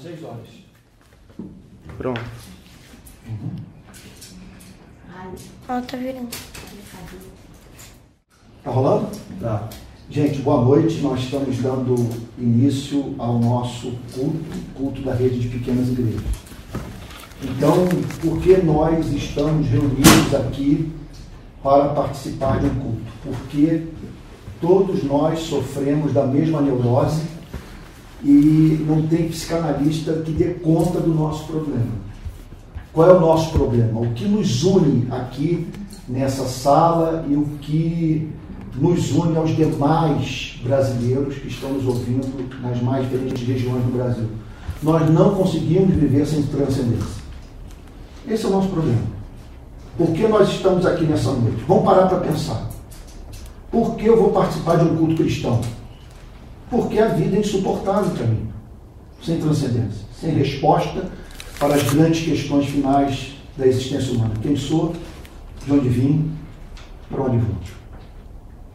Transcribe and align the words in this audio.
Seis 0.00 0.24
horas. 0.24 0.48
Pronto. 1.96 2.20
Ó, 5.68 5.80
tá 5.80 5.96
virando. 5.96 6.28
Tá 8.64 8.70
rolando? 8.70 9.08
Tá. 9.40 9.68
Gente, 10.10 10.40
boa 10.40 10.64
noite. 10.64 11.00
Nós 11.00 11.20
estamos 11.20 11.58
dando 11.58 11.94
início 12.36 13.14
ao 13.18 13.38
nosso 13.38 13.92
culto, 14.12 14.58
culto 14.74 15.00
da 15.02 15.14
rede 15.14 15.38
de 15.38 15.48
pequenas 15.48 15.88
igrejas. 15.88 16.22
Então, 17.42 17.86
por 18.20 18.40
que 18.40 18.56
nós 18.56 19.06
estamos 19.12 19.68
reunidos 19.68 20.34
aqui 20.34 20.92
para 21.62 21.90
participar 21.90 22.58
de 22.58 22.66
um 22.66 22.74
culto? 22.74 23.12
Porque 23.22 23.86
todos 24.60 25.04
nós 25.04 25.38
sofremos 25.40 26.12
da 26.12 26.26
mesma 26.26 26.60
neurose 26.60 27.33
e 28.24 28.84
não 28.88 29.06
tem 29.06 29.28
psicanalista 29.28 30.14
que 30.24 30.32
dê 30.32 30.54
conta 30.54 30.98
do 30.98 31.14
nosso 31.14 31.44
problema. 31.44 32.04
Qual 32.92 33.10
é 33.10 33.12
o 33.12 33.20
nosso 33.20 33.50
problema? 33.50 34.00
O 34.00 34.12
que 34.12 34.24
nos 34.24 34.64
une 34.64 35.06
aqui 35.10 35.66
nessa 36.08 36.44
sala 36.46 37.24
e 37.28 37.34
o 37.34 37.44
que 37.60 38.30
nos 38.76 39.12
une 39.12 39.36
aos 39.36 39.54
demais 39.54 40.58
brasileiros 40.62 41.36
que 41.36 41.48
estão 41.48 41.70
nos 41.72 41.86
ouvindo 41.86 42.26
nas 42.62 42.80
mais 42.82 43.08
diferentes 43.08 43.46
regiões 43.46 43.84
do 43.84 43.92
Brasil. 43.92 44.26
Nós 44.82 45.08
não 45.10 45.34
conseguimos 45.34 45.94
viver 45.94 46.26
sem 46.26 46.42
transcendência. 46.44 47.22
Esse 48.28 48.44
é 48.44 48.48
o 48.48 48.52
nosso 48.52 48.68
problema. 48.68 49.02
Por 49.96 50.08
que 50.12 50.26
nós 50.26 50.48
estamos 50.48 50.84
aqui 50.86 51.04
nessa 51.04 51.30
noite? 51.30 51.62
Vamos 51.68 51.84
parar 51.84 52.06
para 52.06 52.18
pensar. 52.18 52.68
Por 53.70 53.96
que 53.96 54.06
eu 54.06 54.16
vou 54.16 54.30
participar 54.30 54.76
de 54.76 54.84
um 54.84 54.96
culto 54.96 55.16
cristão? 55.16 55.60
Porque 56.74 56.98
a 56.98 57.06
vida 57.06 57.36
é 57.36 57.38
insuportável 57.38 58.10
para 58.16 58.26
mim, 58.26 58.48
sem 59.22 59.38
transcendência, 59.38 60.04
sem 60.20 60.30
resposta 60.34 61.08
para 61.56 61.76
as 61.76 61.84
grandes 61.84 62.24
questões 62.24 62.66
finais 62.66 63.36
da 63.56 63.64
existência 63.64 64.12
humana. 64.12 64.34
Quem 64.42 64.56
sou, 64.56 64.92
de 65.64 65.72
onde 65.72 65.88
vim, 65.88 66.32
para 67.08 67.22
onde 67.22 67.38
vou. 67.38 67.54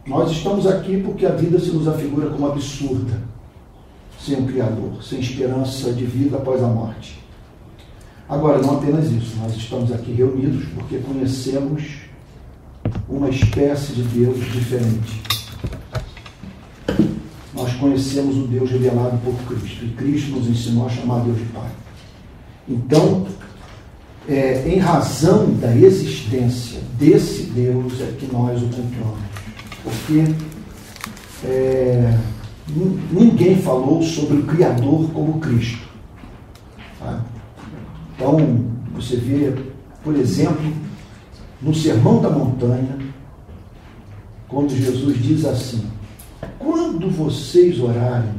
Nós 0.06 0.30
estamos 0.30 0.66
aqui 0.66 1.02
porque 1.02 1.26
a 1.26 1.32
vida 1.32 1.60
se 1.60 1.72
nos 1.72 1.86
afigura 1.86 2.30
como 2.30 2.46
absurda, 2.46 3.20
sem 4.18 4.38
um 4.38 4.46
Criador, 4.46 5.04
sem 5.04 5.20
esperança 5.20 5.92
de 5.92 6.06
vida 6.06 6.38
após 6.38 6.62
a 6.64 6.68
morte. 6.68 7.22
Agora, 8.26 8.62
não 8.62 8.78
apenas 8.78 9.10
isso, 9.10 9.36
nós 9.36 9.54
estamos 9.54 9.92
aqui 9.92 10.12
reunidos 10.12 10.64
porque 10.74 11.00
conhecemos 11.00 11.82
uma 13.06 13.28
espécie 13.28 13.92
de 13.92 14.02
Deus 14.04 14.38
diferente. 14.38 15.29
Conhecemos 17.80 18.36
o 18.36 18.46
Deus 18.46 18.70
revelado 18.70 19.18
por 19.24 19.34
Cristo 19.46 19.86
e 19.86 19.88
Cristo 19.88 20.32
nos 20.32 20.46
ensinou 20.46 20.86
a 20.86 20.90
chamar 20.90 21.20
Deus 21.20 21.38
de 21.38 21.44
Pai. 21.46 21.70
Então, 22.68 23.26
é, 24.28 24.68
em 24.68 24.78
razão 24.78 25.54
da 25.54 25.74
existência 25.74 26.80
desse 26.98 27.44
Deus 27.44 28.00
é 28.02 28.14
que 28.18 28.30
nós 28.30 28.62
o 28.62 28.66
cultuamos. 28.66 29.20
Porque 29.82 30.24
é, 31.44 32.18
ninguém 33.10 33.56
falou 33.56 34.02
sobre 34.02 34.36
o 34.36 34.42
Criador 34.44 35.10
como 35.10 35.40
Cristo. 35.40 35.88
Tá? 36.98 37.24
Então, 38.14 38.66
você 38.94 39.16
vê, 39.16 39.54
por 40.04 40.14
exemplo, 40.14 40.70
no 41.62 41.74
Sermão 41.74 42.20
da 42.20 42.28
Montanha, 42.28 42.98
quando 44.46 44.76
Jesus 44.76 45.22
diz 45.22 45.44
assim: 45.46 45.82
Quando 46.58 47.10
vocês 47.10 47.80
orarem, 47.80 48.32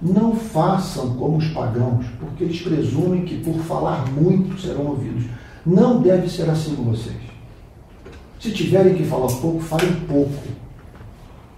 não 0.00 0.36
façam 0.36 1.14
como 1.14 1.38
os 1.38 1.48
pagãos, 1.48 2.04
porque 2.20 2.44
eles 2.44 2.60
presumem 2.60 3.24
que 3.24 3.36
por 3.38 3.56
falar 3.60 4.10
muito 4.12 4.60
serão 4.60 4.86
ouvidos. 4.86 5.24
Não 5.64 6.00
deve 6.00 6.28
ser 6.28 6.48
assim 6.48 6.74
com 6.74 6.84
vocês. 6.84 7.16
Se 8.38 8.50
tiverem 8.50 8.94
que 8.94 9.04
falar 9.04 9.32
pouco, 9.40 9.60
falem 9.60 9.92
pouco. 10.06 10.42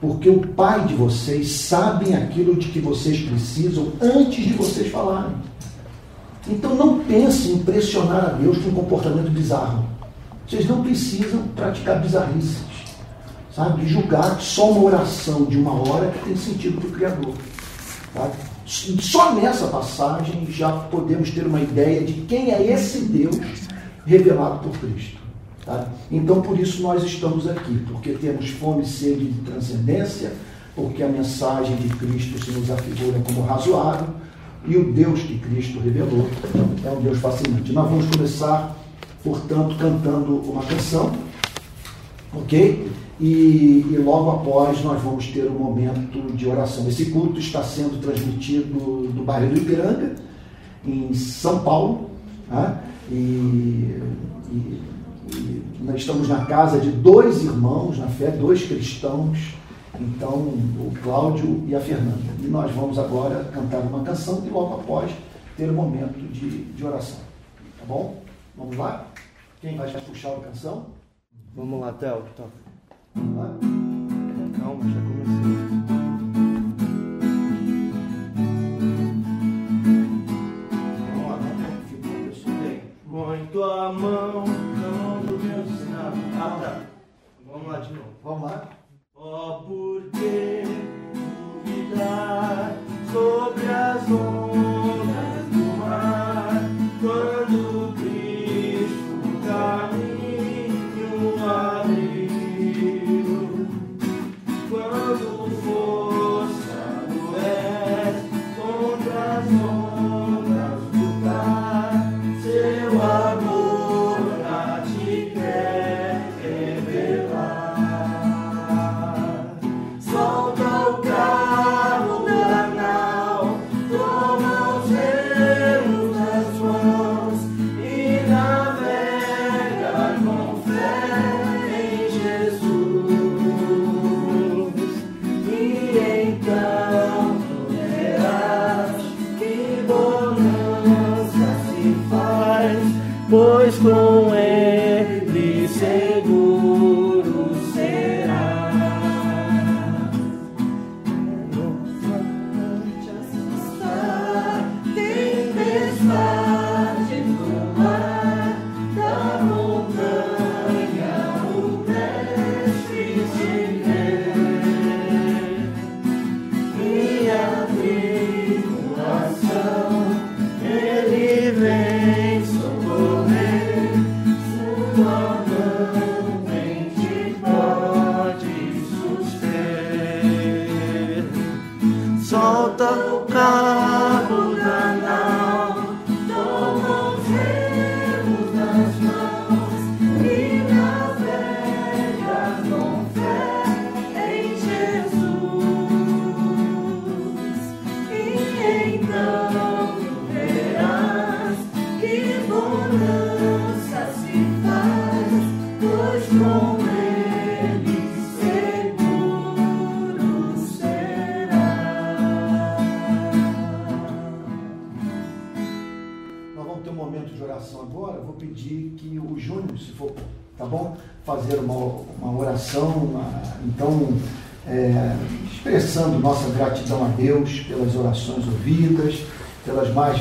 Porque 0.00 0.28
o 0.28 0.46
Pai 0.48 0.86
de 0.86 0.94
vocês 0.94 1.50
sabe 1.50 2.14
aquilo 2.14 2.54
de 2.54 2.68
que 2.68 2.78
vocês 2.78 3.20
precisam 3.20 3.92
antes 4.00 4.44
de 4.44 4.52
vocês 4.54 4.90
falarem. 4.90 5.34
Então 6.48 6.74
não 6.74 7.00
pense 7.00 7.50
em 7.50 7.58
pressionar 7.58 8.24
a 8.24 8.32
Deus 8.32 8.58
com 8.58 8.70
um 8.70 8.74
comportamento 8.74 9.30
bizarro. 9.30 9.84
Vocês 10.46 10.66
não 10.66 10.82
precisam 10.82 11.42
praticar 11.54 12.00
bizarrices, 12.00 12.58
sabe? 13.58 13.88
Julgar 13.88 14.40
só 14.40 14.70
uma 14.70 14.84
oração 14.84 15.44
de 15.44 15.58
uma 15.58 15.72
hora 15.72 16.12
que 16.12 16.26
tem 16.26 16.36
sentido 16.36 16.80
para 16.80 16.88
o 16.88 16.92
Criador. 16.92 17.34
Tá? 18.14 18.30
Só 18.64 19.34
nessa 19.34 19.66
passagem 19.66 20.46
já 20.48 20.70
podemos 20.70 21.30
ter 21.32 21.44
uma 21.44 21.60
ideia 21.60 22.02
de 22.02 22.12
quem 22.22 22.52
é 22.52 22.72
esse 22.72 23.00
Deus 23.00 23.36
revelado 24.06 24.60
por 24.60 24.78
Cristo. 24.78 25.18
Tá? 25.66 25.88
Então, 26.10 26.40
por 26.40 26.58
isso 26.58 26.80
nós 26.82 27.02
estamos 27.02 27.48
aqui, 27.48 27.82
porque 27.88 28.12
temos 28.12 28.48
fome 28.50 28.82
e 28.82 28.86
sede 28.86 29.24
de 29.26 29.40
transcendência, 29.40 30.32
porque 30.76 31.02
a 31.02 31.08
mensagem 31.08 31.76
de 31.76 31.88
Cristo 31.88 32.42
se 32.42 32.52
nos 32.52 32.70
afigura 32.70 33.18
como 33.26 33.42
razoável, 33.42 34.08
e 34.66 34.76
o 34.76 34.92
Deus 34.92 35.20
que 35.20 35.38
Cristo 35.38 35.80
revelou 35.80 36.28
é 36.84 36.90
um 36.90 37.00
Deus 37.00 37.18
fascinante. 37.18 37.72
Nós 37.72 37.90
vamos 37.90 38.06
começar, 38.06 38.76
portanto, 39.24 39.76
cantando 39.78 40.36
uma 40.36 40.62
canção, 40.62 41.12
ok? 42.34 42.88
E, 43.20 43.84
e, 43.90 43.96
logo 43.98 44.30
após 44.30 44.82
nós 44.84 45.02
vamos 45.02 45.26
ter 45.26 45.50
um 45.50 45.58
momento 45.58 46.36
de 46.36 46.48
oração. 46.48 46.86
Esse 46.86 47.06
culto 47.06 47.40
está 47.40 47.64
sendo 47.64 48.00
transmitido 48.00 49.08
do 49.08 49.24
bairro 49.24 49.52
do 49.52 49.58
Ipiranga, 49.58 50.14
em 50.86 51.12
São 51.14 51.64
Paulo, 51.64 52.10
né? 52.48 52.80
e, 53.10 53.14
e, 54.50 54.82
e, 55.34 55.62
nós 55.80 55.96
estamos 55.96 56.28
na 56.28 56.44
casa 56.44 56.78
de 56.78 56.90
dois 56.90 57.42
irmãos 57.42 57.98
na 57.98 58.06
fé, 58.06 58.30
dois 58.30 58.62
cristãos, 58.62 59.54
então 59.98 60.34
o 60.34 60.92
Cláudio 61.02 61.64
e 61.66 61.74
a 61.74 61.80
Fernanda. 61.80 62.32
E 62.40 62.46
nós 62.46 62.70
vamos 62.72 62.98
agora 62.98 63.44
cantar 63.52 63.80
uma 63.80 64.04
canção 64.04 64.44
e 64.46 64.48
logo 64.48 64.74
após 64.74 65.10
ter 65.56 65.68
um 65.68 65.74
momento 65.74 66.18
de, 66.32 66.64
de 66.64 66.84
oração. 66.84 67.18
Tá 67.80 67.84
bom? 67.84 68.22
Vamos 68.56 68.76
lá? 68.76 69.06
Quem 69.60 69.76
vai 69.76 69.90
puxar 70.02 70.34
a 70.34 70.40
canção? 70.40 70.86
Vamos 71.54 71.80
lá, 71.80 71.92
Théo, 71.92 72.22
toca. 72.36 72.67
Calma, 73.14 74.84
já 74.84 75.00
comecei. 75.00 75.58
Muito 83.06 83.62
a 83.62 83.92
mão, 83.92 84.44
não 84.46 85.20
do 85.22 85.38
meu 85.38 85.64
sinal. 85.66 86.12
Ah, 86.36 86.58
tá. 86.60 86.80
Vamos 87.46 87.68
lá 87.68 87.78
de 87.80 87.92
novo. 87.94 88.08
Vamos 88.22 88.50
lá. 88.50 88.68
Ó, 89.14 89.58
oh, 89.58 89.62
por 89.62 90.02
que 90.12 90.62
duvidar 91.64 92.76
sobre 93.12 93.66
as 93.66 94.10
ondas 94.10 94.67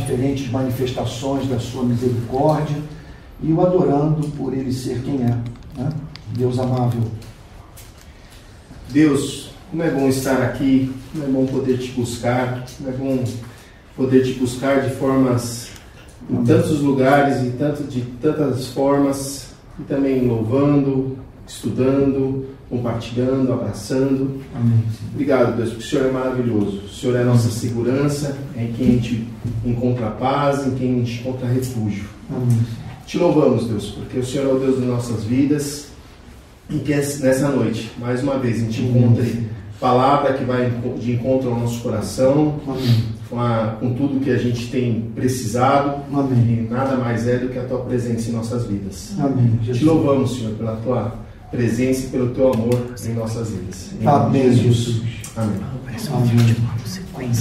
diferentes 0.07 0.50
manifestações 0.50 1.48
da 1.50 1.59
sua 1.59 1.83
misericórdia 1.83 2.77
e 3.44 3.51
o 3.51 3.62
adorando 3.62 4.25
por 4.30 4.54
ele 4.54 4.71
ser 4.71 5.01
quem 5.01 5.21
é. 5.21 5.38
Né? 5.77 5.89
Deus 6.30 6.57
amável. 6.57 7.01
Deus, 8.89 9.51
como 9.69 9.83
é 9.83 9.92
bom 9.92 10.07
estar 10.07 10.42
aqui, 10.42 10.94
como 11.12 11.25
é 11.25 11.27
bom 11.27 11.45
poder 11.45 11.77
te 11.77 11.92
buscar, 11.92 12.65
como 12.77 12.89
é 12.89 12.94
bom 12.94 13.24
poder 13.98 14.24
te 14.24 14.33
buscar 14.39 14.81
de 14.81 14.95
formas 14.95 15.71
em 16.30 16.44
tantos 16.44 16.80
lugares 16.80 17.44
e 17.44 17.51
tanto, 17.51 17.83
de 17.83 18.01
tantas 18.21 18.68
formas, 18.68 19.50
e 19.80 19.83
também 19.83 20.25
louvando, 20.25 21.18
estudando, 21.45 22.45
compartilhando, 22.69 23.52
abraçando. 23.54 24.42
Amém. 24.56 24.84
Obrigado, 25.14 25.56
Deus, 25.56 25.69
porque 25.69 25.84
o 25.84 25.88
Senhor 25.88 26.08
é 26.08 26.12
maravilhoso. 26.12 26.81
O 26.86 26.90
Senhor 26.90 27.16
é 27.16 27.22
a 27.22 27.25
nossa 27.25 27.50
segurança, 27.50 28.38
é 28.56 28.64
em 28.64 28.74
quem 28.74 28.88
a 28.88 28.92
gente 28.92 29.28
encontra 29.66 30.12
paz, 30.12 30.66
em 30.68 30.72
quem 30.72 30.94
a 30.94 30.98
gente 30.98 31.22
encontra 31.22 31.48
refúgio. 31.48 32.06
Amém. 32.30 32.60
Te 33.06 33.18
louvamos, 33.18 33.68
Deus, 33.68 33.92
porque 33.92 34.19
o 34.19 34.25
Senhor 34.25 34.50
é 34.50 34.54
o 34.54 34.60
Deus 34.60 34.80
das 34.80 34.88
nossas 34.88 35.24
vidas 35.24 35.88
e 36.69 36.80
que 36.80 36.94
nessa 36.94 37.50
noite, 37.50 37.92
mais 37.98 38.22
uma 38.22 38.38
vez, 38.38 38.58
a 38.58 38.60
gente 38.66 38.81
encontre 38.81 39.48
palavra 39.80 40.34
que 40.34 40.44
vai 40.44 40.70
de 41.00 41.13
encontro 41.13 41.50
ao 41.50 41.60
nosso 41.60 41.81
coração, 41.81 42.60
Amém 42.68 43.18
com, 43.30 43.40
a, 43.40 43.78
com 43.80 43.94
tudo 43.94 44.20
que 44.20 44.30
a 44.30 44.38
gente 44.38 44.70
tem 44.70 45.02
precisado. 45.16 46.04
Amém. 46.13 46.66
E 46.66 46.68
nada 46.70 46.96
mais 46.96 47.28
é 47.28 47.38
do 47.38 47.50
que 47.50 47.60
a 47.60 47.63
tua 47.63 47.80
presença 47.80 48.30
em 48.30 48.34
nossas 48.34 48.66
vidas. 48.66 49.13
Amém. 49.20 49.60
Te 49.63 49.84
louvamos, 49.84 50.38
Senhor, 50.38 50.54
pela 50.54 50.75
tua 50.78 51.16
presença 51.52 52.06
e 52.06 52.10
pelo 52.10 52.30
teu 52.30 52.54
amor 52.54 52.94
em 53.06 53.14
nossas 53.14 53.50
vidas. 53.50 53.90
Em 54.00 54.08
Amém, 54.08 54.54
Jesus. 54.54 55.02
Amém. 55.36 55.60
Amém. 56.08 57.38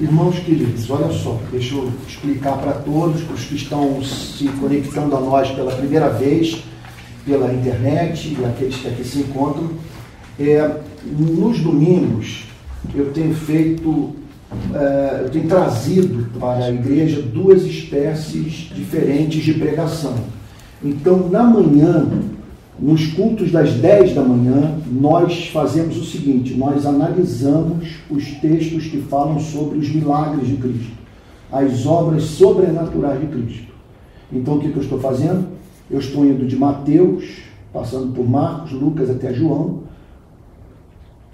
Irmãos 0.00 0.38
queridos, 0.40 0.90
olha 0.90 1.12
só, 1.12 1.40
deixa 1.50 1.74
eu 1.74 1.90
explicar 2.06 2.58
para 2.58 2.72
todos, 2.72 3.22
para 3.22 3.34
os 3.34 3.44
que 3.44 3.54
estão 3.54 4.02
se 4.02 4.48
conectando 4.60 5.16
a 5.16 5.20
nós 5.20 5.50
pela 5.50 5.72
primeira 5.72 6.08
vez, 6.10 6.62
pela 7.24 7.52
internet 7.52 8.36
e 8.38 8.44
aqueles 8.44 8.76
que 8.76 8.88
aqui 8.88 9.04
se 9.04 9.20
encontram. 9.20 9.70
É, 10.38 10.80
nos 11.04 11.60
domingos 11.60 12.44
eu 12.94 13.12
tenho 13.12 13.34
feito 13.34 13.88
uh, 13.90 14.14
eu 15.22 15.30
tenho 15.30 15.48
trazido 15.48 16.28
para 16.38 16.66
a 16.66 16.70
igreja 16.70 17.22
duas 17.22 17.62
espécies 17.64 18.70
diferentes 18.74 19.42
de 19.42 19.54
pregação. 19.54 20.14
Então, 20.82 21.28
na 21.28 21.42
manhã, 21.42 22.08
nos 22.78 23.08
cultos 23.08 23.50
das 23.50 23.72
10 23.72 24.14
da 24.14 24.22
manhã, 24.22 24.78
nós 24.86 25.48
fazemos 25.48 25.96
o 25.96 26.04
seguinte: 26.04 26.54
nós 26.54 26.86
analisamos 26.86 27.96
os 28.08 28.24
textos 28.36 28.84
que 28.84 29.00
falam 29.02 29.40
sobre 29.40 29.78
os 29.78 29.88
milagres 29.88 30.46
de 30.46 30.56
Cristo, 30.56 30.92
as 31.50 31.84
obras 31.86 32.22
sobrenaturais 32.22 33.20
de 33.20 33.26
Cristo. 33.26 33.72
Então, 34.32 34.54
o 34.54 34.60
que, 34.60 34.70
eu 34.70 34.82
estou 34.82 35.00
fazendo? 35.00 35.48
Eu 35.90 35.98
estou 35.98 36.24
indo 36.24 36.46
de 36.46 36.54
Mateus, 36.54 37.24
passando 37.72 38.12
por 38.14 38.28
Marcos, 38.28 38.72
Lucas 38.72 39.10
até 39.10 39.32
João, 39.32 39.80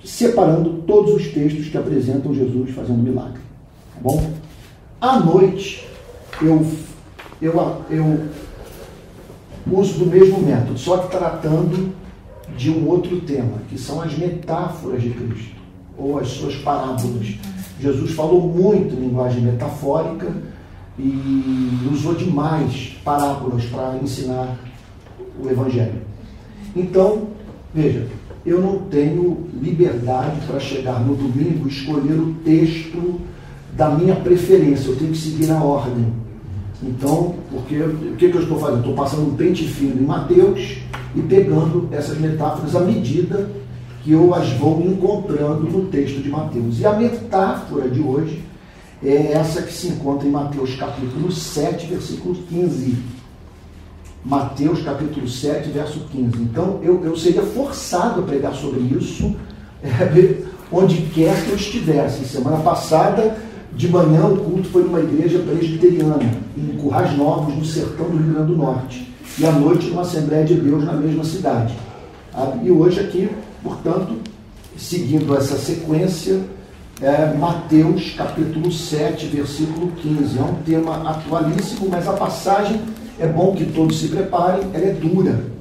separando 0.02 0.82
todos 0.86 1.14
os 1.14 1.28
textos 1.28 1.68
que 1.68 1.76
apresentam 1.76 2.32
Jesus 2.32 2.70
fazendo 2.70 3.02
milagre. 3.02 3.40
Tá 3.94 4.00
bom? 4.00 4.30
À 5.00 5.18
noite, 5.18 5.86
eu, 6.40 6.64
eu, 7.42 7.52
eu 7.90 8.20
uso 9.70 9.98
do 9.98 10.06
mesmo 10.06 10.40
método, 10.40 10.78
só 10.78 10.98
que 10.98 11.10
tratando 11.10 11.92
de 12.56 12.70
um 12.70 12.88
outro 12.88 13.20
tema, 13.20 13.58
que 13.68 13.78
são 13.78 14.00
as 14.00 14.16
metáforas 14.16 15.02
de 15.02 15.10
Cristo, 15.10 15.54
ou 15.96 16.18
as 16.18 16.28
suas 16.28 16.54
parábolas. 16.56 17.34
Jesus 17.80 18.12
falou 18.12 18.42
muito 18.42 18.94
em 18.94 19.00
linguagem 19.00 19.42
metafórica 19.42 20.32
e 20.98 21.88
usou 21.92 22.14
demais 22.14 22.96
parábolas 23.04 23.64
para 23.64 23.98
ensinar 24.02 24.56
o 25.42 25.48
Evangelho. 25.48 26.02
Então, 26.76 27.28
veja, 27.72 28.06
eu 28.46 28.60
não 28.60 28.78
tenho 28.78 29.48
liberdade 29.60 30.46
para 30.46 30.60
chegar 30.60 31.00
no 31.00 31.16
domingo 31.16 31.66
e 31.66 31.70
escolher 31.70 32.14
o 32.14 32.34
texto 32.44 33.20
da 33.72 33.90
minha 33.90 34.14
preferência, 34.16 34.90
eu 34.90 34.96
tenho 34.96 35.10
que 35.10 35.18
seguir 35.18 35.50
a 35.50 35.62
ordem. 35.62 36.06
Então, 36.86 37.34
porque 37.50 37.78
o 37.78 38.16
que, 38.16 38.28
que 38.28 38.36
eu 38.36 38.42
estou 38.42 38.58
fazendo? 38.58 38.80
Estou 38.80 38.94
passando 38.94 39.22
um 39.22 39.34
pente 39.34 39.66
fino 39.66 40.00
em 40.00 40.04
Mateus 40.04 40.78
e 41.16 41.22
pegando 41.22 41.88
essas 41.90 42.18
metáforas 42.18 42.76
à 42.76 42.80
medida 42.80 43.48
que 44.02 44.12
eu 44.12 44.34
as 44.34 44.50
vou 44.50 44.82
encontrando 44.82 45.60
no 45.60 45.86
texto 45.86 46.22
de 46.22 46.28
Mateus. 46.28 46.78
E 46.78 46.86
a 46.86 46.92
metáfora 46.92 47.88
de 47.88 48.00
hoje 48.00 48.42
é 49.02 49.32
essa 49.32 49.62
que 49.62 49.72
se 49.72 49.88
encontra 49.88 50.28
em 50.28 50.30
Mateus 50.30 50.74
capítulo 50.76 51.32
7, 51.32 51.86
versículo 51.86 52.34
15 52.34 53.14
Mateus 54.24 54.82
capítulo 54.82 55.28
7, 55.28 55.68
verso 55.68 56.00
15. 56.10 56.40
Então 56.40 56.80
eu, 56.82 57.04
eu 57.04 57.14
seria 57.14 57.42
forçado 57.42 58.20
a 58.20 58.24
pregar 58.24 58.54
sobre 58.54 58.80
isso 58.80 59.36
é, 59.82 60.42
onde 60.72 61.02
quer 61.14 61.44
que 61.44 61.50
eu 61.50 61.56
estivesse. 61.56 62.24
Semana 62.24 62.56
passada, 62.58 63.36
de 63.76 63.88
manhã, 63.88 64.26
o 64.26 64.36
culto 64.36 64.68
foi 64.68 64.84
numa 64.84 65.00
igreja 65.00 65.40
presbiteriana, 65.40 66.30
em 66.56 66.76
Currais 66.76 67.16
Novos, 67.16 67.56
no 67.56 67.64
sertão 67.64 68.08
do 68.08 68.16
Rio 68.16 68.32
Grande 68.32 68.52
do 68.52 68.56
Norte. 68.56 69.12
E 69.38 69.44
à 69.44 69.50
noite, 69.50 69.88
numa 69.88 70.02
Assembleia 70.02 70.44
de 70.44 70.54
Deus 70.54 70.84
na 70.84 70.92
mesma 70.92 71.24
cidade. 71.24 71.74
Ah, 72.32 72.56
e 72.62 72.70
hoje 72.70 73.00
aqui, 73.00 73.28
portanto, 73.62 74.14
seguindo 74.76 75.36
essa 75.36 75.56
sequência, 75.56 76.40
é 77.02 77.34
Mateus 77.34 78.14
capítulo 78.16 78.70
7, 78.70 79.26
versículo 79.26 79.88
15. 80.00 80.38
É 80.38 80.42
um 80.42 80.54
tema 80.64 81.10
atualíssimo, 81.10 81.88
mas 81.90 82.06
a 82.06 82.12
passagem 82.12 82.80
é 83.18 83.26
bom 83.26 83.54
que 83.54 83.64
todos 83.66 83.98
se 83.98 84.08
preparem, 84.08 84.68
ela 84.72 84.84
é 84.84 84.92
dura. 84.92 85.52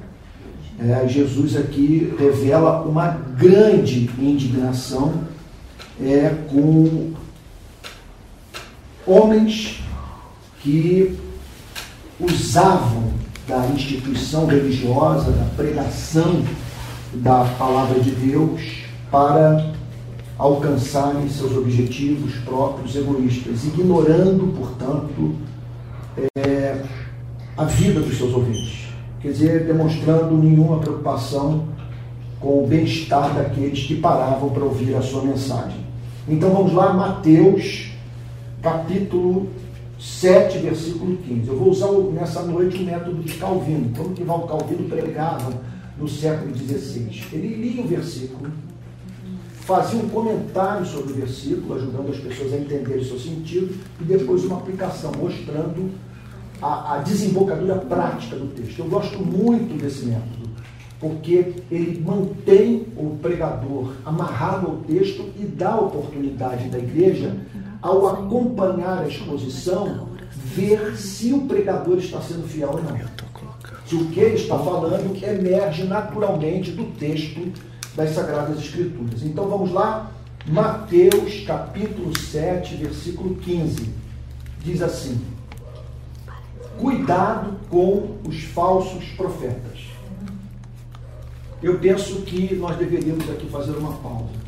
É, 0.78 1.06
Jesus 1.08 1.56
aqui 1.56 2.14
revela 2.18 2.82
uma 2.82 3.08
grande 3.36 4.10
indignação 4.18 5.14
é, 6.00 6.32
com 6.50 7.12
homens 9.06 9.82
que 10.60 11.18
usavam 12.18 13.12
da 13.46 13.66
instituição 13.68 14.46
religiosa, 14.46 15.30
da 15.32 15.44
pregação 15.56 16.42
da 17.12 17.44
palavra 17.58 18.00
de 18.00 18.10
Deus 18.10 18.60
para 19.10 19.72
alcançarem 20.36 21.28
seus 21.28 21.56
objetivos 21.56 22.34
próprios 22.44 22.96
egoístas, 22.96 23.64
ignorando, 23.64 24.52
portanto, 24.56 25.36
é, 26.36 26.82
a 27.56 27.64
vida 27.64 28.00
dos 28.00 28.16
seus 28.16 28.32
ouvintes. 28.32 28.88
Quer 29.20 29.32
dizer, 29.32 29.64
demonstrando 29.64 30.36
nenhuma 30.36 30.78
preocupação 30.78 31.68
com 32.40 32.64
o 32.64 32.66
bem-estar 32.66 33.32
daqueles 33.34 33.84
que 33.84 33.96
paravam 33.96 34.50
para 34.50 34.64
ouvir 34.64 34.94
a 34.96 35.02
sua 35.02 35.22
mensagem. 35.22 35.84
Então 36.28 36.50
vamos 36.50 36.72
lá, 36.72 36.92
Mateus, 36.92 37.93
capítulo 38.64 39.50
7, 40.00 40.58
versículo 40.58 41.18
15. 41.18 41.48
Eu 41.48 41.58
vou 41.58 41.68
usar 41.68 41.92
nessa 42.14 42.42
noite 42.42 42.78
o 42.78 42.84
método 42.84 43.22
de 43.22 43.34
Calvino, 43.34 43.94
como 43.94 44.14
que 44.14 44.24
Val 44.24 44.46
Calvino 44.46 44.88
pregava 44.88 45.52
no 45.98 46.08
século 46.08 46.56
XVI. 46.56 47.24
Ele 47.34 47.54
lia 47.56 47.84
o 47.84 47.86
versículo, 47.86 48.50
fazia 49.60 50.00
um 50.00 50.08
comentário 50.08 50.86
sobre 50.86 51.12
o 51.12 51.16
versículo, 51.16 51.74
ajudando 51.74 52.10
as 52.10 52.18
pessoas 52.18 52.54
a 52.54 52.56
entenderem 52.56 53.02
o 53.02 53.04
seu 53.04 53.18
sentido, 53.18 53.76
e 54.00 54.04
depois 54.04 54.44
uma 54.44 54.56
aplicação, 54.56 55.12
mostrando 55.12 55.90
a, 56.60 56.94
a 56.94 56.98
desembocadura 56.98 57.76
prática 57.76 58.34
do 58.34 58.46
texto. 58.54 58.78
Eu 58.78 58.86
gosto 58.86 59.18
muito 59.18 59.78
desse 59.78 60.06
método, 60.06 60.48
porque 60.98 61.52
ele 61.70 62.02
mantém 62.02 62.86
o 62.96 63.18
pregador 63.20 63.92
amarrado 64.06 64.68
ao 64.68 64.76
texto 64.78 65.28
e 65.38 65.44
dá 65.44 65.76
oportunidade 65.76 66.68
da 66.68 66.78
igreja, 66.78 67.36
ao 67.84 68.08
acompanhar 68.08 69.02
a 69.02 69.06
exposição, 69.06 70.08
ver 70.32 70.96
se 70.96 71.34
o 71.34 71.42
pregador 71.42 71.98
está 71.98 72.18
sendo 72.22 72.48
fiel 72.48 72.70
ou 72.70 72.82
não. 72.82 72.98
Se 73.86 73.94
o 73.94 74.06
que 74.06 74.20
ele 74.20 74.36
está 74.36 74.58
falando 74.58 75.22
emerge 75.22 75.84
naturalmente 75.84 76.70
do 76.70 76.84
texto 76.98 77.52
das 77.94 78.12
Sagradas 78.12 78.58
Escrituras. 78.58 79.22
Então 79.22 79.46
vamos 79.46 79.70
lá, 79.70 80.10
Mateus 80.46 81.44
capítulo 81.46 82.18
7, 82.18 82.74
versículo 82.76 83.34
15. 83.34 83.90
Diz 84.64 84.80
assim: 84.80 85.20
cuidado 86.78 87.52
com 87.68 88.16
os 88.26 88.44
falsos 88.44 89.04
profetas. 89.10 89.84
Eu 91.62 91.78
penso 91.78 92.22
que 92.22 92.54
nós 92.54 92.78
deveríamos 92.78 93.28
aqui 93.28 93.46
fazer 93.50 93.72
uma 93.72 93.92
pausa 93.92 94.44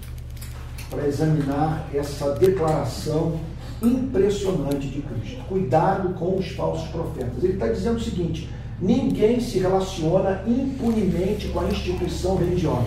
para 0.91 1.07
examinar 1.07 1.89
essa 1.95 2.33
declaração 2.33 3.39
impressionante 3.83 4.89
de 4.89 5.03
Cristo. 5.03 5.43
Cuidado 5.49 6.15
com 6.15 6.37
os 6.37 6.49
falsos 6.49 6.89
profetas. 6.89 7.43
Ele 7.43 7.55
está 7.55 7.69
dizendo 7.69 7.97
o 7.97 8.01
seguinte: 8.01 8.49
ninguém 8.81 9.41
se 9.41 9.59
relaciona 9.59 10.43
impunemente 10.47 11.49
com 11.49 11.61
a 11.61 11.65
instituição 11.65 12.37
religiosa. 12.37 12.87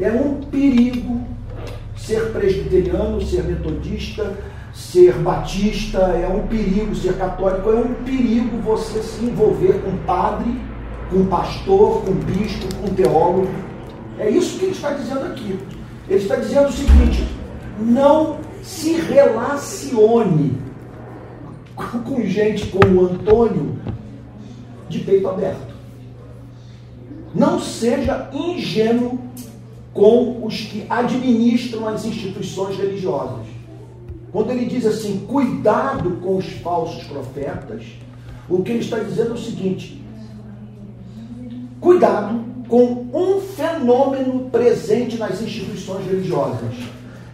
É 0.00 0.10
um 0.10 0.40
perigo 0.40 1.20
ser 1.96 2.32
presbiteriano, 2.32 3.20
ser 3.20 3.44
metodista, 3.44 4.36
ser 4.72 5.14
batista, 5.18 5.98
é 5.98 6.26
um 6.26 6.46
perigo 6.46 6.94
ser 6.94 7.16
católico, 7.16 7.70
é 7.70 7.76
um 7.76 7.94
perigo 8.04 8.56
você 8.58 9.02
se 9.02 9.24
envolver 9.24 9.82
com 9.84 9.96
padre, 9.98 10.58
com 11.10 11.26
pastor, 11.26 12.02
com 12.02 12.12
bispo, 12.12 12.74
com 12.76 12.94
teólogo. 12.94 13.48
É 14.18 14.30
isso 14.30 14.58
que 14.58 14.64
ele 14.66 14.72
está 14.72 14.92
dizendo 14.92 15.26
aqui. 15.26 15.58
Ele 16.08 16.18
está 16.18 16.36
dizendo 16.36 16.68
o 16.68 16.72
seguinte: 16.72 17.26
não 17.78 18.38
se 18.62 18.92
relacione 18.94 20.60
com 22.04 22.22
gente 22.22 22.66
como 22.66 23.02
Antônio 23.02 23.78
de 24.88 25.00
peito 25.00 25.28
aberto. 25.28 25.72
Não 27.34 27.58
seja 27.58 28.30
ingênuo 28.32 29.18
com 29.92 30.44
os 30.44 30.60
que 30.60 30.86
administram 30.88 31.88
as 31.88 32.04
instituições 32.04 32.76
religiosas. 32.76 33.46
Quando 34.30 34.50
ele 34.50 34.66
diz 34.66 34.86
assim, 34.86 35.26
cuidado 35.26 36.18
com 36.22 36.36
os 36.36 36.46
falsos 36.46 37.04
profetas, 37.04 37.84
o 38.48 38.62
que 38.62 38.72
ele 38.72 38.80
está 38.80 38.98
dizendo 38.98 39.30
é 39.30 39.34
o 39.34 39.38
seguinte: 39.38 40.02
cuidado 41.80 42.51
com 42.72 43.06
um 43.12 43.38
fenômeno 43.38 44.48
presente 44.48 45.18
nas 45.18 45.42
instituições 45.42 46.06
religiosas. 46.06 46.74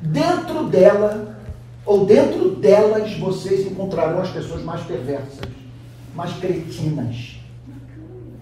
Dentro 0.03 0.65
dela, 0.65 1.39
ou 1.87 2.05
dentro 2.05 2.57
delas, 2.57 3.17
vocês 3.19 3.65
encontrarão 3.65 4.21
as 4.21 4.31
pessoas 4.31 4.65
mais 4.65 4.83
perversas, 4.83 5.49
mais 6.13 6.33
cretinas, 6.39 7.37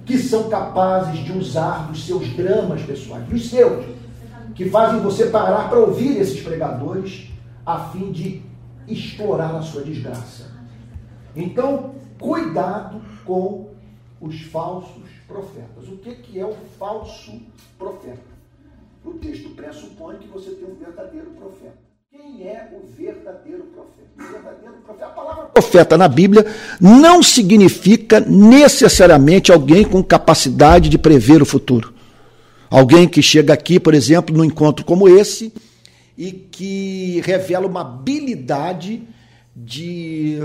que 0.06 0.16
são 0.16 0.48
capazes 0.48 1.22
de 1.22 1.32
usar 1.32 1.90
os 1.92 2.06
seus 2.06 2.28
dramas 2.28 2.80
pessoais, 2.80 3.30
os 3.30 3.50
seus, 3.50 3.84
que 4.54 4.70
fazem 4.70 5.00
você 5.00 5.26
parar 5.26 5.68
para 5.68 5.78
ouvir 5.78 6.16
esses 6.16 6.40
pregadores 6.40 7.28
a 7.66 7.90
fim 7.90 8.10
de 8.10 8.40
explorar 8.88 9.54
a 9.54 9.60
sua 9.60 9.82
desgraça. 9.82 10.44
Então, 11.36 11.90
cuidado 12.18 13.02
com 13.26 13.68
os 14.18 14.40
falsos 14.44 15.15
profetas. 15.26 15.88
O 15.88 15.96
que, 15.98 16.14
que 16.14 16.38
é 16.38 16.44
o 16.44 16.56
falso 16.78 17.32
profeta? 17.78 18.36
O 19.04 19.14
texto 19.14 19.50
pressupõe 19.50 20.16
que 20.16 20.28
você 20.28 20.50
tem 20.50 20.64
um 20.64 20.74
verdadeiro 20.74 21.30
profeta. 21.30 21.86
Quem 22.10 22.46
é 22.46 22.70
o 22.72 22.86
verdadeiro 22.96 23.64
profeta? 23.64 24.08
O 24.18 24.32
verdadeiro 24.32 24.74
profeta. 24.84 25.06
A 25.06 25.10
palavra 25.10 25.44
profeta 25.46 25.98
na 25.98 26.08
Bíblia 26.08 26.46
não 26.80 27.22
significa 27.22 28.20
necessariamente 28.20 29.52
alguém 29.52 29.84
com 29.84 30.02
capacidade 30.02 30.88
de 30.88 30.98
prever 30.98 31.42
o 31.42 31.46
futuro. 31.46 31.94
Alguém 32.68 33.06
que 33.06 33.22
chega 33.22 33.52
aqui, 33.52 33.78
por 33.78 33.94
exemplo, 33.94 34.36
num 34.36 34.44
encontro 34.44 34.84
como 34.84 35.08
esse 35.08 35.52
e 36.18 36.32
que 36.32 37.20
revela 37.24 37.66
uma 37.66 37.82
habilidade 37.82 39.02
de 39.54 40.38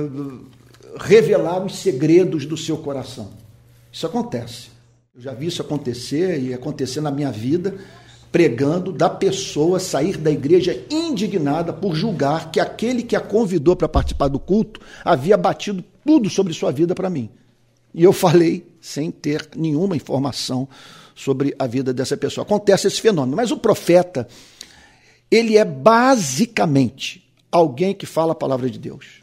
revelar 0.99 1.65
os 1.65 1.77
segredos 1.77 2.45
do 2.45 2.57
seu 2.57 2.77
coração. 2.77 3.31
Isso 3.91 4.05
acontece. 4.05 4.70
Eu 5.13 5.19
já 5.19 5.33
vi 5.33 5.47
isso 5.47 5.61
acontecer 5.61 6.41
e 6.41 6.53
acontecer 6.53 7.01
na 7.01 7.11
minha 7.11 7.29
vida, 7.29 7.77
pregando 8.31 8.93
da 8.93 9.09
pessoa 9.09 9.77
sair 9.77 10.15
da 10.15 10.31
igreja 10.31 10.85
indignada 10.89 11.73
por 11.73 11.93
julgar 11.93 12.49
que 12.49 12.61
aquele 12.61 13.03
que 13.03 13.13
a 13.13 13.19
convidou 13.19 13.75
para 13.75 13.89
participar 13.89 14.29
do 14.29 14.39
culto 14.39 14.79
havia 15.03 15.35
batido 15.35 15.83
tudo 16.05 16.29
sobre 16.29 16.53
sua 16.53 16.71
vida 16.71 16.95
para 16.95 17.09
mim. 17.09 17.29
E 17.93 18.01
eu 18.01 18.13
falei 18.13 18.65
sem 18.79 19.11
ter 19.11 19.49
nenhuma 19.53 19.97
informação 19.97 20.65
sobre 21.13 21.53
a 21.59 21.67
vida 21.67 21.93
dessa 21.93 22.15
pessoa. 22.15 22.45
Acontece 22.45 22.87
esse 22.87 23.01
fenômeno. 23.01 23.35
Mas 23.35 23.51
o 23.51 23.57
profeta, 23.57 24.25
ele 25.29 25.57
é 25.57 25.65
basicamente 25.65 27.29
alguém 27.51 27.93
que 27.93 28.05
fala 28.05 28.31
a 28.31 28.35
palavra 28.35 28.69
de 28.69 28.79
Deus. 28.79 29.21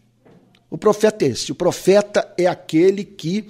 O 0.68 0.76
profeta 0.76 1.24
é 1.24 1.28
esse. 1.28 1.50
O 1.50 1.54
profeta 1.54 2.30
é 2.36 2.44
aquele 2.44 3.04
que, 3.04 3.48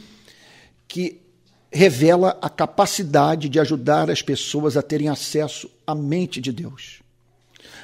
que 0.86 1.26
revela 1.70 2.38
a 2.40 2.48
capacidade 2.48 3.48
de 3.48 3.60
ajudar 3.60 4.10
as 4.10 4.22
pessoas 4.22 4.76
a 4.76 4.82
terem 4.82 5.08
acesso 5.08 5.70
à 5.86 5.94
mente 5.94 6.40
de 6.40 6.52
Deus. 6.52 7.00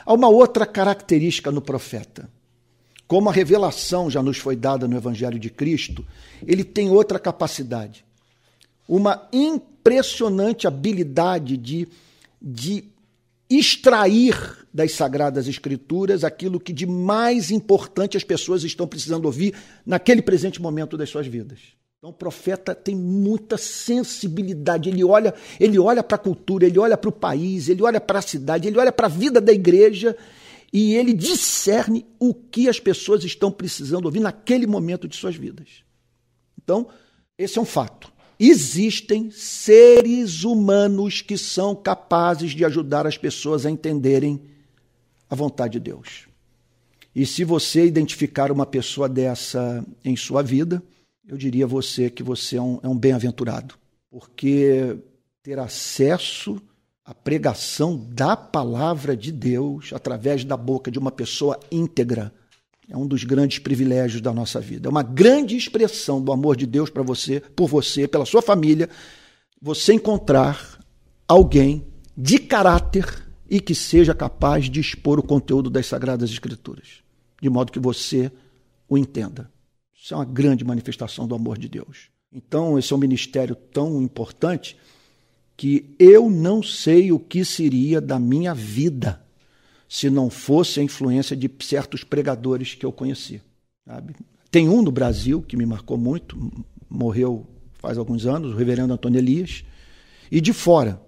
Há 0.04 0.12
uma 0.12 0.28
outra 0.28 0.66
característica 0.66 1.50
no 1.50 1.60
profeta. 1.60 2.28
Como 3.06 3.28
a 3.28 3.32
revelação 3.32 4.10
já 4.10 4.22
nos 4.22 4.38
foi 4.38 4.56
dada 4.56 4.88
no 4.88 4.96
Evangelho 4.96 5.38
de 5.38 5.50
Cristo, 5.50 6.04
ele 6.46 6.64
tem 6.64 6.90
outra 6.90 7.18
capacidade. 7.18 8.04
Uma 8.88 9.28
impressionante 9.32 10.66
habilidade 10.66 11.56
de, 11.56 11.86
de 12.40 12.84
extrair 13.48 14.66
das 14.72 14.92
Sagradas 14.92 15.46
Escrituras 15.46 16.24
aquilo 16.24 16.58
que 16.58 16.72
de 16.72 16.86
mais 16.86 17.50
importante 17.50 18.16
as 18.16 18.24
pessoas 18.24 18.64
estão 18.64 18.86
precisando 18.86 19.26
ouvir 19.26 19.54
naquele 19.84 20.22
presente 20.22 20.60
momento 20.60 20.96
das 20.96 21.10
suas 21.10 21.26
vidas. 21.26 21.60
Então 22.04 22.10
o 22.10 22.14
profeta 22.18 22.74
tem 22.74 22.94
muita 22.94 23.56
sensibilidade, 23.56 24.90
ele 24.90 25.02
olha, 25.02 25.32
ele 25.58 25.78
olha 25.78 26.02
para 26.02 26.16
a 26.16 26.18
cultura, 26.18 26.66
ele 26.66 26.78
olha 26.78 26.98
para 26.98 27.08
o 27.08 27.12
país, 27.12 27.70
ele 27.70 27.82
olha 27.82 27.98
para 27.98 28.18
a 28.18 28.22
cidade, 28.22 28.68
ele 28.68 28.76
olha 28.76 28.92
para 28.92 29.06
a 29.06 29.08
vida 29.08 29.40
da 29.40 29.50
igreja 29.50 30.14
e 30.70 30.94
ele 30.96 31.14
discerne 31.14 32.04
o 32.18 32.34
que 32.34 32.68
as 32.68 32.78
pessoas 32.78 33.24
estão 33.24 33.50
precisando 33.50 34.04
ouvir 34.04 34.20
naquele 34.20 34.66
momento 34.66 35.08
de 35.08 35.16
suas 35.16 35.34
vidas. 35.34 35.82
Então, 36.62 36.88
esse 37.38 37.58
é 37.58 37.62
um 37.62 37.64
fato. 37.64 38.12
Existem 38.38 39.30
seres 39.30 40.44
humanos 40.44 41.22
que 41.22 41.38
são 41.38 41.74
capazes 41.74 42.50
de 42.50 42.66
ajudar 42.66 43.06
as 43.06 43.16
pessoas 43.16 43.64
a 43.64 43.70
entenderem 43.70 44.42
a 45.30 45.34
vontade 45.34 45.78
de 45.78 45.80
Deus. 45.80 46.28
E 47.16 47.24
se 47.24 47.44
você 47.44 47.86
identificar 47.86 48.52
uma 48.52 48.66
pessoa 48.66 49.08
dessa 49.08 49.82
em 50.04 50.14
sua 50.14 50.42
vida, 50.42 50.82
eu 51.26 51.36
diria 51.36 51.64
a 51.64 51.68
você 51.68 52.10
que 52.10 52.22
você 52.22 52.56
é 52.56 52.62
um, 52.62 52.78
é 52.82 52.88
um 52.88 52.96
bem-aventurado, 52.96 53.74
porque 54.10 54.96
ter 55.42 55.58
acesso 55.58 56.60
à 57.04 57.14
pregação 57.14 57.96
da 57.96 58.36
palavra 58.36 59.16
de 59.16 59.32
Deus 59.32 59.92
através 59.92 60.44
da 60.44 60.56
boca 60.56 60.90
de 60.90 60.98
uma 60.98 61.10
pessoa 61.10 61.58
íntegra 61.70 62.32
é 62.88 62.96
um 62.96 63.06
dos 63.06 63.24
grandes 63.24 63.58
privilégios 63.58 64.20
da 64.20 64.32
nossa 64.32 64.60
vida. 64.60 64.88
É 64.88 64.90
uma 64.90 65.02
grande 65.02 65.56
expressão 65.56 66.20
do 66.22 66.32
amor 66.32 66.56
de 66.56 66.66
Deus 66.66 66.90
para 66.90 67.02
você, 67.02 67.40
por 67.40 67.68
você, 67.68 68.06
pela 68.06 68.26
sua 68.26 68.42
família, 68.42 68.88
você 69.60 69.94
encontrar 69.94 70.78
alguém 71.26 71.86
de 72.16 72.38
caráter 72.38 73.26
e 73.48 73.60
que 73.60 73.74
seja 73.74 74.14
capaz 74.14 74.68
de 74.68 74.80
expor 74.80 75.18
o 75.18 75.22
conteúdo 75.22 75.70
das 75.70 75.86
Sagradas 75.86 76.30
Escrituras, 76.30 77.02
de 77.40 77.48
modo 77.48 77.72
que 77.72 77.80
você 77.80 78.30
o 78.88 78.98
entenda. 78.98 79.50
Isso 80.04 80.12
é 80.12 80.18
uma 80.18 80.26
grande 80.26 80.62
manifestação 80.62 81.26
do 81.26 81.34
amor 81.34 81.56
de 81.56 81.66
Deus. 81.66 82.10
Então, 82.30 82.78
esse 82.78 82.92
é 82.92 82.96
um 82.96 82.98
ministério 82.98 83.56
tão 83.56 84.02
importante 84.02 84.76
que 85.56 85.96
eu 85.98 86.28
não 86.28 86.62
sei 86.62 87.10
o 87.10 87.18
que 87.18 87.42
seria 87.42 88.02
da 88.02 88.18
minha 88.18 88.52
vida 88.52 89.24
se 89.88 90.10
não 90.10 90.28
fosse 90.28 90.78
a 90.78 90.82
influência 90.82 91.34
de 91.34 91.50
certos 91.60 92.04
pregadores 92.04 92.74
que 92.74 92.84
eu 92.84 92.92
conheci. 92.92 93.40
Sabe? 93.86 94.14
Tem 94.50 94.68
um 94.68 94.82
no 94.82 94.92
Brasil 94.92 95.40
que 95.40 95.56
me 95.56 95.64
marcou 95.64 95.96
muito, 95.96 96.52
morreu 96.86 97.46
faz 97.72 97.96
alguns 97.96 98.26
anos, 98.26 98.52
o 98.52 98.56
reverendo 98.56 98.92
Antônio 98.92 99.16
Elias, 99.16 99.64
e 100.30 100.38
de 100.38 100.52
fora, 100.52 101.00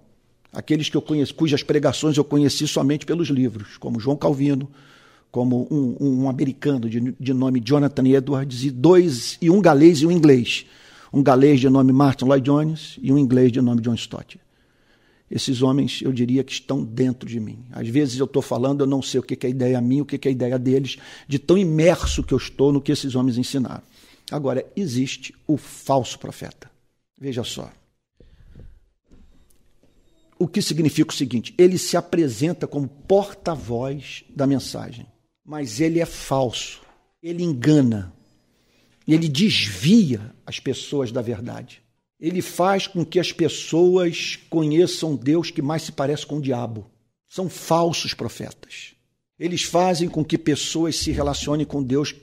aqueles 0.51 0.89
que 0.89 0.97
eu 0.97 1.03
conheci, 1.03 1.35
cujas 1.35 1.63
pregações 1.63 2.17
eu 2.17 2.25
conheci 2.25 2.67
somente 2.67 3.05
pelos 3.05 3.29
livros, 3.29 3.77
como 3.77 4.01
João 4.01 4.17
Calvino, 4.17 4.71
como 5.31 5.67
um, 5.71 5.97
um 6.01 6.29
americano 6.29 6.89
de, 6.89 7.15
de, 7.19 7.35
nome 7.35 7.61
Jonathan 7.61 8.07
Edwards, 8.09 8.65
e 8.65 8.71
dois, 8.71 9.37
e 9.41 9.51
um 9.51 9.61
galês 9.61 9.99
e 9.99 10.07
um 10.07 10.11
inglês. 10.11 10.67
Um 11.13 11.23
galês 11.23 11.61
de 11.61 11.69
nome 11.69 11.93
Martin 11.93 12.25
Lloyd 12.25 12.45
Jones 12.45 12.99
e 13.01 13.13
um 13.13 13.19
inglês 13.19 13.53
de 13.53 13.61
nome 13.61 13.81
John 13.81 13.95
Stott. 13.95 14.41
Esses 15.31 15.61
homens, 15.63 16.01
eu 16.03 16.13
diria 16.13 16.45
que 16.45 16.53
estão 16.53 16.85
dentro 16.85 17.29
de 17.29 17.41
mim. 17.41 17.59
Às 17.73 17.89
vezes 17.89 18.19
eu 18.19 18.27
estou 18.27 18.43
falando, 18.43 18.83
eu 18.83 18.87
não 18.87 19.03
sei 19.03 19.21
o 19.21 19.23
que 19.23 19.47
é 19.47 19.49
a 19.49 19.51
ideia 19.51 19.81
minha, 19.81 20.03
o 20.03 20.07
que 20.07 20.17
é 20.27 20.31
a 20.31 20.33
ideia 20.33 20.59
deles, 20.59 20.99
de 21.27 21.39
tão 21.39 21.59
imerso 21.59 22.23
que 22.23 22.33
eu 22.33 22.39
estou 22.39 22.73
no 22.73 22.81
que 22.81 22.93
esses 22.93 23.15
homens 23.15 23.37
ensinaram. 23.37 23.83
Agora, 24.31 24.65
existe 24.77 25.35
o 25.47 25.57
falso 25.57 26.19
profeta. 26.19 26.71
Veja 27.19 27.43
só 27.43 27.71
o 30.39 30.47
que 30.47 30.61
significa 30.61 31.11
o 31.11 31.15
seguinte: 31.15 31.55
ele 31.57 31.79
se 31.79 31.97
apresenta 31.97 32.67
como 32.67 32.89
porta-voz 32.89 34.25
da 34.35 34.47
mensagem, 34.47 35.07
mas 35.47 35.81
ele 35.81 36.01
é 36.01 36.05
falso, 36.05 36.83
ele 37.23 37.45
engana, 37.45 38.13
ele 39.07 39.29
desvia 39.29 40.35
as 40.45 40.59
pessoas 40.59 41.13
da 41.13 41.23
verdade. 41.23 41.81
Ele 42.19 42.43
faz 42.43 42.87
com 42.89 43.05
que 43.05 43.21
as 43.21 43.31
pessoas 43.31 44.37
conheçam 44.51 45.15
Deus 45.15 45.51
que 45.51 45.63
mais 45.63 45.83
se 45.83 45.93
parece 45.93 46.27
com 46.27 46.39
o 46.39 46.41
diabo. 46.41 46.91
São 47.29 47.49
falsos 47.49 48.15
profetas. 48.15 48.95
Eles 49.39 49.63
fazem 49.63 50.09
com 50.09 50.25
que 50.25 50.39
pessoas 50.39 50.97
se 50.97 51.13
relacionem 51.13 51.67
com 51.67 51.83
Deus, 51.83 52.15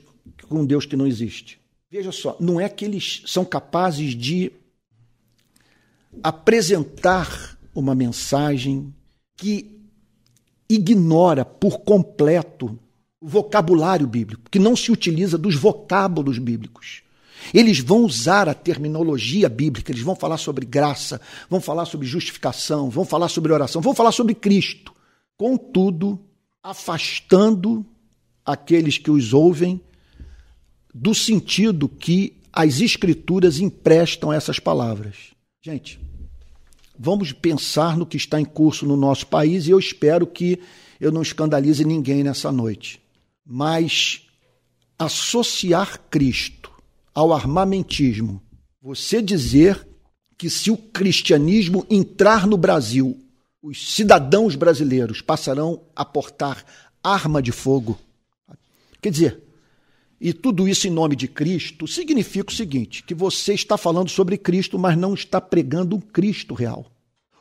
com 0.48 0.66
Deus 0.66 0.84
que 0.84 0.96
não 0.96 1.06
existe. 1.06 1.60
Veja 1.90 2.12
só, 2.12 2.36
não 2.40 2.60
é 2.60 2.68
que 2.68 2.84
eles 2.84 3.22
são 3.24 3.44
capazes 3.44 4.14
de 4.14 4.52
apresentar 6.22 7.56
uma 7.74 7.94
mensagem 7.94 8.92
que 9.36 9.80
ignora 10.68 11.44
por 11.44 11.80
completo 11.80 12.78
vocabulário 13.26 14.06
bíblico, 14.06 14.50
que 14.50 14.58
não 14.58 14.76
se 14.76 14.92
utiliza 14.92 15.38
dos 15.38 15.54
vocábulos 15.54 16.38
bíblicos. 16.38 17.02
Eles 17.52 17.78
vão 17.78 18.04
usar 18.04 18.48
a 18.48 18.54
terminologia 18.54 19.48
bíblica, 19.48 19.90
eles 19.90 20.02
vão 20.02 20.14
falar 20.14 20.36
sobre 20.36 20.66
graça, 20.66 21.20
vão 21.48 21.60
falar 21.60 21.86
sobre 21.86 22.06
justificação, 22.06 22.90
vão 22.90 23.04
falar 23.04 23.28
sobre 23.28 23.52
oração, 23.52 23.80
vão 23.80 23.94
falar 23.94 24.12
sobre 24.12 24.34
Cristo. 24.34 24.92
Contudo, 25.36 26.20
afastando 26.62 27.84
aqueles 28.44 28.98
que 28.98 29.10
os 29.10 29.32
ouvem 29.32 29.80
do 30.94 31.14
sentido 31.14 31.88
que 31.88 32.36
as 32.52 32.80
Escrituras 32.80 33.58
emprestam 33.58 34.32
essas 34.32 34.58
palavras. 34.58 35.32
Gente, 35.62 35.98
vamos 36.98 37.32
pensar 37.32 37.96
no 37.96 38.06
que 38.06 38.16
está 38.16 38.38
em 38.40 38.44
curso 38.44 38.86
no 38.86 38.96
nosso 38.96 39.26
país 39.26 39.66
e 39.66 39.70
eu 39.70 39.78
espero 39.78 40.26
que 40.26 40.60
eu 41.00 41.10
não 41.10 41.22
escandalize 41.22 41.84
ninguém 41.84 42.22
nessa 42.22 42.52
noite. 42.52 43.03
Mas 43.44 44.22
associar 44.98 46.00
Cristo 46.10 46.70
ao 47.14 47.32
armamentismo, 47.32 48.42
você 48.80 49.20
dizer 49.20 49.86
que 50.36 50.50
se 50.50 50.70
o 50.70 50.76
cristianismo 50.76 51.86
entrar 51.88 52.46
no 52.46 52.56
Brasil, 52.56 53.18
os 53.62 53.94
cidadãos 53.94 54.54
brasileiros 54.54 55.20
passarão 55.20 55.82
a 55.94 56.04
portar 56.04 56.64
arma 57.02 57.40
de 57.40 57.52
fogo. 57.52 57.98
Quer 59.00 59.10
dizer, 59.10 59.42
e 60.20 60.32
tudo 60.32 60.66
isso 60.66 60.86
em 60.86 60.90
nome 60.90 61.14
de 61.14 61.28
Cristo, 61.28 61.86
significa 61.86 62.50
o 62.50 62.54
seguinte: 62.54 63.02
que 63.02 63.14
você 63.14 63.54
está 63.54 63.76
falando 63.76 64.08
sobre 64.08 64.38
Cristo, 64.38 64.78
mas 64.78 64.96
não 64.96 65.14
está 65.14 65.40
pregando 65.40 65.96
um 65.96 66.00
Cristo 66.00 66.54
real. 66.54 66.86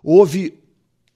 Houve 0.04 0.62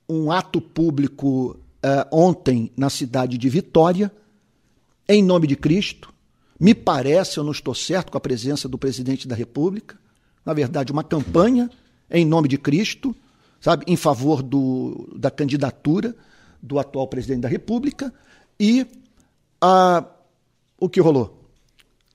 um 0.08 0.32
ato 0.32 0.62
público 0.62 1.60
uh, 1.84 2.08
ontem 2.10 2.72
na 2.77 2.89
cidade 2.89 3.38
de 3.38 3.50
Vitória, 3.50 4.12
em 5.08 5.24
nome 5.24 5.48
de 5.48 5.56
Cristo. 5.56 6.14
Me 6.60 6.74
parece, 6.74 7.38
eu 7.38 7.44
não 7.44 7.52
estou 7.52 7.76
certo 7.76 8.12
com 8.12 8.18
a 8.18 8.22
presença 8.22 8.68
do 8.68 8.78
presidente 8.78 9.28
da 9.28 9.36
República. 9.36 9.98
Na 10.46 10.53
verdade, 10.53 10.92
uma 10.92 11.03
campanha 11.03 11.70
em 12.10 12.25
nome 12.25 12.48
de 12.48 12.58
Cristo, 12.58 13.16
sabe, 13.60 13.86
em 13.88 13.96
favor 13.96 14.42
do, 14.42 15.14
da 15.16 15.29
candidatura 15.29 16.16
do 16.62 16.79
atual 16.79 17.08
presidente 17.08 17.42
da 17.42 17.50
República. 17.50 18.14
E 18.60 18.88
uh, 19.64 20.05
o 20.79 20.90
que 20.90 21.00
rolou? 21.00 21.38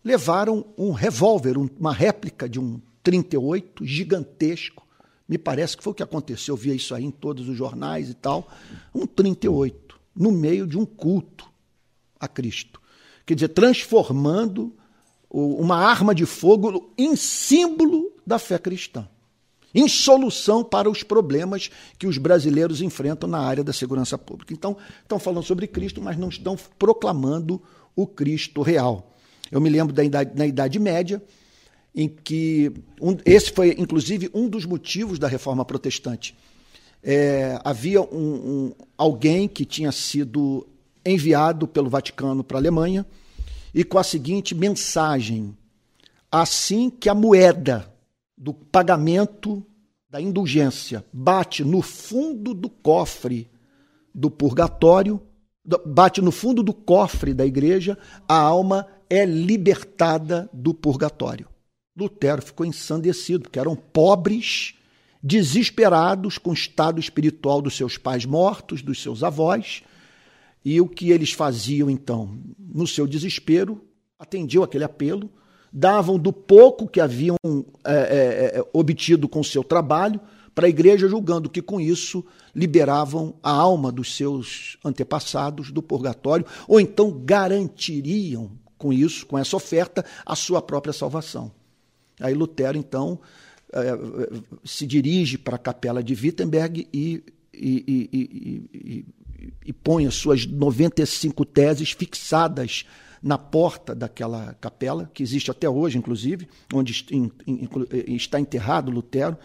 levaram 0.05 0.64
um 0.77 0.93
revólver, 0.93 1.57
uma 1.57 1.93
réplica 1.93 2.49
de 2.49 2.59
um 2.59 2.81
38 3.03 3.85
gigantesco. 3.85 4.87
Me 5.29 5.38
parece 5.38 5.77
que 5.77 5.83
foi 5.83 5.93
o 5.93 5.95
que 5.95 6.03
aconteceu, 6.03 6.55
eu 6.55 6.57
via 6.57 6.75
isso 6.75 6.95
aí 6.95 7.05
em 7.05 7.11
todos 7.11 7.49
os 7.49 7.57
jornais 7.57 8.11
e 8.11 8.14
tal. 8.14 8.49
Um 8.95 9.07
38, 9.07 9.99
no 10.14 10.33
meio 10.33 10.66
de 10.66 10.77
um 10.77 10.85
culto 10.85 11.49
a 12.19 12.27
Cristo. 12.27 12.81
Quer 13.25 13.35
dizer, 13.35 13.49
transformando 13.49 14.75
uma 15.31 15.77
arma 15.77 16.15
de 16.15 16.27
fogo 16.27 16.93
em 16.99 17.17
símbolo 17.17 18.13
da 18.27 18.39
fé 18.39 18.59
cristã, 18.59 19.09
em 19.75 19.89
solução 19.89 20.63
para 20.63 20.91
os 20.91 21.03
problemas 21.03 21.71
que 21.99 22.07
os 22.07 22.19
brasileiros 22.19 22.83
enfrentam 22.83 23.29
na 23.29 23.39
área 23.39 23.65
da 23.65 23.73
segurança 23.73 24.19
pública. 24.19 24.53
Então, 24.53 24.77
estão 25.01 25.19
falando 25.19 25.45
sobre 25.45 25.67
Cristo, 25.67 26.03
mas 26.03 26.19
não 26.19 26.29
estão 26.29 26.57
proclamando 26.79 27.63
o 27.97 28.07
Cristo 28.07 28.61
real. 28.61 29.15
Eu 29.51 29.61
me 29.61 29.71
lembro 29.71 29.95
da 29.95 30.05
idade, 30.05 30.33
na 30.35 30.47
Idade 30.47 30.79
Média, 30.79 31.23
em 31.95 32.09
que 32.09 32.73
um, 33.01 33.17
esse 33.25 33.51
foi, 33.53 33.75
inclusive, 33.79 34.31
um 34.35 34.49
dos 34.49 34.65
motivos 34.65 35.19
da 35.19 35.29
reforma 35.29 35.65
protestante. 35.65 36.37
É, 37.03 37.59
havia 37.65 38.01
um, 38.01 38.07
um, 38.13 38.73
alguém 38.97 39.49
que 39.49 39.65
tinha 39.65 39.91
sido 39.91 40.67
enviado 41.05 41.67
pelo 41.67 41.91
Vaticano 41.91 42.45
para 42.45 42.59
a 42.59 42.61
Alemanha 42.61 43.07
e 43.75 43.85
com 43.85 43.99
a 43.99 44.05
seguinte 44.05 44.55
mensagem: 44.55 45.57
assim 46.31 46.91
que 46.91 47.09
a 47.09 47.15
moeda 47.15 47.91
do 48.37 48.53
pagamento 48.53 49.65
da 50.09 50.21
indulgência 50.21 51.05
bate 51.12 51.65
no 51.65 51.81
fundo 51.81 52.53
do 52.53 52.69
cofre 52.69 53.49
do 54.15 54.31
purgatório, 54.31 55.23
bate 55.87 56.21
no 56.21 56.31
fundo 56.31 56.62
do 56.62 56.75
cofre 56.75 57.33
da 57.33 57.47
igreja, 57.47 57.97
a 58.29 58.37
alma 58.37 58.87
é 59.09 59.25
libertada 59.25 60.51
do 60.53 60.75
purgatório. 60.75 61.49
Lutero 61.97 62.43
ficou 62.43 62.67
ensandecido, 62.67 63.45
porque 63.45 63.59
eram 63.59 63.77
pobres, 63.77 64.75
desesperados 65.23 66.37
com 66.37 66.51
o 66.51 66.55
estado 66.55 66.99
espiritual 66.99 67.62
dos 67.62 67.77
seus 67.77 67.97
pais 67.97 68.25
mortos, 68.25 68.83
dos 68.83 69.01
seus 69.01 69.23
avós, 69.23 69.83
e 70.64 70.81
o 70.81 70.88
que 70.88 71.11
eles 71.11 71.33
faziam 71.33 71.90
então? 71.90 72.38
No 72.59 72.87
seu 72.87 73.07
desespero, 73.07 73.81
atendiam 74.18 74.62
aquele 74.62 74.85
apelo, 74.85 75.31
davam 75.72 76.18
do 76.18 76.33
pouco 76.33 76.87
que 76.87 77.01
haviam 77.01 77.37
é, 77.85 77.92
é, 77.92 78.59
é 78.59 78.64
obtido 78.72 79.29
com 79.29 79.42
seu 79.42 79.64
trabalho 79.64 80.20
para 80.55 80.66
a 80.66 80.70
igreja, 80.70 81.09
julgando 81.09 81.48
que 81.48 81.62
com 81.62 81.81
isso 81.81 82.25
liberavam 82.55 83.35
a 83.42 83.51
alma 83.51 83.90
dos 83.90 84.14
seus 84.14 84.77
antepassados 84.85 85.70
do 85.70 85.83
purgatório, 85.83 86.46
ou 86.68 86.79
então 86.79 87.22
garantiriam 87.25 88.51
com 88.77 88.92
isso, 88.92 89.27
com 89.27 89.38
essa 89.38 89.57
oferta, 89.57 90.05
a 90.27 90.37
sua 90.37 90.61
própria 90.61 90.92
salvação. 90.92 91.53
Aí 92.20 92.35
Lutero, 92.35 92.77
então, 92.77 93.18
eh, 93.72 93.96
se 94.64 94.87
dirige 94.87 95.38
para 95.38 95.57
a 95.57 95.59
capela 95.59 96.03
de 96.03 96.14
Wittenberg 96.14 96.88
e, 96.92 97.22
e, 97.55 98.09
e, 98.12 98.70
e, 98.72 99.05
põe 99.83 100.07
as 100.07 100.14
suas 100.14 100.46
95 100.46 101.44
teses 101.44 101.92
fixadas 101.92 102.85
na 103.22 103.38
porta 103.38 103.94
daquela 103.94 104.55
capela, 104.61 105.11
que 105.14 105.22
existe 105.22 105.50
até 105.50 105.68
hoje, 105.68 105.96
inclusive, 105.96 106.48
onde 106.72 106.92
está 108.09 108.40
enterrado 108.40 108.90
Lutero. 108.90 109.38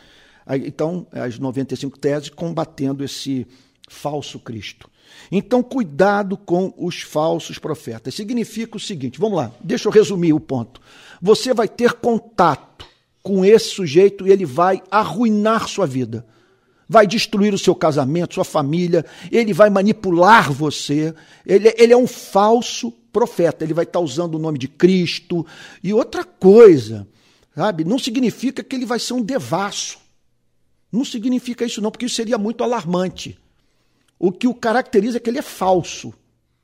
Então, 0.66 1.06
as 1.12 1.38
95 1.38 2.00
teses 2.00 2.30
combatendo 2.30 3.04
esse 3.04 3.46
falso 3.88 4.40
Cristo. 4.40 4.90
Então, 5.32 5.62
cuidado 5.64 6.36
com 6.36 6.74
os 6.78 7.02
falsos 7.02 7.60
profetas. 7.60 8.16
Significa 8.16 8.78
o 8.78 8.80
seguinte: 8.80 9.20
vamos 9.20 9.38
lá, 9.38 9.52
deixa 9.62 9.88
eu 9.88 9.92
resumir 9.92 10.34
o 10.34 10.40
ponto. 10.40 10.82
Você 11.22 11.54
vai 11.54 11.68
ter 11.68 11.94
contato 11.94 12.86
com 13.22 13.46
esse 13.46 13.70
sujeito 13.70 14.28
e 14.28 14.32
ele 14.32 14.46
vai 14.46 14.82
arruinar 14.90 15.68
sua 15.68 15.86
vida. 15.86 16.26
Vai 16.90 17.06
destruir 17.06 17.54
o 17.54 17.58
seu 17.58 17.76
casamento, 17.76 18.36
sua 18.36 18.46
família, 18.46 19.06
ele 19.32 19.54
vai 19.54 19.70
manipular 19.70 20.52
você. 20.52 21.14
Ele, 21.46 21.74
ele 21.78 21.94
é 21.94 21.98
um 21.98 22.08
falso 22.08 22.92
profeta, 23.12 23.64
ele 23.64 23.74
vai 23.74 23.84
estar 23.84 24.00
usando 24.00 24.36
o 24.36 24.40
nome 24.40 24.58
de 24.58 24.68
Cristo. 24.68 25.46
E 25.84 25.94
outra 25.94 26.24
coisa, 26.24 27.08
sabe? 27.56 27.84
Não 27.84 28.00
significa 28.00 28.64
que 28.64 28.76
ele 28.76 28.86
vai 28.86 29.00
ser 29.00 29.14
um 29.14 29.22
devasso. 29.22 29.98
Não 30.92 31.04
significa 31.04 31.66
isso, 31.66 31.82
não, 31.82 31.92
porque 31.92 32.06
isso 32.06 32.16
seria 32.16 32.38
muito 32.38 32.64
alarmante. 32.64 33.38
O 34.20 34.32
que 34.32 34.48
o 34.48 34.54
caracteriza 34.54 35.18
é 35.18 35.20
que 35.20 35.30
ele 35.30 35.40
é 35.40 35.44
falso. 35.44 36.14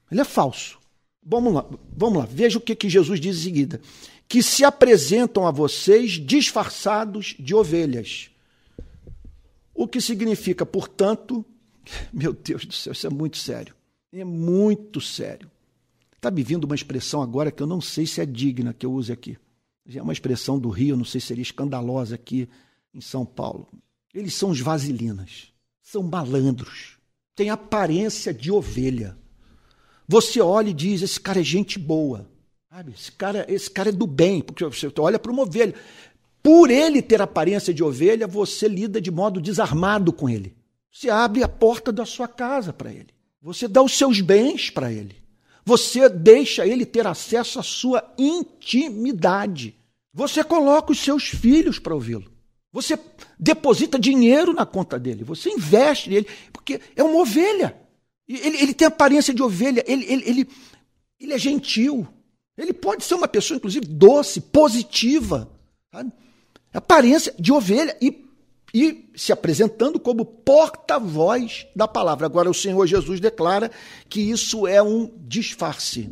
Ele 0.09 0.21
é 0.21 0.25
falso. 0.25 0.79
Vamos 1.25 1.53
lá, 1.53 1.65
vamos 1.95 2.19
lá. 2.19 2.27
Veja 2.29 2.57
o 2.57 2.61
que, 2.61 2.75
que 2.75 2.89
Jesus 2.89 3.19
diz 3.19 3.37
em 3.37 3.41
seguida. 3.41 3.81
Que 4.27 4.41
se 4.41 4.63
apresentam 4.63 5.47
a 5.47 5.51
vocês 5.51 6.13
disfarçados 6.13 7.35
de 7.39 7.53
ovelhas. 7.53 8.29
O 9.73 9.87
que 9.87 9.99
significa, 9.99 10.65
portanto, 10.65 11.45
meu 12.13 12.33
Deus 12.33 12.65
do 12.65 12.73
céu, 12.73 12.93
isso 12.93 13.07
é 13.07 13.09
muito 13.09 13.37
sério. 13.37 13.75
É 14.11 14.23
muito 14.23 15.01
sério. 15.01 15.49
Está 16.15 16.29
me 16.29 16.43
vindo 16.43 16.65
uma 16.65 16.75
expressão 16.75 17.21
agora 17.21 17.51
que 17.51 17.61
eu 17.61 17.67
não 17.67 17.81
sei 17.81 18.05
se 18.05 18.21
é 18.21 18.25
digna 18.25 18.73
que 18.73 18.85
eu 18.85 18.93
use 18.93 19.11
aqui. 19.11 19.37
É 19.93 20.01
uma 20.01 20.13
expressão 20.13 20.57
do 20.57 20.69
Rio, 20.69 20.95
não 20.95 21.03
sei 21.03 21.19
se 21.19 21.27
seria 21.27 21.41
escandalosa 21.41 22.15
aqui 22.15 22.47
em 22.93 23.01
São 23.01 23.25
Paulo. 23.25 23.67
Eles 24.13 24.33
são 24.33 24.51
os 24.51 24.61
vasilinas, 24.61 25.51
são 25.81 26.03
malandros 26.03 26.97
tem 27.35 27.49
aparência 27.49 28.33
de 28.33 28.51
ovelha. 28.51 29.17
Você 30.07 30.41
olha 30.41 30.69
e 30.69 30.73
diz: 30.73 31.01
esse 31.01 31.19
cara 31.19 31.39
é 31.39 31.43
gente 31.43 31.79
boa. 31.79 32.27
Sabe? 32.69 32.91
Esse, 32.91 33.11
cara, 33.11 33.45
esse 33.47 33.69
cara 33.69 33.89
é 33.89 33.91
do 33.91 34.07
bem, 34.07 34.41
porque 34.41 34.63
você 34.65 34.91
olha 34.99 35.19
para 35.19 35.31
uma 35.31 35.43
ovelha. 35.43 35.73
Por 36.43 36.69
ele 36.69 37.01
ter 37.01 37.21
aparência 37.21 37.73
de 37.73 37.81
ovelha, 37.81 38.27
você 38.27 38.67
lida 38.67 38.99
de 38.99 39.09
modo 39.09 39.39
desarmado 39.39 40.11
com 40.11 40.29
ele. 40.29 40.53
Você 40.91 41.09
abre 41.09 41.41
a 41.41 41.47
porta 41.47 41.89
da 41.89 42.05
sua 42.05 42.27
casa 42.27 42.73
para 42.73 42.91
ele. 42.91 43.07
Você 43.41 43.65
dá 43.67 43.81
os 43.81 43.97
seus 43.97 44.19
bens 44.19 44.69
para 44.69 44.91
ele. 44.91 45.15
Você 45.65 46.09
deixa 46.09 46.67
ele 46.67 46.85
ter 46.85 47.07
acesso 47.07 47.59
à 47.59 47.63
sua 47.63 48.13
intimidade. 48.17 49.73
Você 50.13 50.43
coloca 50.43 50.91
os 50.91 50.99
seus 50.99 51.23
filhos 51.23 51.79
para 51.79 51.95
ouvi-lo. 51.95 52.29
Você 52.73 52.99
deposita 53.39 53.97
dinheiro 53.97 54.51
na 54.51 54.65
conta 54.65 54.99
dele, 54.99 55.23
você 55.23 55.49
investe 55.49 56.09
nele, 56.09 56.27
porque 56.51 56.81
é 56.95 57.03
uma 57.03 57.21
ovelha. 57.21 57.79
Ele, 58.27 58.57
ele 58.57 58.73
tem 58.73 58.87
aparência 58.87 59.33
de 59.33 59.43
ovelha, 59.43 59.83
ele, 59.87 60.05
ele, 60.11 60.23
ele, 60.25 60.49
ele 61.19 61.33
é 61.33 61.37
gentil. 61.37 62.07
Ele 62.57 62.73
pode 62.73 63.03
ser 63.03 63.15
uma 63.15 63.27
pessoa, 63.27 63.57
inclusive, 63.57 63.85
doce, 63.85 64.41
positiva. 64.41 65.51
Sabe? 65.91 66.11
Aparência 66.73 67.33
de 67.39 67.51
ovelha 67.51 67.95
e, 68.01 68.25
e 68.73 69.09
se 69.15 69.31
apresentando 69.31 69.99
como 69.99 70.25
porta-voz 70.25 71.67
da 71.75 71.87
palavra. 71.87 72.25
Agora, 72.25 72.49
o 72.49 72.53
Senhor 72.53 72.85
Jesus 72.87 73.19
declara 73.19 73.71
que 74.09 74.21
isso 74.21 74.65
é 74.65 74.81
um 74.81 75.11
disfarce. 75.27 76.09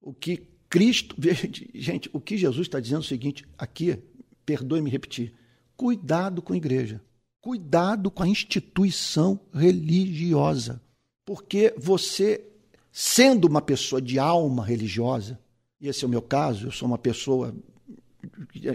O 0.00 0.12
que 0.12 0.52
Cristo. 0.72 1.14
Gente, 1.74 2.08
o 2.14 2.20
que 2.20 2.38
Jesus 2.38 2.66
está 2.66 2.80
dizendo 2.80 3.02
é 3.02 3.04
o 3.04 3.08
seguinte: 3.08 3.44
aqui, 3.58 3.98
perdoe-me 4.46 4.90
repetir. 4.90 5.34
Cuidado 5.76 6.40
com 6.40 6.54
a 6.54 6.56
igreja. 6.56 7.00
Cuidado 7.42 8.10
com 8.10 8.22
a 8.22 8.28
instituição 8.28 9.38
religiosa. 9.52 10.80
Porque 11.26 11.74
você, 11.76 12.42
sendo 12.90 13.46
uma 13.46 13.60
pessoa 13.60 14.00
de 14.00 14.18
alma 14.18 14.64
religiosa, 14.64 15.38
e 15.80 15.88
esse 15.88 16.04
é 16.04 16.06
o 16.06 16.10
meu 16.10 16.22
caso, 16.22 16.68
eu 16.68 16.72
sou 16.72 16.88
uma 16.88 16.98
pessoa 16.98 17.54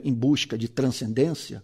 em 0.03 0.13
busca 0.13 0.57
de 0.57 0.67
transcendência, 0.67 1.63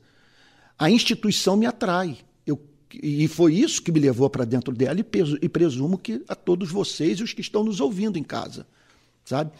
a 0.77 0.89
instituição 0.89 1.55
me 1.55 1.65
atrai. 1.65 2.17
Eu, 2.45 2.59
e 2.91 3.27
foi 3.27 3.55
isso 3.55 3.81
que 3.81 3.91
me 3.91 3.99
levou 3.99 4.29
para 4.29 4.45
dentro 4.45 4.73
dela 4.73 4.99
e, 4.99 5.05
e 5.41 5.49
presumo 5.49 5.97
que 5.97 6.23
a 6.27 6.35
todos 6.35 6.71
vocês 6.71 7.19
e 7.19 7.23
os 7.23 7.33
que 7.33 7.41
estão 7.41 7.63
nos 7.63 7.79
ouvindo 7.79 8.17
em 8.17 8.23
casa, 8.23 8.65
sabe? 9.23 9.51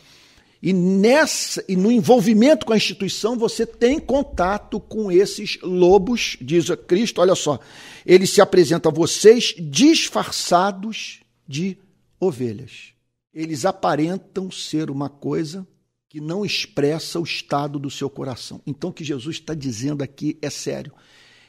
E 0.65 0.71
nessa 0.71 1.62
e 1.67 1.76
no 1.76 1.91
envolvimento 1.91 2.65
com 2.65 2.71
a 2.71 2.78
instituição 2.78 3.38
você 3.38 3.65
tem 3.65 3.99
contato 3.99 4.80
com 4.80 5.12
esses 5.12 5.60
lobos, 5.62 6.38
diz 6.39 6.69
Cristo, 6.88 7.19
olha 7.19 7.36
só. 7.36 7.60
Ele 8.06 8.26
se 8.26 8.39
apresenta 8.39 8.88
a 8.88 8.91
vocês 8.91 9.54
disfarçados 9.60 11.19
de 11.45 11.78
ovelhas. 12.17 12.93
Eles 13.34 13.65
aparentam 13.65 14.49
ser 14.49 14.89
uma 14.89 15.10
coisa 15.10 15.67
que 16.13 16.21
não 16.21 16.45
expressa 16.45 17.19
o 17.19 17.23
estado 17.23 17.80
do 17.80 17.89
seu 17.89 18.08
coração. 18.08 18.62
Então 18.67 18.91
o 18.91 18.93
que 18.93 19.04
Jesus 19.04 19.38
está 19.38 19.56
dizendo 19.56 20.04
aqui 20.04 20.38
é 20.43 20.49
sério. 20.52 20.93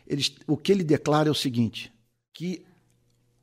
Ele, 0.06 0.24
o 0.46 0.56
que 0.56 0.72
ele 0.72 0.82
declara 0.82 1.28
é 1.28 1.30
o 1.30 1.34
seguinte: 1.34 1.92
que 2.32 2.64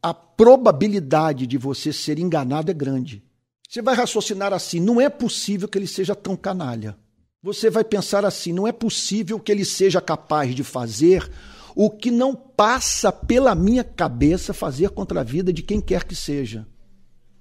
a 0.02 0.16
probabilidade 0.16 1.46
de 1.46 1.60
você 1.60 1.94
ser 1.94 2.18
enganado 2.18 2.72
é 2.72 2.74
grande. 2.74 3.24
Você 3.70 3.84
vai 3.84 3.94
raciocinar 3.94 4.52
assim: 4.52 4.80
não 4.80 5.00
é 5.00 5.10
possível 5.10 5.68
que 5.68 5.78
ele 5.78 5.86
seja 5.86 6.16
tão 6.16 6.36
canalha. 6.36 6.98
Você 7.44 7.70
vai 7.70 7.84
pensar 7.84 8.26
assim: 8.26 8.52
não 8.52 8.68
é 8.68 8.72
possível 8.72 9.40
que 9.40 9.52
ele 9.52 9.64
seja 9.64 10.02
capaz 10.02 10.56
de 10.56 10.64
fazer 10.64 11.32
o 11.76 11.92
que 11.92 12.10
não 12.10 12.34
passa 12.34 13.12
pela 13.12 13.54
minha 13.54 13.84
cabeça 13.84 14.56
fazer 14.56 14.90
contra 14.90 15.20
a 15.20 15.24
vida 15.24 15.54
de 15.54 15.62
quem 15.62 15.80
quer 15.80 16.04
que 16.04 16.16
seja. 16.16 16.66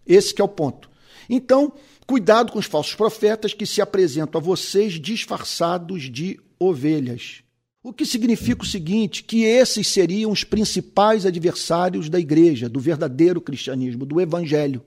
Esse 0.06 0.34
que 0.34 0.42
é 0.42 0.44
o 0.44 0.48
ponto. 0.48 0.90
Então, 1.30 1.72
cuidado 2.10 2.50
com 2.50 2.58
os 2.58 2.66
falsos 2.66 2.96
profetas 2.96 3.54
que 3.54 3.64
se 3.64 3.80
apresentam 3.80 4.40
a 4.40 4.42
vocês 4.42 4.94
disfarçados 4.94 6.10
de 6.10 6.40
ovelhas. 6.58 7.44
O 7.84 7.92
que 7.92 8.04
significa 8.04 8.64
o 8.64 8.66
seguinte: 8.66 9.22
que 9.22 9.44
esses 9.44 9.86
seriam 9.86 10.32
os 10.32 10.42
principais 10.42 11.24
adversários 11.24 12.08
da 12.08 12.18
igreja, 12.18 12.68
do 12.68 12.80
verdadeiro 12.80 13.40
cristianismo, 13.40 14.04
do 14.04 14.20
evangelho 14.20 14.82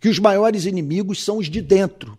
que 0.00 0.08
os 0.08 0.18
maiores 0.18 0.64
inimigos 0.64 1.22
são 1.22 1.36
os 1.36 1.50
de 1.50 1.60
dentro, 1.60 2.18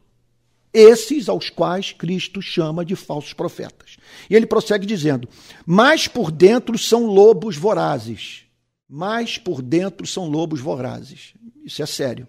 esses 0.72 1.28
aos 1.28 1.50
quais 1.50 1.92
Cristo 1.92 2.40
chama 2.40 2.86
de 2.86 2.96
falsos 2.96 3.34
profetas. 3.34 3.98
E 4.30 4.36
ele 4.36 4.46
prossegue 4.46 4.86
dizendo: 4.86 5.28
Mas 5.66 6.08
por 6.08 6.30
dentro 6.30 6.78
são 6.78 7.08
lobos 7.08 7.58
vorazes. 7.58 8.44
Mas 8.88 9.40
por 9.40 9.64
dentro 9.64 10.06
são 10.06 10.28
lobos 10.28 10.60
vorazes. 10.60 11.34
Isso 11.66 11.82
é 11.82 11.88
sério. 11.88 12.28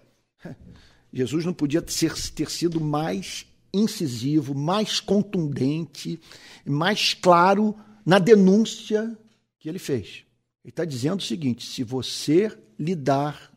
Jesus 1.13 1.45
não 1.45 1.53
podia 1.53 1.81
ter, 1.81 2.49
sido 2.49 2.79
mais 2.79 3.45
incisivo, 3.73 4.55
mais 4.55 4.99
contundente, 4.99 6.19
mais 6.65 7.13
claro 7.13 7.75
na 8.05 8.19
denúncia 8.19 9.17
que 9.59 9.67
ele 9.67 9.79
fez. 9.79 10.25
Ele 10.63 10.71
está 10.71 10.85
dizendo 10.85 11.19
o 11.19 11.23
seguinte: 11.23 11.65
se 11.65 11.83
você 11.83 12.51
lidar 12.79 13.51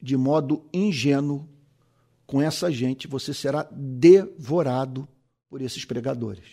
de 0.00 0.16
modo 0.16 0.64
ingênuo 0.72 1.48
com 2.26 2.42
essa 2.42 2.70
gente, 2.70 3.08
você 3.08 3.32
será 3.32 3.68
devorado 3.72 5.08
por 5.48 5.62
esses 5.62 5.84
pregadores. 5.84 6.44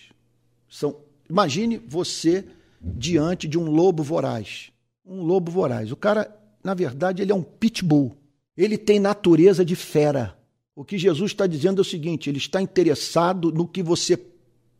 São, 0.69 0.97
imagine 1.29 1.77
você 1.77 2.45
diante 2.81 3.47
de 3.47 3.57
um 3.57 3.69
lobo 3.69 4.01
voraz. 4.03 4.71
Um 5.05 5.21
lobo 5.21 5.51
voraz. 5.51 5.91
O 5.91 5.95
cara, 5.95 6.33
na 6.63 6.73
verdade, 6.73 7.21
ele 7.21 7.31
é 7.31 7.35
um 7.35 7.43
pitbull. 7.43 8.17
Ele 8.57 8.77
tem 8.77 8.99
natureza 8.99 9.65
de 9.65 9.75
fera. 9.75 10.37
O 10.75 10.83
que 10.83 10.97
Jesus 10.97 11.31
está 11.31 11.47
dizendo 11.47 11.79
é 11.79 11.81
o 11.81 11.85
seguinte: 11.85 12.29
ele 12.29 12.37
está 12.37 12.61
interessado 12.61 13.51
no 13.51 13.67
que 13.67 13.81
você 13.81 14.17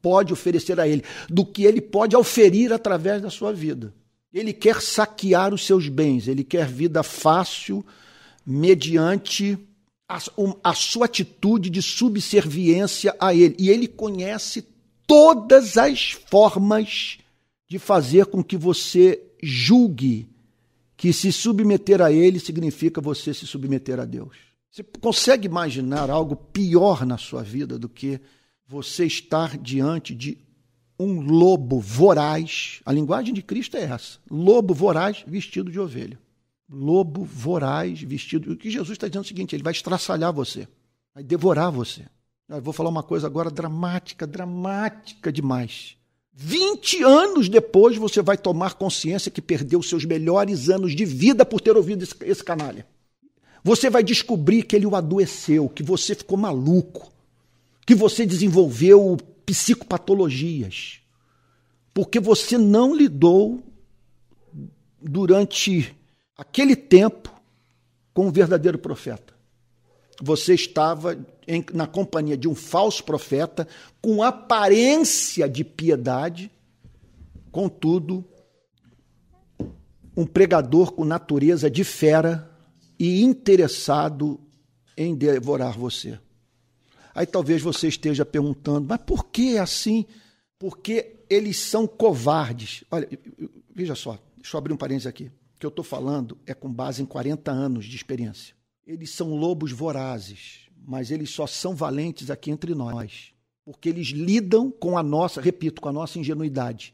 pode 0.01 0.31
oferecer 0.31 0.79
a 0.79 0.88
ele, 0.88 1.03
do 1.29 1.45
que 1.45 1.63
ele 1.63 1.81
pode 1.81 2.15
oferir 2.15 2.71
através 2.71 3.21
da 3.21 3.29
sua 3.29 3.51
vida. 3.51 3.93
Ele 4.33 4.53
quer 4.53 4.81
saquear 4.81 5.53
os 5.53 5.65
seus 5.65 5.88
bens, 5.88 6.27
ele 6.27 6.43
quer 6.43 6.67
vida 6.67 7.01
fácil, 7.01 7.85
mediante 8.45 9.57
a, 10.07 10.19
a 10.63 10.73
sua 10.73 11.05
atitude 11.05 11.69
de 11.69 11.81
subserviência 11.81 13.15
a 13.19 13.33
ele. 13.33 13.55
E 13.57 13.69
ele 13.69 13.88
conhece 13.88 14.67
todas 15.07 15.77
as 15.77 16.11
formas 16.11 17.17
de 17.67 17.79
fazer 17.79 18.27
com 18.27 18.43
que 18.43 18.57
você 18.57 19.21
julgue 19.41 20.29
que 20.97 21.12
se 21.12 21.31
submeter 21.31 22.01
a 22.01 22.12
ele 22.12 22.39
significa 22.39 23.01
você 23.01 23.34
se 23.34 23.45
submeter 23.45 23.99
a 23.99 24.05
Deus. 24.05 24.36
Você 24.69 24.84
consegue 24.84 25.47
imaginar 25.47 26.10
algo 26.10 26.36
pior 26.36 27.05
na 27.05 27.17
sua 27.17 27.43
vida 27.43 27.79
do 27.79 27.88
que 27.88 28.19
você 28.67 29.05
estar 29.05 29.58
diante 29.58 30.13
de 30.13 30.38
um 30.99 31.21
lobo 31.21 31.79
voraz? 31.79 32.81
A 32.86 32.91
linguagem 32.91 33.34
de 33.34 33.41
Cristo 33.41 33.77
é 33.77 33.84
essa: 33.84 34.19
lobo 34.29 34.73
voraz 34.73 35.23
vestido 35.27 35.71
de 35.71 35.79
ovelha 35.79 36.19
lobo 36.69 37.23
voraz, 37.23 38.01
vestido. 38.01 38.51
O 38.51 38.58
que 38.58 38.69
Jesus 38.69 38.91
está 38.91 39.08
dizendo 39.08 39.23
é 39.23 39.25
o 39.25 39.27
seguinte: 39.27 39.55
ele 39.55 39.63
vai 39.63 39.73
estraçalhar 39.73 40.34
você, 40.34 40.67
vai 41.13 41.23
devorar 41.23 41.71
você. 41.71 42.05
Eu 42.47 42.62
vou 42.62 42.73
falar 42.73 42.89
uma 42.89 43.03
coisa 43.03 43.25
agora 43.25 43.49
dramática, 43.49 44.27
dramática 44.27 45.31
demais. 45.31 45.97
20 46.38 47.02
anos 47.02 47.48
depois 47.48 47.95
você 47.95 48.21
vai 48.21 48.38
tomar 48.38 48.74
consciência 48.74 49.32
que 49.32 49.41
perdeu 49.41 49.82
seus 49.82 50.04
melhores 50.04 50.69
anos 50.69 50.93
de 50.93 51.06
vida 51.06 51.45
por 51.45 51.62
ter 51.62 51.78
ouvido 51.78 52.04
esse, 52.04 52.13
esse 52.24 52.43
canalha. 52.43 52.86
Você 53.63 53.89
vai 53.89 54.04
descobrir 54.04 54.63
que 54.63 54.76
ele 54.76 54.86
o 54.86 54.95
adoeceu, 54.95 55.69
que 55.69 55.82
você 55.82 56.13
ficou 56.13 56.38
maluco, 56.38 57.12
que 57.86 57.95
você 57.95 58.26
desenvolveu 58.26 59.17
psicopatologias, 59.45 61.00
porque 61.93 62.19
você 62.19 62.58
não 62.58 62.93
lidou 62.93 63.63
durante 65.02 65.95
aquele 66.38 66.76
tempo 66.76 67.34
com 68.13 68.28
um 68.28 68.32
verdadeiro 68.32 68.78
profeta. 68.78 69.34
Você 70.21 70.54
estava 70.54 71.17
em, 71.47 71.63
na 71.73 71.88
companhia 71.88 72.38
de 72.38 72.47
um 72.47 72.55
falso 72.55 73.03
profeta 73.03 73.67
com 74.01 74.23
aparência 74.23 75.47
de 75.47 75.63
piedade, 75.63 76.51
contudo, 77.51 78.23
um 80.15 80.25
pregador 80.25 80.91
com 80.91 81.03
natureza 81.03 81.69
de 81.69 81.84
fera 81.84 82.49
e 82.97 83.21
interessado 83.21 84.39
em 84.97 85.13
devorar 85.13 85.77
você. 85.77 86.17
Aí 87.13 87.25
talvez 87.25 87.62
você 87.62 87.88
esteja 87.88 88.25
perguntando, 88.25 88.88
mas 88.88 88.99
por 89.05 89.25
que 89.25 89.58
assim? 89.58 90.05
Porque 90.58 91.17
eles 91.29 91.58
são 91.58 91.88
covardes. 91.88 92.84
Olha, 92.89 93.08
veja 93.73 93.95
só, 93.95 94.17
deixa 94.38 94.55
eu 94.55 94.58
abrir 94.58 94.73
um 94.73 94.77
parênteses 94.77 95.08
aqui 95.08 95.31
que 95.60 95.65
eu 95.65 95.69
estou 95.69 95.84
falando 95.84 96.38
é 96.45 96.53
com 96.53 96.71
base 96.71 97.01
em 97.01 97.05
40 97.05 97.51
anos 97.51 97.86
de 97.86 97.95
experiência. 97.95 98.55
Eles 98.86 99.10
são 99.10 99.36
lobos 99.36 99.71
vorazes, 99.71 100.64
mas 100.86 101.12
eles 101.12 101.30
só 101.30 101.48
são 101.48 101.76
valentes 101.76 102.30
aqui 102.30 102.52
entre 102.52 102.76
nós, 102.76 103.32
porque 103.63 103.89
eles 103.89 104.08
lidam 104.08 104.69
com 104.69 104.98
a 104.98 105.04
nossa, 105.04 105.41
repito, 105.41 105.82
com 105.82 105.89
a 105.89 105.93
nossa 105.93 106.19
ingenuidade. 106.19 106.93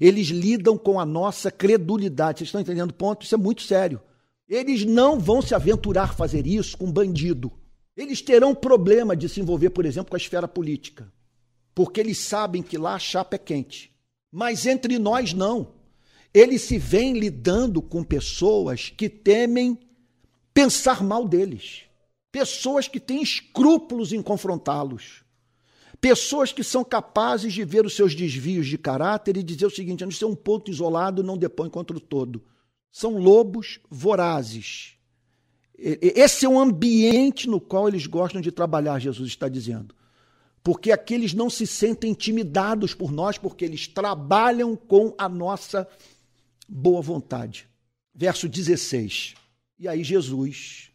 Eles 0.00 0.28
lidam 0.28 0.78
com 0.78 0.98
a 0.98 1.04
nossa 1.04 1.50
credulidade. 1.50 2.38
Vocês 2.38 2.48
estão 2.48 2.60
entendendo 2.60 2.90
o 2.90 2.94
ponto? 2.94 3.24
Isso 3.24 3.34
é 3.34 3.38
muito 3.38 3.62
sério. 3.62 4.00
Eles 4.48 4.84
não 4.84 5.18
vão 5.18 5.42
se 5.42 5.54
aventurar 5.54 6.04
a 6.04 6.12
fazer 6.12 6.46
isso 6.46 6.76
com 6.76 6.90
bandido. 6.90 7.52
Eles 7.96 8.22
terão 8.22 8.54
problema 8.54 9.14
de 9.14 9.28
se 9.28 9.40
envolver, 9.40 9.70
por 9.70 9.84
exemplo, 9.84 10.10
com 10.10 10.16
a 10.16 10.18
esfera 10.18 10.48
política, 10.48 11.12
porque 11.74 12.00
eles 12.00 12.18
sabem 12.18 12.62
que 12.62 12.78
lá 12.78 12.94
a 12.94 12.98
chapa 12.98 13.36
é 13.36 13.38
quente. 13.38 13.92
Mas 14.32 14.64
entre 14.66 14.98
nós 14.98 15.32
não 15.32 15.80
ele 16.32 16.58
se 16.58 16.78
vem 16.78 17.18
lidando 17.18 17.82
com 17.82 18.02
pessoas 18.04 18.88
que 18.88 19.08
temem 19.08 19.78
pensar 20.54 21.02
mal 21.02 21.26
deles, 21.26 21.82
pessoas 22.32 22.88
que 22.88 23.00
têm 23.00 23.22
escrúpulos 23.22 24.12
em 24.12 24.22
confrontá-los, 24.22 25.22
pessoas 26.00 26.52
que 26.52 26.64
são 26.64 26.84
capazes 26.84 27.52
de 27.52 27.64
ver 27.64 27.84
os 27.84 27.94
seus 27.94 28.14
desvios 28.14 28.66
de 28.66 28.78
caráter 28.78 29.36
e 29.36 29.42
dizer 29.42 29.66
o 29.66 29.70
seguinte: 29.70 30.04
não 30.04 30.10
ser 30.10 30.24
um 30.24 30.34
ponto 30.34 30.70
isolado 30.70 31.22
não 31.22 31.36
depõe 31.36 31.68
contra 31.68 31.96
o 31.96 32.00
todo. 32.00 32.42
São 32.90 33.18
lobos 33.18 33.78
vorazes. 33.88 34.94
Esse 35.76 36.44
é 36.44 36.48
o 36.48 36.58
ambiente 36.58 37.48
no 37.48 37.60
qual 37.60 37.88
eles 37.88 38.06
gostam 38.06 38.40
de 38.40 38.52
trabalhar, 38.52 38.98
Jesus 38.98 39.28
está 39.28 39.48
dizendo. 39.48 39.94
Porque 40.62 40.92
aqueles 40.92 41.32
não 41.32 41.48
se 41.48 41.66
sentem 41.66 42.10
intimidados 42.10 42.92
por 42.92 43.10
nós, 43.10 43.38
porque 43.38 43.64
eles 43.64 43.88
trabalham 43.88 44.76
com 44.76 45.14
a 45.16 45.26
nossa 45.26 45.88
boa 46.68 47.00
vontade. 47.00 47.66
Verso 48.14 48.46
16. 48.46 49.34
E 49.78 49.88
aí 49.88 50.04
Jesus 50.04 50.89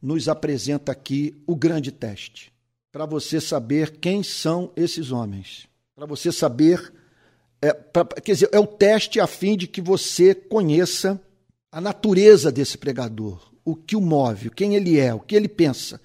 nos 0.00 0.28
apresenta 0.28 0.92
aqui 0.92 1.42
o 1.46 1.54
grande 1.54 1.92
teste, 1.92 2.52
para 2.90 3.06
você 3.06 3.40
saber 3.40 3.98
quem 3.98 4.22
são 4.22 4.72
esses 4.74 5.12
homens, 5.12 5.66
para 5.94 6.06
você 6.06 6.32
saber, 6.32 6.92
é, 7.60 7.72
pra, 7.72 8.04
quer 8.04 8.32
dizer, 8.32 8.48
é 8.52 8.58
o 8.58 8.66
teste 8.66 9.20
a 9.20 9.26
fim 9.26 9.56
de 9.56 9.66
que 9.66 9.80
você 9.80 10.34
conheça 10.34 11.20
a 11.70 11.80
natureza 11.80 12.50
desse 12.50 12.78
pregador, 12.78 13.52
o 13.64 13.76
que 13.76 13.94
o 13.94 14.00
move, 14.00 14.50
quem 14.50 14.74
ele 14.74 14.98
é, 14.98 15.14
o 15.14 15.20
que 15.20 15.36
ele 15.36 15.48
pensa. 15.48 16.00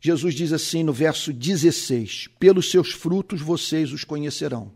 Jesus 0.00 0.34
diz 0.34 0.52
assim 0.52 0.82
no 0.82 0.92
verso 0.92 1.32
16: 1.32 2.28
Pelos 2.38 2.70
seus 2.70 2.90
frutos 2.90 3.40
vocês 3.40 3.92
os 3.92 4.02
conhecerão. 4.02 4.72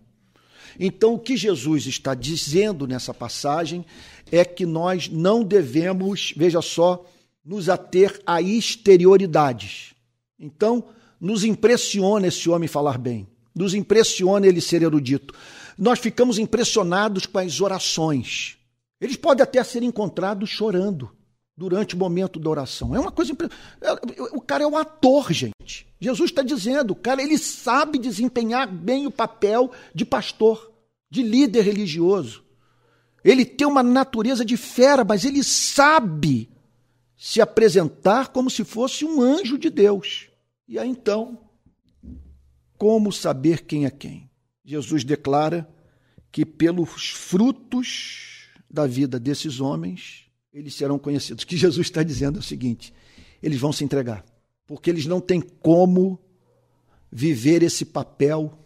Então, 0.78 1.14
o 1.14 1.18
que 1.18 1.36
Jesus 1.36 1.86
está 1.86 2.14
dizendo 2.14 2.86
nessa 2.86 3.12
passagem 3.12 3.84
é 4.30 4.44
que 4.44 4.66
nós 4.66 5.08
não 5.08 5.42
devemos, 5.42 6.32
veja 6.36 6.60
só, 6.60 7.04
nos 7.46 7.68
ater 7.68 8.20
a 8.26 8.42
exterioridades. 8.42 9.94
Então, 10.36 10.84
nos 11.20 11.44
impressiona 11.44 12.26
esse 12.26 12.50
homem 12.50 12.68
falar 12.68 12.98
bem, 12.98 13.28
nos 13.54 13.72
impressiona 13.72 14.46
ele 14.46 14.60
ser 14.60 14.82
erudito. 14.82 15.32
Nós 15.78 16.00
ficamos 16.00 16.38
impressionados 16.38 17.24
com 17.24 17.38
as 17.38 17.60
orações. 17.60 18.58
Eles 19.00 19.16
podem 19.16 19.44
até 19.44 19.62
ser 19.62 19.82
encontrados 19.84 20.50
chorando 20.50 21.10
durante 21.56 21.94
o 21.94 21.98
momento 21.98 22.40
da 22.40 22.50
oração. 22.50 22.94
É 22.96 22.98
uma 22.98 23.12
coisa. 23.12 23.32
É, 23.80 23.92
o 24.32 24.40
cara 24.40 24.64
é 24.64 24.66
um 24.66 24.76
ator, 24.76 25.32
gente. 25.32 25.86
Jesus 26.00 26.30
está 26.30 26.42
dizendo, 26.42 26.90
o 26.90 26.96
cara 26.96 27.22
ele 27.22 27.38
sabe 27.38 27.98
desempenhar 27.98 28.66
bem 28.66 29.06
o 29.06 29.10
papel 29.10 29.70
de 29.94 30.04
pastor, 30.04 30.72
de 31.08 31.22
líder 31.22 31.62
religioso. 31.62 32.42
Ele 33.24 33.44
tem 33.44 33.66
uma 33.66 33.82
natureza 33.82 34.44
de 34.44 34.56
fera, 34.56 35.04
mas 35.04 35.24
ele 35.24 35.42
sabe 35.42 36.48
se 37.16 37.40
apresentar 37.40 38.28
como 38.28 38.50
se 38.50 38.64
fosse 38.64 39.04
um 39.04 39.22
anjo 39.22 39.56
de 39.56 39.70
Deus. 39.70 40.28
E 40.68 40.78
aí 40.78 40.88
então, 40.88 41.38
como 42.76 43.12
saber 43.12 43.64
quem 43.64 43.86
é 43.86 43.90
quem? 43.90 44.30
Jesus 44.64 45.04
declara 45.04 45.68
que 46.30 46.44
pelos 46.44 47.10
frutos 47.10 48.48
da 48.68 48.86
vida 48.86 49.18
desses 49.18 49.60
homens, 49.60 50.24
eles 50.52 50.74
serão 50.74 50.98
conhecidos. 50.98 51.44
O 51.44 51.46
que 51.46 51.56
Jesus 51.56 51.86
está 51.86 52.02
dizendo 52.02 52.38
é 52.38 52.40
o 52.40 52.44
seguinte: 52.44 52.92
eles 53.42 53.58
vão 53.58 53.72
se 53.72 53.84
entregar, 53.84 54.24
porque 54.66 54.90
eles 54.90 55.06
não 55.06 55.20
têm 55.20 55.40
como 55.40 56.18
viver 57.10 57.62
esse 57.62 57.84
papel 57.84 58.58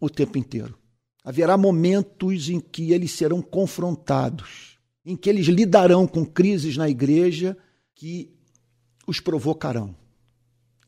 o 0.00 0.08
tempo 0.08 0.38
inteiro. 0.38 0.78
Haverá 1.24 1.58
momentos 1.58 2.48
em 2.48 2.60
que 2.60 2.92
eles 2.92 3.10
serão 3.10 3.42
confrontados, 3.42 4.78
em 5.04 5.16
que 5.16 5.28
eles 5.28 5.46
lidarão 5.46 6.06
com 6.06 6.24
crises 6.24 6.76
na 6.76 6.88
igreja 6.88 7.56
que 7.98 8.30
os 9.08 9.18
provocarão 9.18 9.92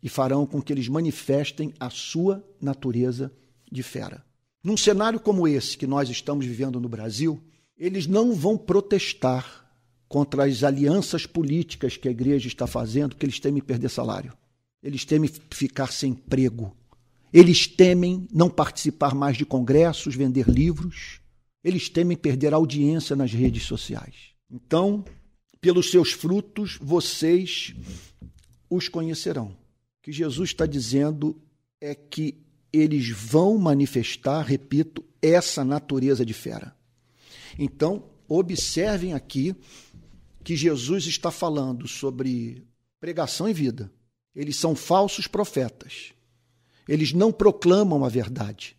e 0.01 0.09
farão 0.09 0.47
com 0.47 0.63
que 0.63 0.73
eles 0.73 0.87
manifestem 0.87 1.75
a 1.81 1.91
sua 1.91 2.45
natureza 2.61 3.33
de 3.71 3.83
fera. 3.83 4.25
Num 4.63 4.77
cenário 4.77 5.19
como 5.19 5.49
esse 5.49 5.77
que 5.77 5.89
nós 5.89 6.09
estamos 6.09 6.47
vivendo 6.47 6.79
no 6.81 6.89
Brasil, 6.89 7.43
eles 7.77 8.07
não 8.07 8.33
vão 8.33 8.57
protestar 8.57 9.69
contra 10.09 10.45
as 10.45 10.63
alianças 10.63 11.27
políticas 11.27 11.97
que 11.97 12.07
a 12.07 12.13
igreja 12.13 12.47
está 12.47 12.65
fazendo, 12.65 13.11
porque 13.11 13.27
eles 13.27 13.41
temem 13.41 13.61
perder 13.61 13.89
salário. 13.89 14.33
Eles 14.81 15.05
temem 15.05 15.29
ficar 15.51 15.91
sem 15.91 16.13
emprego. 16.13 16.77
Eles 17.33 17.67
temem 17.67 18.29
não 18.33 18.49
participar 18.49 19.17
mais 19.17 19.37
de 19.37 19.45
congressos, 19.45 20.15
vender 20.15 20.49
livros. 20.49 21.21
Eles 21.65 21.89
temem 21.89 22.17
perder 22.17 22.55
audiência 22.55 23.17
nas 23.17 23.33
redes 23.33 23.65
sociais. 23.65 24.31
Então, 24.49 25.05
pelos 25.61 25.91
seus 25.91 26.13
frutos 26.13 26.79
vocês 26.81 27.75
os 28.69 28.89
conhecerão. 28.89 29.49
O 29.49 30.03
que 30.03 30.13
Jesus 30.13 30.51
está 30.51 30.67
dizendo 30.67 31.41
é 31.81 31.95
que 31.95 32.39
eles 32.73 33.11
vão 33.11 33.59
manifestar, 33.59 34.43
repito, 34.43 35.05
essa 35.21 35.65
natureza 35.65 36.25
de 36.25 36.33
fera. 36.33 36.75
Então, 37.59 38.05
observem 38.29 39.13
aqui 39.13 39.55
que 40.43 40.57
Jesus 40.57 41.07
está 41.07 41.31
falando 41.31 41.87
sobre 41.89 42.65
pregação 43.01 43.49
e 43.49 43.53
vida. 43.53 43.93
Eles 44.35 44.57
são 44.57 44.75
falsos 44.75 45.27
profetas. 45.27 46.13
Eles 46.89 47.13
não 47.13 47.33
proclamam 47.33 48.05
a 48.05 48.09
verdade. 48.09 48.77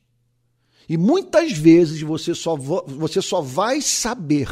E 0.87 0.97
muitas 0.97 1.51
vezes 1.51 2.01
você 2.01 2.33
só, 2.33 2.55
você 2.55 3.21
só 3.21 3.41
vai 3.41 3.81
saber 3.81 4.49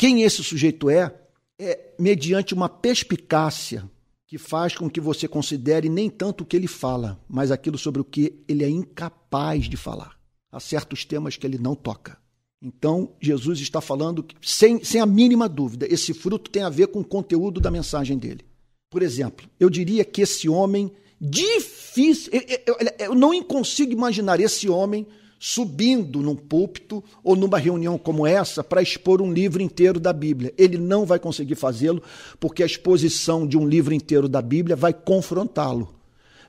quem 0.00 0.22
esse 0.22 0.42
sujeito 0.42 0.88
é, 0.88 1.14
é 1.58 1.92
mediante 1.98 2.54
uma 2.54 2.70
perspicácia 2.70 3.84
que 4.26 4.38
faz 4.38 4.74
com 4.74 4.88
que 4.88 4.98
você 4.98 5.28
considere 5.28 5.90
nem 5.90 6.08
tanto 6.08 6.42
o 6.42 6.46
que 6.46 6.56
ele 6.56 6.66
fala, 6.66 7.22
mas 7.28 7.50
aquilo 7.50 7.76
sobre 7.76 8.00
o 8.00 8.04
que 8.04 8.42
ele 8.48 8.64
é 8.64 8.68
incapaz 8.70 9.68
de 9.68 9.76
falar. 9.76 10.18
Há 10.50 10.58
certos 10.58 11.04
temas 11.04 11.36
que 11.36 11.46
ele 11.46 11.58
não 11.58 11.74
toca. 11.74 12.16
Então, 12.62 13.12
Jesus 13.20 13.60
está 13.60 13.82
falando, 13.82 14.24
sem, 14.40 14.82
sem 14.82 15.02
a 15.02 15.06
mínima 15.06 15.46
dúvida, 15.46 15.86
esse 15.86 16.14
fruto 16.14 16.50
tem 16.50 16.62
a 16.62 16.70
ver 16.70 16.86
com 16.86 17.00
o 17.00 17.04
conteúdo 17.04 17.60
da 17.60 17.70
mensagem 17.70 18.16
dele. 18.16 18.46
Por 18.88 19.02
exemplo, 19.02 19.50
eu 19.60 19.68
diria 19.68 20.02
que 20.02 20.22
esse 20.22 20.48
homem, 20.48 20.90
difícil, 21.20 22.32
eu, 22.32 22.58
eu, 22.66 22.76
eu 23.00 23.14
não 23.14 23.42
consigo 23.42 23.92
imaginar 23.92 24.40
esse 24.40 24.66
homem 24.66 25.06
subindo 25.42 26.20
num 26.20 26.36
púlpito 26.36 27.02
ou 27.24 27.34
numa 27.34 27.56
reunião 27.56 27.96
como 27.96 28.26
essa 28.26 28.62
para 28.62 28.82
expor 28.82 29.22
um 29.22 29.32
livro 29.32 29.62
inteiro 29.62 29.98
da 29.98 30.12
Bíblia. 30.12 30.52
Ele 30.58 30.76
não 30.76 31.06
vai 31.06 31.18
conseguir 31.18 31.54
fazê-lo 31.54 32.02
porque 32.38 32.62
a 32.62 32.66
exposição 32.66 33.46
de 33.46 33.56
um 33.56 33.66
livro 33.66 33.94
inteiro 33.94 34.28
da 34.28 34.42
Bíblia 34.42 34.76
vai 34.76 34.92
confrontá-lo. 34.92 35.94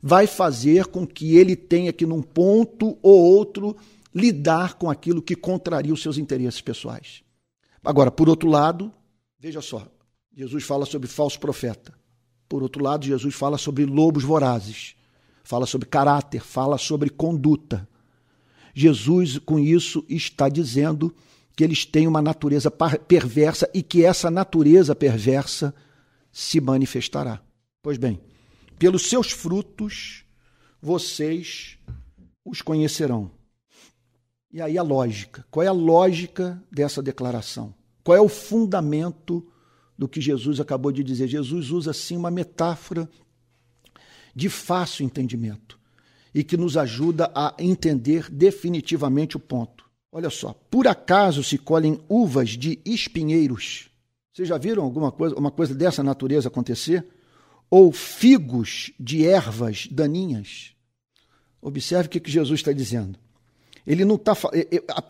Vai 0.03 0.27
fazer 0.27 0.87
com 0.87 1.07
que 1.07 1.37
ele 1.37 1.55
tenha 1.55 1.93
que, 1.93 2.05
num 2.05 2.21
ponto 2.21 2.97
ou 3.01 3.17
outro, 3.17 3.77
lidar 4.13 4.73
com 4.73 4.89
aquilo 4.89 5.21
que 5.21 5.37
contraria 5.37 5.93
os 5.93 6.01
seus 6.01 6.17
interesses 6.17 6.59
pessoais. 6.59 7.23
Agora, 7.81 8.11
por 8.11 8.27
outro 8.27 8.49
lado, 8.49 8.91
veja 9.39 9.61
só, 9.61 9.87
Jesus 10.35 10.65
fala 10.65 10.85
sobre 10.85 11.07
falso 11.07 11.39
profeta. 11.39 11.93
Por 12.49 12.61
outro 12.61 12.83
lado, 12.83 13.05
Jesus 13.05 13.33
fala 13.33 13.57
sobre 13.57 13.85
lobos 13.85 14.23
vorazes, 14.23 14.95
fala 15.45 15.65
sobre 15.65 15.87
caráter, 15.87 16.41
fala 16.41 16.77
sobre 16.77 17.09
conduta. 17.09 17.87
Jesus, 18.73 19.37
com 19.39 19.59
isso, 19.59 20.05
está 20.07 20.49
dizendo 20.49 21.13
que 21.55 21.63
eles 21.63 21.85
têm 21.85 22.07
uma 22.07 22.21
natureza 22.21 22.71
perversa 22.71 23.69
e 23.73 23.83
que 23.83 24.03
essa 24.03 24.31
natureza 24.31 24.95
perversa 24.95 25.73
se 26.31 26.61
manifestará. 26.61 27.41
Pois 27.81 27.97
bem, 27.97 28.19
pelos 28.79 29.09
seus 29.09 29.31
frutos 29.31 30.23
vocês 30.81 31.77
os 32.43 32.61
conhecerão. 32.61 33.31
E 34.51 34.61
aí 34.61 34.77
a 34.77 34.83
lógica. 34.83 35.45
Qual 35.51 35.63
é 35.63 35.67
a 35.67 35.73
lógica 35.73 36.61
dessa 36.71 37.01
declaração? 37.01 37.73
Qual 38.03 38.17
é 38.17 38.21
o 38.21 38.29
fundamento 38.29 39.47
do 39.97 40.07
que 40.07 40.19
Jesus 40.19 40.59
acabou 40.59 40.91
de 40.91 41.03
dizer? 41.03 41.27
Jesus 41.27 41.69
usa 41.69 41.91
assim 41.91 42.17
uma 42.17 42.31
metáfora 42.31 43.09
de 44.33 44.49
fácil 44.49 45.05
entendimento 45.05 45.80
e 46.33 46.43
que 46.43 46.57
nos 46.57 46.77
ajuda 46.77 47.31
a 47.35 47.53
entender 47.59 48.29
definitivamente 48.29 49.37
o 49.37 49.39
ponto. 49.39 49.85
Olha 50.11 50.29
só, 50.29 50.53
por 50.69 50.87
acaso 50.87 51.43
se 51.43 51.57
colhem 51.57 51.99
uvas 52.09 52.49
de 52.49 52.79
espinheiros? 52.85 53.89
Vocês 54.33 54.47
já 54.47 54.57
viram 54.57 54.83
alguma 54.83 55.11
coisa, 55.11 55.35
uma 55.35 55.51
coisa 55.51 55.73
dessa 55.73 56.03
natureza 56.03 56.47
acontecer? 56.47 57.05
Ou 57.69 57.91
figos 57.91 58.91
de 58.99 59.25
ervas 59.25 59.87
daninhas? 59.89 60.73
Observe 61.61 62.07
o 62.07 62.09
que 62.09 62.31
Jesus 62.31 62.59
está 62.59 62.73
dizendo. 62.73 63.17
Ele 63.85 64.05
não 64.05 64.15
está. 64.15 64.33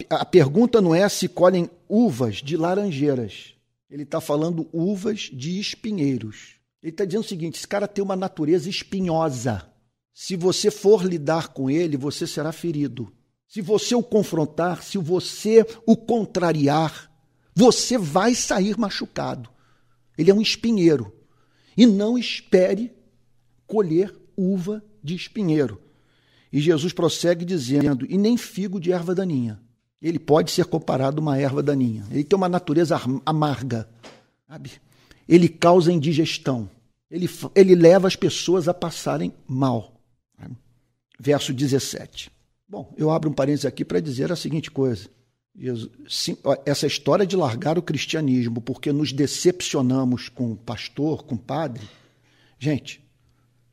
A 0.10 0.26
pergunta 0.26 0.82
não 0.82 0.94
é 0.94 1.08
se 1.10 1.28
colhem 1.28 1.70
uvas 1.90 2.38
de 2.38 2.56
laranjeiras. 2.56 3.54
Ele 3.90 4.04
está 4.04 4.22
falando 4.22 4.68
uvas 4.72 5.30
de 5.34 5.60
espinheiros. 5.60 6.56
Ele 6.82 6.92
está 6.92 7.06
dizendo 7.06 7.24
o 7.24 7.28
seguinte: 7.28 7.58
esse 7.58 7.68
cara 7.68 7.88
tem 7.88 8.04
uma 8.04 8.16
natureza 8.16 8.70
espinhosa. 8.70 9.71
Se 10.14 10.36
você 10.36 10.70
for 10.70 11.04
lidar 11.04 11.50
com 11.50 11.70
ele, 11.70 11.98
você 11.98 12.28
será 12.28 12.52
ferido. 12.52 13.12
Se 13.48 13.62
você 13.62 13.96
o 13.96 14.04
confrontar, 14.04 14.84
se 14.84 14.98
você 14.98 15.66
o 15.86 15.96
contrariar, 15.96 17.12
você 17.56 17.98
vai 17.98 18.34
sair 18.34 18.78
machucado. 18.78 19.50
Ele 20.18 20.32
é 20.32 20.34
um 20.34 20.42
espinheiro. 20.42 21.14
E 21.76 21.86
não 21.86 22.18
espere 22.18 22.94
colher 23.66 24.14
uva 24.38 24.84
de 25.04 25.16
espinheiro. 25.16 25.82
E 26.52 26.60
Jesus 26.60 26.94
prossegue 26.94 27.46
dizendo: 27.46 28.06
e 28.10 28.18
nem 28.18 28.38
figo 28.38 28.80
de 28.80 28.92
erva 28.92 29.16
daninha. 29.16 29.62
Ele 30.02 30.20
pode 30.20 30.52
ser 30.52 30.66
comparado 30.66 31.20
a 31.20 31.22
uma 31.22 31.38
erva 31.38 31.64
daninha. 31.64 32.06
Ele 32.12 32.24
tem 32.24 32.36
uma 32.36 32.50
natureza 32.50 33.00
amarga. 33.26 33.90
Sabe? 34.48 34.72
ele 35.32 35.48
causa 35.48 35.94
indigestão. 35.94 36.70
Ele, 37.10 37.30
ele 37.56 37.74
leva 37.74 38.06
as 38.06 38.18
pessoas 38.18 38.68
a 38.68 38.74
passarem 38.74 39.34
mal. 39.48 40.01
Verso 41.24 41.54
17. 41.54 42.32
Bom, 42.68 42.92
eu 42.98 43.12
abro 43.12 43.30
um 43.30 43.34
parênteses 43.34 43.68
aqui 43.68 43.86
para 43.86 44.00
dizer 44.00 44.32
a 44.32 44.36
seguinte 44.36 44.72
coisa. 44.72 45.08
essa 46.66 46.88
história 46.88 47.28
de 47.28 47.36
largar 47.36 47.78
o 47.78 47.82
cristianismo 47.84 48.60
porque 48.60 48.92
nos 48.92 49.14
decepcionamos 49.14 50.30
com 50.30 50.52
o 50.52 50.56
pastor, 50.56 51.24
com 51.24 51.36
o 51.36 51.38
padre, 51.38 51.88
gente, 52.58 53.04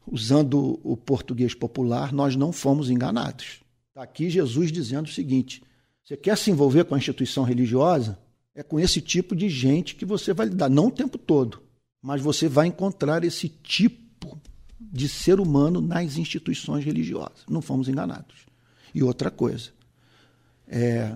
usando 0.07 0.79
o 0.85 0.95
português 0.95 1.55
popular, 1.55 2.13
nós 2.13 2.37
não 2.37 2.53
fomos 2.53 2.91
enganados. 2.91 3.61
Está 3.89 4.03
aqui 4.03 4.29
Jesus 4.29 4.71
dizendo 4.71 5.07
o 5.07 5.13
seguinte: 5.13 5.63
você 6.05 6.19
quer 6.19 6.37
se 6.37 6.51
envolver 6.51 6.85
com 6.85 6.95
a 6.95 6.99
instituição 6.99 7.45
religiosa? 7.45 8.19
É 8.55 8.63
com 8.63 8.79
esse 8.79 9.01
tipo 9.01 9.35
de 9.35 9.49
gente 9.49 9.95
que 9.95 10.05
você 10.05 10.35
vai 10.35 10.49
lidar, 10.49 10.69
não 10.69 10.89
o 10.89 10.93
tempo 10.93 11.17
todo, 11.17 11.63
mas 12.03 12.21
você 12.21 12.47
vai 12.47 12.67
encontrar 12.67 13.25
esse 13.25 13.49
tipo 13.49 14.08
de 14.81 15.09
ser 15.09 15.41
humano 15.41 15.81
nas 15.81 16.17
instituições 16.17 16.85
religiosas. 16.85 17.45
Não 17.49 17.61
fomos 17.61 17.89
enganados. 17.89 18.47
E 18.95 19.03
outra 19.03 19.31
coisa, 19.31 19.71
é, 20.67 21.15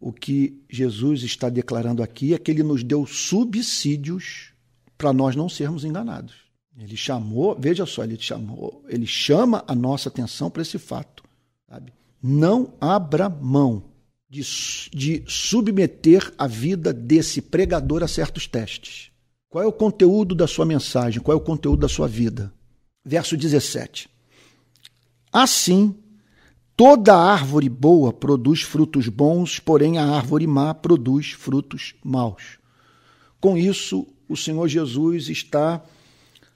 o 0.00 0.12
que 0.12 0.62
Jesus 0.68 1.22
está 1.22 1.48
declarando 1.48 2.02
aqui 2.02 2.34
é 2.34 2.38
que 2.38 2.50
ele 2.50 2.62
nos 2.62 2.82
deu 2.82 3.06
subsídios 3.06 4.52
para 4.96 5.12
nós 5.12 5.36
não 5.36 5.48
sermos 5.48 5.84
enganados. 5.84 6.34
Ele 6.78 6.96
chamou, 6.96 7.56
veja 7.58 7.84
só, 7.84 8.04
ele 8.04 8.18
chamou, 8.18 8.84
ele 8.88 9.06
chama 9.06 9.64
a 9.66 9.74
nossa 9.74 10.08
atenção 10.08 10.50
para 10.50 10.62
esse 10.62 10.78
fato. 10.78 11.22
Sabe? 11.68 11.92
Não 12.22 12.74
abra 12.80 13.28
mão 13.28 13.84
de, 14.28 14.42
de 14.92 15.24
submeter 15.26 16.32
a 16.38 16.46
vida 16.46 16.92
desse 16.92 17.42
pregador 17.42 18.02
a 18.02 18.08
certos 18.08 18.46
testes. 18.46 19.10
Qual 19.48 19.64
é 19.64 19.66
o 19.66 19.72
conteúdo 19.72 20.34
da 20.34 20.46
sua 20.46 20.64
mensagem? 20.64 21.20
Qual 21.20 21.36
é 21.36 21.40
o 21.40 21.44
conteúdo 21.44 21.80
da 21.80 21.88
sua 21.88 22.06
vida? 22.06 22.52
Verso 23.04 23.36
17. 23.36 24.08
Assim, 25.32 25.94
toda 26.76 27.16
árvore 27.16 27.68
boa 27.68 28.12
produz 28.12 28.62
frutos 28.62 29.08
bons, 29.08 29.58
porém 29.58 29.98
a 29.98 30.04
árvore 30.04 30.46
má 30.46 30.74
produz 30.74 31.32
frutos 31.32 31.94
maus. 32.04 32.58
Com 33.40 33.56
isso, 33.56 34.06
o 34.28 34.36
Senhor 34.36 34.68
Jesus 34.68 35.28
está 35.28 35.82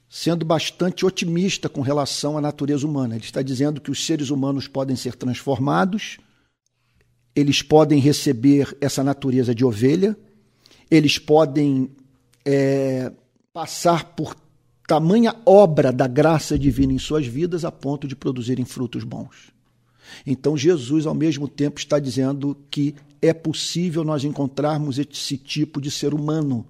sendo 0.09 0.45
bastante 0.45 1.05
otimista 1.05 1.67
com 1.67 1.81
relação 1.81 2.37
à 2.37 2.41
natureza 2.41 2.85
humana. 2.87 3.15
Ele 3.15 3.23
está 3.23 3.41
dizendo 3.41 3.81
que 3.81 3.91
os 3.91 4.05
seres 4.05 4.29
humanos 4.29 4.67
podem 4.67 4.95
ser 4.95 5.15
transformados, 5.15 6.17
eles 7.35 7.61
podem 7.61 7.99
receber 7.99 8.77
essa 8.79 9.03
natureza 9.03 9.53
de 9.53 9.65
ovelha, 9.65 10.17
eles 10.89 11.17
podem 11.17 11.89
é, 12.45 13.11
passar 13.51 14.05
por 14.15 14.35
tamanha 14.87 15.35
obra 15.45 15.91
da 15.91 16.07
graça 16.07 16.57
divina 16.57 16.93
em 16.93 16.99
suas 16.99 17.25
vidas 17.25 17.65
a 17.65 17.71
ponto 17.71 18.07
de 18.07 18.15
produzirem 18.15 18.65
frutos 18.65 19.03
bons. 19.03 19.53
Então, 20.25 20.55
Jesus, 20.55 21.05
ao 21.05 21.15
mesmo 21.15 21.47
tempo, 21.47 21.79
está 21.79 21.99
dizendo 21.99 22.55
que 22.69 22.95
é 23.21 23.33
possível 23.33 24.03
nós 24.03 24.23
encontrarmos 24.23 24.99
esse 24.99 25.37
tipo 25.37 25.81
de 25.81 25.89
ser 25.89 26.13
humano 26.13 26.65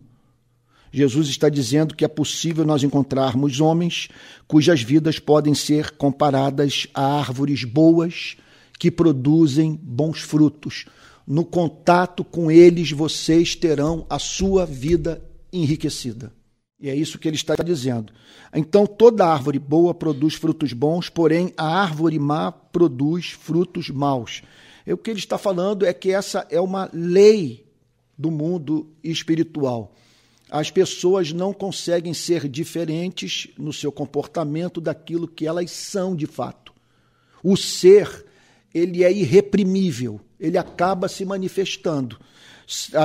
Jesus 0.95 1.27
está 1.27 1.49
dizendo 1.49 1.93
que 1.93 2.05
é 2.05 2.07
possível 2.07 2.63
nós 2.63 2.81
encontrarmos 2.81 3.59
homens 3.59 4.07
cujas 4.47 4.81
vidas 4.81 5.19
podem 5.19 5.53
ser 5.53 5.91
comparadas 5.91 6.87
a 6.93 7.19
árvores 7.19 7.65
boas 7.65 8.37
que 8.79 8.89
produzem 8.89 9.77
bons 9.83 10.21
frutos. 10.21 10.85
No 11.27 11.43
contato 11.43 12.23
com 12.23 12.49
eles, 12.49 12.91
vocês 12.91 13.55
terão 13.55 14.05
a 14.09 14.17
sua 14.17 14.65
vida 14.65 15.21
enriquecida. 15.51 16.31
E 16.79 16.89
é 16.89 16.95
isso 16.95 17.17
que 17.17 17.27
ele 17.27 17.35
está 17.35 17.55
dizendo. 17.55 18.11
Então, 18.53 18.85
toda 18.85 19.25
árvore 19.25 19.59
boa 19.59 19.93
produz 19.93 20.35
frutos 20.35 20.73
bons, 20.73 21.09
porém 21.09 21.53
a 21.55 21.65
árvore 21.65 22.19
má 22.19 22.51
produz 22.51 23.31
frutos 23.31 23.89
maus. 23.89 24.41
E 24.85 24.93
o 24.93 24.97
que 24.97 25.09
ele 25.09 25.19
está 25.19 25.37
falando 25.37 25.85
é 25.85 25.93
que 25.93 26.11
essa 26.11 26.45
é 26.49 26.59
uma 26.59 26.89
lei 26.93 27.65
do 28.17 28.29
mundo 28.29 28.93
espiritual 29.03 29.95
as 30.49 30.69
pessoas 30.69 31.33
não 31.33 31.51
conseguem 31.51 32.13
ser 32.13 32.47
diferentes 32.47 33.49
no 33.57 33.73
seu 33.73 33.91
comportamento 33.91 34.79
daquilo 34.79 35.27
que 35.27 35.47
elas 35.47 35.71
são 35.71 36.15
de 36.15 36.27
fato. 36.27 36.73
O 37.43 37.57
ser, 37.57 38.25
ele 38.73 39.03
é 39.03 39.11
irreprimível, 39.11 40.21
ele 40.39 40.57
acaba 40.57 41.07
se 41.07 41.25
manifestando. 41.25 42.19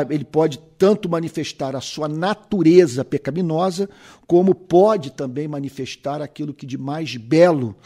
Ele 0.09 0.25
pode 0.25 0.59
tanto 0.79 1.09
manifestar 1.09 1.77
a 1.77 1.81
sua 1.81 2.09
natureza 2.09 3.05
pecaminosa, 3.05 3.89
como 4.27 4.55
pode 4.55 5.11
também 5.11 5.47
manifestar 5.47 6.23
aquilo 6.23 6.55
que 6.55 6.67
de 6.67 6.79
mais 6.79 7.17
belo 7.17 7.77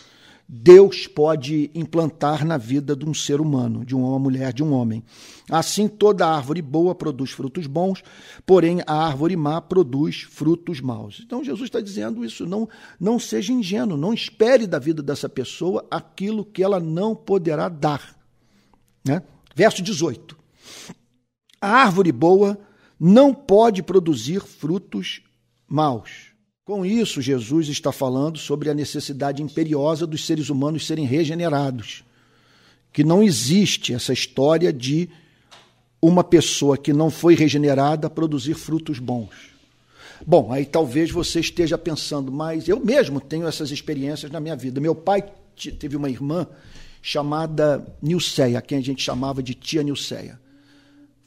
Deus 0.47 1.07
pode 1.07 1.71
implantar 1.75 2.45
na 2.45 2.59
vida 2.59 2.95
de 2.95 3.05
um 3.09 3.15
ser 3.15 3.41
humano, 3.41 3.85
de 3.85 3.95
uma 3.95 4.19
mulher, 4.19 4.53
de 4.53 4.63
um 4.63 4.73
homem. 4.73 5.03
Assim, 5.51 5.89
toda 5.89 6.29
árvore 6.29 6.61
boa 6.61 6.95
produz 6.95 7.31
frutos 7.31 7.67
bons, 7.67 8.03
porém 8.45 8.83
a 8.87 9.07
árvore 9.07 9.37
má 9.37 9.61
produz 9.61 10.23
frutos 10.23 10.81
maus. 10.81 11.23
Então, 11.25 11.43
Jesus 11.43 11.69
está 11.69 11.81
dizendo 11.81 12.25
isso. 12.25 12.47
Não, 12.47 12.69
não 13.01 13.19
seja 13.19 13.53
ingênuo, 13.53 13.97
não 13.97 14.13
espere 14.13 14.67
da 14.67 14.79
vida 14.79 15.03
dessa 15.03 15.29
pessoa 15.29 15.87
aquilo 15.91 16.45
que 16.45 16.63
ela 16.63 16.79
não 16.79 17.17
poderá 17.17 17.69
dar. 17.69 18.15
Né? 19.05 19.23
Verso 19.57 19.83
18: 19.83 20.37
A 21.65 21.85
árvore 21.85 22.13
boa 22.13 22.59
não 22.99 23.33
pode 23.35 23.83
produzir 23.83 24.41
frutos 24.41 25.23
maus 25.67 26.35
com 26.65 26.85
isso, 26.87 27.21
Jesus 27.21 27.69
está 27.69 27.93
falando 27.93 28.39
sobre 28.39 28.71
a 28.71 28.75
necessidade 28.75 29.43
imperiosa 29.43 30.07
dos 30.07 30.25
seres 30.25 30.49
humanos 30.49 30.87
serem 30.87 31.05
regenerados. 31.05 32.03
Que 32.91 33.05
não 33.05 33.23
existe 33.23 33.93
essa 33.93 34.15
história 34.15 34.73
de 34.73 35.11
uma 36.01 36.25
pessoa 36.25 36.79
que 36.79 36.91
não 36.91 37.11
foi 37.11 37.35
regenerada 37.35 38.09
produzir 38.09 38.55
frutos 38.55 38.99
bons. 38.99 39.53
Bom, 40.27 40.51
aí 40.51 40.65
talvez 40.65 41.11
você 41.11 41.41
esteja 41.41 41.77
pensando, 41.77 42.33
mas 42.33 42.67
eu 42.67 42.81
mesmo 42.81 43.21
tenho 43.21 43.47
essas 43.47 43.71
experiências 43.71 44.33
na 44.33 44.41
minha 44.41 44.57
vida. 44.57 44.81
Meu 44.81 44.95
pai 44.95 45.23
teve 45.79 45.97
uma 45.97 46.09
irmã 46.09 46.47
chamada 47.03 47.87
Nilceia, 48.01 48.63
quem 48.63 48.79
a 48.79 48.83
gente 48.83 49.03
chamava 49.03 49.43
de 49.43 49.53
tia 49.53 49.83
Nilceia. 49.83 50.41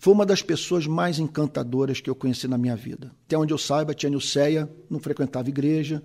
Foi 0.08 0.14
uma 0.14 0.26
das 0.26 0.42
pessoas 0.42 0.88
mais 0.88 1.20
encantadoras 1.20 2.00
que 2.00 2.10
eu 2.10 2.16
conheci 2.16 2.48
na 2.48 2.58
minha 2.58 2.78
vida. 2.78 3.12
Até 3.26 3.38
onde 3.38 3.54
eu 3.54 3.58
saiba, 3.58 3.94
Tia 3.94 4.10
Nilceia 4.10 4.74
não 4.90 5.02
frequentava 5.02 5.50
igreja, 5.50 6.02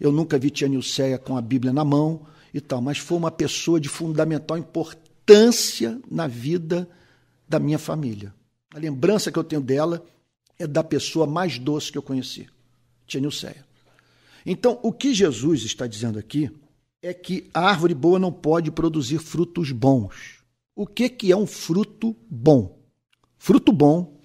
eu 0.00 0.10
nunca 0.10 0.38
vi 0.38 0.48
Tia 0.48 0.66
Nilceia 0.66 1.18
com 1.18 1.36
a 1.36 1.42
Bíblia 1.42 1.70
na 1.70 1.84
mão 1.84 2.24
e 2.54 2.62
tal, 2.62 2.80
mas 2.80 2.96
foi 2.96 3.18
uma 3.18 3.30
pessoa 3.30 3.78
de 3.78 3.90
fundamental 3.90 4.56
importância 4.56 6.00
na 6.10 6.26
vida 6.26 6.88
da 7.46 7.58
minha 7.58 7.78
família. 7.78 8.34
A 8.74 8.78
lembrança 8.78 9.30
que 9.30 9.38
eu 9.38 9.44
tenho 9.44 9.60
dela 9.60 10.02
é 10.58 10.66
da 10.66 10.82
pessoa 10.82 11.26
mais 11.26 11.58
doce 11.58 11.92
que 11.92 11.98
eu 11.98 12.02
conheci, 12.02 12.48
Tia 13.06 13.20
Nilceia. 13.20 13.66
Então, 14.46 14.80
o 14.82 14.90
que 14.90 15.12
Jesus 15.12 15.62
está 15.62 15.86
dizendo 15.86 16.18
aqui 16.18 16.50
é 17.02 17.12
que 17.12 17.50
a 17.52 17.68
árvore 17.68 17.92
boa 17.92 18.18
não 18.18 18.32
pode 18.32 18.70
produzir 18.70 19.18
frutos 19.18 19.72
bons. 19.72 20.42
O 20.74 20.86
que, 20.86 21.10
que 21.10 21.30
é 21.30 21.36
um 21.36 21.46
fruto 21.46 22.16
bom? 22.30 22.80
Fruto 23.44 23.72
bom 23.72 24.20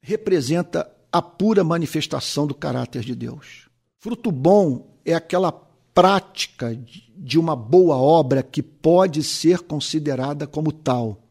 representa 0.00 0.92
a 1.12 1.22
pura 1.22 1.62
manifestação 1.62 2.48
do 2.48 2.52
caráter 2.52 3.04
de 3.04 3.14
Deus. 3.14 3.68
Fruto 4.00 4.32
bom 4.32 4.98
é 5.04 5.14
aquela 5.14 5.52
prática 5.52 6.76
de 7.16 7.38
uma 7.38 7.54
boa 7.54 7.96
obra 7.96 8.42
que 8.42 8.60
pode 8.60 9.22
ser 9.22 9.60
considerada 9.60 10.48
como 10.48 10.72
tal. 10.72 11.22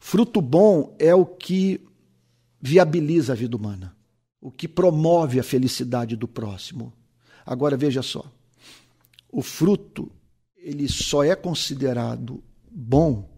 Fruto 0.00 0.40
bom 0.40 0.96
é 0.98 1.14
o 1.14 1.26
que 1.26 1.86
viabiliza 2.58 3.34
a 3.34 3.36
vida 3.36 3.54
humana, 3.54 3.94
o 4.40 4.50
que 4.50 4.66
promove 4.66 5.38
a 5.38 5.44
felicidade 5.44 6.16
do 6.16 6.26
próximo. 6.26 6.90
Agora 7.44 7.76
veja 7.76 8.00
só. 8.00 8.24
O 9.30 9.42
fruto, 9.42 10.10
ele 10.56 10.88
só 10.88 11.22
é 11.22 11.36
considerado 11.36 12.42
bom 12.70 13.28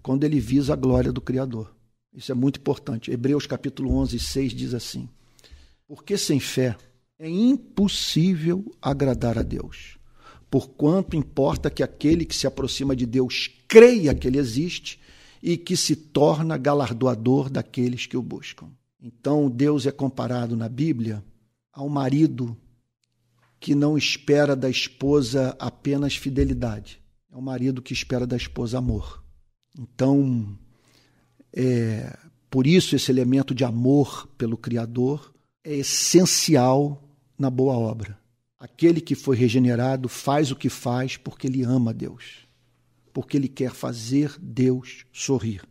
quando 0.00 0.22
ele 0.22 0.38
visa 0.38 0.74
a 0.74 0.76
glória 0.76 1.10
do 1.10 1.20
criador. 1.20 1.81
Isso 2.12 2.30
é 2.30 2.34
muito 2.34 2.60
importante. 2.60 3.10
Hebreus 3.10 3.46
capítulo 3.46 3.94
11, 3.96 4.18
6 4.18 4.52
diz 4.52 4.74
assim: 4.74 5.08
Porque 5.86 6.18
sem 6.18 6.38
fé 6.38 6.76
é 7.18 7.28
impossível 7.28 8.64
agradar 8.80 9.38
a 9.38 9.42
Deus. 9.42 9.98
Porquanto 10.50 11.16
importa 11.16 11.70
que 11.70 11.82
aquele 11.82 12.26
que 12.26 12.36
se 12.36 12.46
aproxima 12.46 12.94
de 12.94 13.06
Deus 13.06 13.48
creia 13.66 14.14
que 14.14 14.26
ele 14.26 14.38
existe 14.38 15.00
e 15.42 15.56
que 15.56 15.76
se 15.76 15.96
torna 15.96 16.58
galardoador 16.58 17.48
daqueles 17.48 18.06
que 18.06 18.16
o 18.16 18.22
buscam. 18.22 18.70
Então, 19.02 19.50
Deus 19.50 19.86
é 19.86 19.90
comparado 19.90 20.56
na 20.56 20.68
Bíblia 20.68 21.24
a 21.72 21.82
um 21.82 21.88
marido 21.88 22.56
que 23.58 23.74
não 23.74 23.96
espera 23.96 24.54
da 24.54 24.68
esposa 24.68 25.56
apenas 25.58 26.16
fidelidade. 26.16 27.00
É 27.30 27.36
um 27.36 27.40
marido 27.40 27.80
que 27.80 27.92
espera 27.92 28.26
da 28.26 28.36
esposa 28.36 28.78
amor. 28.78 29.24
Então, 29.78 30.58
é, 31.54 32.16
por 32.50 32.66
isso, 32.66 32.94
esse 32.94 33.10
elemento 33.10 33.54
de 33.54 33.64
amor 33.64 34.28
pelo 34.36 34.56
Criador 34.56 35.32
é 35.64 35.76
essencial 35.76 37.02
na 37.38 37.48
boa 37.48 37.74
obra. 37.74 38.18
Aquele 38.58 39.00
que 39.00 39.14
foi 39.14 39.36
regenerado 39.36 40.08
faz 40.08 40.50
o 40.50 40.56
que 40.56 40.68
faz 40.68 41.16
porque 41.16 41.46
ele 41.46 41.62
ama 41.62 41.92
Deus, 41.92 42.46
porque 43.12 43.36
ele 43.36 43.48
quer 43.48 43.72
fazer 43.72 44.34
Deus 44.40 45.04
sorrir. 45.12 45.62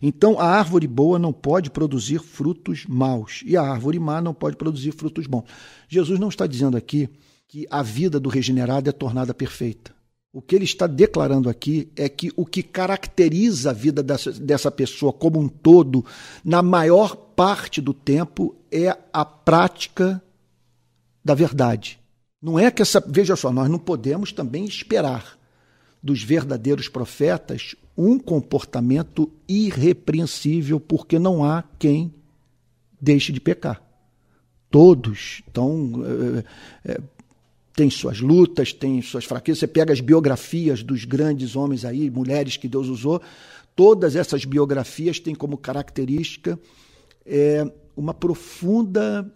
Então 0.00 0.38
a 0.40 0.44
árvore 0.44 0.88
boa 0.88 1.18
não 1.18 1.32
pode 1.32 1.70
produzir 1.70 2.18
frutos 2.18 2.84
maus 2.88 3.42
e 3.46 3.56
a 3.56 3.62
árvore 3.62 4.00
má 4.00 4.20
não 4.20 4.34
pode 4.34 4.56
produzir 4.56 4.92
frutos 4.92 5.26
bons. 5.26 5.44
Jesus 5.88 6.18
não 6.18 6.28
está 6.28 6.46
dizendo 6.46 6.76
aqui 6.76 7.08
que 7.46 7.66
a 7.70 7.82
vida 7.82 8.18
do 8.18 8.28
regenerado 8.28 8.88
é 8.88 8.92
tornada 8.92 9.32
perfeita. 9.32 9.94
O 10.32 10.40
que 10.40 10.56
ele 10.56 10.64
está 10.64 10.86
declarando 10.86 11.50
aqui 11.50 11.90
é 11.94 12.08
que 12.08 12.32
o 12.34 12.46
que 12.46 12.62
caracteriza 12.62 13.70
a 13.70 13.74
vida 13.74 14.02
dessa, 14.02 14.32
dessa 14.32 14.70
pessoa 14.70 15.12
como 15.12 15.38
um 15.38 15.46
todo, 15.46 16.04
na 16.42 16.62
maior 16.62 17.14
parte 17.14 17.82
do 17.82 17.92
tempo, 17.92 18.56
é 18.70 18.96
a 19.12 19.24
prática 19.26 20.22
da 21.22 21.34
verdade. 21.34 22.00
Não 22.40 22.58
é 22.58 22.70
que 22.70 22.80
essa. 22.80 23.04
Veja 23.06 23.36
só, 23.36 23.52
nós 23.52 23.68
não 23.68 23.78
podemos 23.78 24.32
também 24.32 24.64
esperar 24.64 25.38
dos 26.02 26.22
verdadeiros 26.22 26.88
profetas 26.88 27.76
um 27.96 28.18
comportamento 28.18 29.30
irrepreensível, 29.46 30.80
porque 30.80 31.18
não 31.18 31.44
há 31.44 31.62
quem 31.78 32.12
deixe 33.00 33.32
de 33.32 33.40
pecar. 33.40 33.82
Todos 34.70 35.42
estão. 35.46 36.02
É, 36.84 36.92
é, 36.92 37.00
tem 37.74 37.88
suas 37.90 38.20
lutas, 38.20 38.72
tem 38.72 39.00
suas 39.02 39.24
fraquezas. 39.24 39.60
Você 39.60 39.66
pega 39.66 39.92
as 39.92 40.00
biografias 40.00 40.82
dos 40.82 41.04
grandes 41.04 41.56
homens 41.56 41.84
aí, 41.84 42.10
mulheres 42.10 42.56
que 42.56 42.68
Deus 42.68 42.88
usou, 42.88 43.20
todas 43.74 44.16
essas 44.16 44.44
biografias 44.44 45.18
têm 45.18 45.34
como 45.34 45.56
característica 45.56 46.58
é, 47.24 47.64
uma 47.96 48.12
profunda 48.12 49.32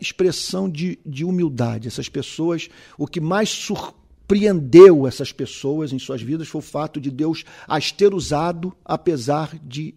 expressão 0.00 0.68
de, 0.68 0.98
de 1.04 1.24
humildade. 1.24 1.86
Essas 1.86 2.08
pessoas, 2.08 2.68
o 2.96 3.06
que 3.06 3.20
mais 3.20 3.50
surpreendeu 3.50 5.06
essas 5.06 5.32
pessoas 5.32 5.92
em 5.92 5.98
suas 5.98 6.22
vidas 6.22 6.48
foi 6.48 6.60
o 6.60 6.62
fato 6.62 7.00
de 7.00 7.10
Deus 7.10 7.44
as 7.68 7.92
ter 7.92 8.14
usado 8.14 8.74
apesar 8.84 9.58
de 9.62 9.94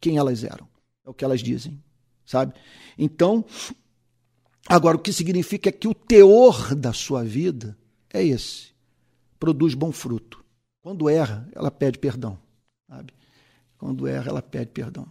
quem 0.00 0.18
elas 0.18 0.44
eram. 0.44 0.68
É 1.04 1.10
o 1.10 1.14
que 1.14 1.24
elas 1.24 1.40
dizem, 1.40 1.82
sabe? 2.24 2.52
Então, 2.96 3.44
Agora, 4.68 4.96
o 4.96 5.00
que 5.00 5.12
significa 5.12 5.70
é 5.70 5.72
que 5.72 5.88
o 5.88 5.94
teor 5.94 6.74
da 6.74 6.92
sua 6.92 7.24
vida 7.24 7.76
é 8.12 8.22
esse: 8.22 8.68
produz 9.38 9.74
bom 9.74 9.90
fruto. 9.90 10.44
Quando 10.82 11.08
erra, 11.08 11.48
ela 11.54 11.70
pede 11.70 11.98
perdão. 11.98 12.38
Sabe? 12.88 13.12
Quando 13.78 14.06
erra, 14.06 14.28
ela 14.28 14.42
pede 14.42 14.70
perdão. 14.70 15.06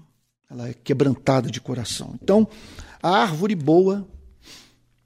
Ela 0.49 0.70
é 0.70 0.74
quebrantada 0.74 1.49
de 1.49 1.60
coração. 1.60 2.16
Então, 2.22 2.47
a 3.01 3.10
árvore 3.10 3.55
boa 3.55 4.08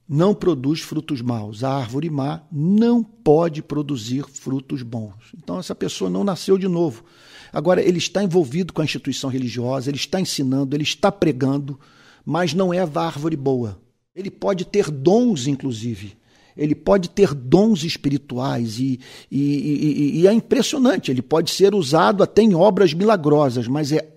não 0.07 0.35
produz 0.35 0.81
frutos 0.81 1.21
maus. 1.21 1.63
A 1.63 1.73
árvore 1.73 2.09
má 2.09 2.43
não 2.51 3.01
pode 3.01 3.63
produzir 3.63 4.23
frutos 4.27 4.83
bons. 4.83 5.15
Então, 5.35 5.57
essa 5.57 5.73
pessoa 5.73 6.09
não 6.09 6.23
nasceu 6.23 6.57
de 6.57 6.67
novo. 6.67 7.05
Agora, 7.51 7.81
ele 7.81 7.97
está 7.97 8.23
envolvido 8.23 8.73
com 8.73 8.81
a 8.81 8.85
instituição 8.85 9.29
religiosa, 9.29 9.89
ele 9.89 9.97
está 9.97 10.19
ensinando, 10.19 10.75
ele 10.75 10.83
está 10.83 11.11
pregando, 11.11 11.79
mas 12.25 12.53
não 12.53 12.73
é 12.73 12.79
a 12.79 12.89
árvore 12.99 13.35
boa. 13.35 13.79
Ele 14.15 14.29
pode 14.29 14.65
ter 14.65 14.91
dons, 14.91 15.47
inclusive. 15.47 16.17
Ele 16.55 16.75
pode 16.75 17.09
ter 17.09 17.33
dons 17.33 17.83
espirituais 17.83 18.77
e, 18.77 18.99
e, 19.31 19.39
e, 19.39 20.19
e, 20.19 20.27
é 20.27 20.33
impressionante. 20.33 21.09
Ele 21.09 21.21
pode 21.21 21.51
ser 21.51 21.73
usado 21.73 22.21
até 22.21 22.41
em 22.41 22.53
obras 22.53 22.93
milagrosas, 22.93 23.67
mas 23.67 23.91
é, 23.91 24.09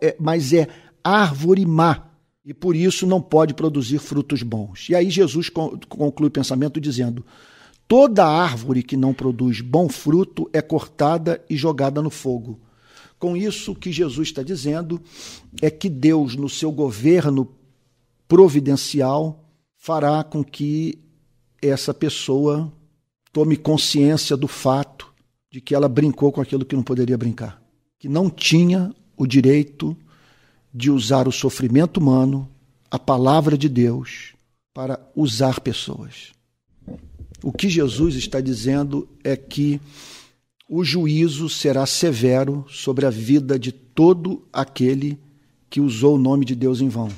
é, 0.00 0.16
mas 0.18 0.52
é 0.52 0.66
árvore 1.02 1.64
má 1.64 2.10
e 2.44 2.52
por 2.52 2.74
isso 2.74 3.06
não 3.06 3.20
pode 3.20 3.54
produzir 3.54 3.98
frutos 3.98 4.42
bons. 4.42 4.88
E 4.88 4.94
aí 4.94 5.10
Jesus 5.10 5.48
conclui 5.48 6.28
o 6.28 6.32
pensamento 6.32 6.80
dizendo: 6.80 7.24
toda 7.86 8.26
árvore 8.26 8.82
que 8.82 8.96
não 8.96 9.14
produz 9.14 9.60
bom 9.60 9.88
fruto 9.88 10.50
é 10.52 10.60
cortada 10.60 11.40
e 11.48 11.56
jogada 11.56 12.02
no 12.02 12.10
fogo. 12.10 12.58
Com 13.18 13.36
isso, 13.36 13.72
o 13.72 13.76
que 13.76 13.92
Jesus 13.92 14.28
está 14.28 14.42
dizendo 14.42 15.00
é 15.60 15.70
que 15.70 15.90
Deus, 15.90 16.34
no 16.34 16.48
seu 16.48 16.72
governo 16.72 17.46
providencial 18.30 19.44
fará 19.76 20.22
com 20.22 20.44
que 20.44 21.00
essa 21.60 21.92
pessoa 21.92 22.72
tome 23.32 23.56
consciência 23.56 24.36
do 24.36 24.46
fato 24.46 25.12
de 25.50 25.60
que 25.60 25.74
ela 25.74 25.88
brincou 25.88 26.30
com 26.30 26.40
aquilo 26.40 26.64
que 26.64 26.76
não 26.76 26.82
poderia 26.84 27.18
brincar, 27.18 27.60
que 27.98 28.08
não 28.08 28.30
tinha 28.30 28.94
o 29.16 29.26
direito 29.26 29.96
de 30.72 30.92
usar 30.92 31.26
o 31.26 31.32
sofrimento 31.32 31.98
humano, 31.98 32.48
a 32.88 33.00
palavra 33.00 33.58
de 33.58 33.68
Deus, 33.68 34.34
para 34.72 35.00
usar 35.16 35.58
pessoas. 35.58 36.30
O 37.42 37.52
que 37.52 37.68
Jesus 37.68 38.14
está 38.14 38.40
dizendo 38.40 39.08
é 39.24 39.36
que 39.36 39.80
o 40.68 40.84
juízo 40.84 41.48
será 41.48 41.84
severo 41.84 42.64
sobre 42.68 43.06
a 43.06 43.10
vida 43.10 43.58
de 43.58 43.72
todo 43.72 44.46
aquele 44.52 45.18
que 45.68 45.80
usou 45.80 46.14
o 46.14 46.18
nome 46.18 46.44
de 46.44 46.54
Deus 46.54 46.80
em 46.80 46.88
vão 46.88 47.10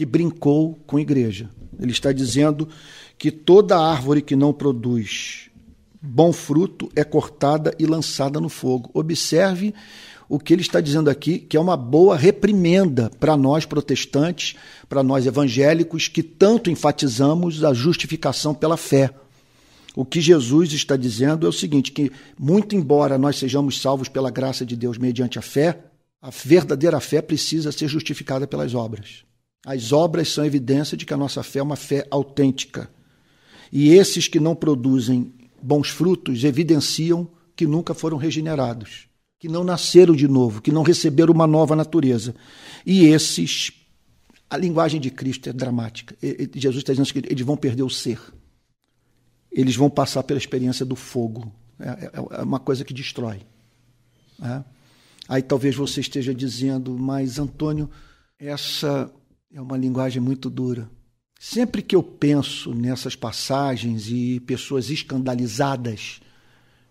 que 0.00 0.06
brincou 0.06 0.78
com 0.86 0.96
a 0.96 1.00
igreja. 1.02 1.50
Ele 1.78 1.92
está 1.92 2.10
dizendo 2.10 2.66
que 3.18 3.30
toda 3.30 3.78
árvore 3.78 4.22
que 4.22 4.34
não 4.34 4.50
produz 4.50 5.50
bom 6.00 6.32
fruto 6.32 6.90
é 6.96 7.04
cortada 7.04 7.74
e 7.78 7.84
lançada 7.84 8.40
no 8.40 8.48
fogo. 8.48 8.90
Observe 8.94 9.74
o 10.26 10.38
que 10.38 10.54
ele 10.54 10.62
está 10.62 10.80
dizendo 10.80 11.10
aqui, 11.10 11.38
que 11.38 11.54
é 11.54 11.60
uma 11.60 11.76
boa 11.76 12.16
reprimenda 12.16 13.10
para 13.20 13.36
nós 13.36 13.66
protestantes, 13.66 14.56
para 14.88 15.02
nós 15.02 15.26
evangélicos, 15.26 16.08
que 16.08 16.22
tanto 16.22 16.70
enfatizamos 16.70 17.62
a 17.62 17.74
justificação 17.74 18.54
pela 18.54 18.78
fé. 18.78 19.10
O 19.94 20.02
que 20.02 20.22
Jesus 20.22 20.72
está 20.72 20.96
dizendo 20.96 21.44
é 21.44 21.50
o 21.50 21.52
seguinte: 21.52 21.92
que, 21.92 22.10
muito 22.38 22.74
embora 22.74 23.18
nós 23.18 23.36
sejamos 23.36 23.78
salvos 23.82 24.08
pela 24.08 24.30
graça 24.30 24.64
de 24.64 24.76
Deus 24.76 24.96
mediante 24.96 25.38
a 25.38 25.42
fé, 25.42 25.78
a 26.22 26.30
verdadeira 26.30 27.00
fé 27.00 27.20
precisa 27.20 27.70
ser 27.70 27.86
justificada 27.86 28.46
pelas 28.46 28.74
obras. 28.74 29.28
As 29.64 29.92
obras 29.92 30.28
são 30.28 30.44
evidência 30.44 30.96
de 30.96 31.04
que 31.04 31.12
a 31.12 31.16
nossa 31.16 31.42
fé 31.42 31.58
é 31.58 31.62
uma 31.62 31.76
fé 31.76 32.06
autêntica. 32.10 32.90
E 33.70 33.90
esses 33.90 34.26
que 34.26 34.40
não 34.40 34.54
produzem 34.54 35.32
bons 35.62 35.90
frutos 35.90 36.42
evidenciam 36.44 37.28
que 37.54 37.66
nunca 37.66 37.92
foram 37.92 38.16
regenerados, 38.16 39.06
que 39.38 39.48
não 39.48 39.62
nasceram 39.62 40.14
de 40.16 40.26
novo, 40.26 40.62
que 40.62 40.72
não 40.72 40.82
receberam 40.82 41.32
uma 41.34 41.46
nova 41.46 41.76
natureza. 41.76 42.34
E 42.86 43.04
esses, 43.04 43.70
a 44.48 44.56
linguagem 44.56 45.00
de 45.00 45.10
Cristo 45.10 45.50
é 45.50 45.52
dramática. 45.52 46.16
Jesus 46.54 46.78
está 46.78 46.92
dizendo 46.92 47.12
que 47.12 47.32
eles 47.32 47.44
vão 47.44 47.56
perder 47.56 47.82
o 47.82 47.90
ser. 47.90 48.18
Eles 49.52 49.76
vão 49.76 49.90
passar 49.90 50.22
pela 50.22 50.38
experiência 50.38 50.86
do 50.86 50.96
fogo. 50.96 51.52
É, 51.78 51.88
é, 51.88 52.10
é 52.40 52.42
uma 52.42 52.60
coisa 52.60 52.84
que 52.84 52.94
destrói. 52.94 53.42
É? 54.42 54.64
Aí 55.28 55.42
talvez 55.42 55.76
você 55.76 56.00
esteja 56.00 56.34
dizendo, 56.34 56.96
mas 56.98 57.38
Antônio, 57.38 57.90
essa 58.38 59.12
é 59.52 59.60
uma 59.60 59.76
linguagem 59.76 60.22
muito 60.22 60.48
dura. 60.48 60.88
Sempre 61.38 61.82
que 61.82 61.96
eu 61.96 62.02
penso 62.02 62.72
nessas 62.72 63.16
passagens 63.16 64.08
e 64.08 64.38
pessoas 64.40 64.90
escandalizadas 64.90 66.20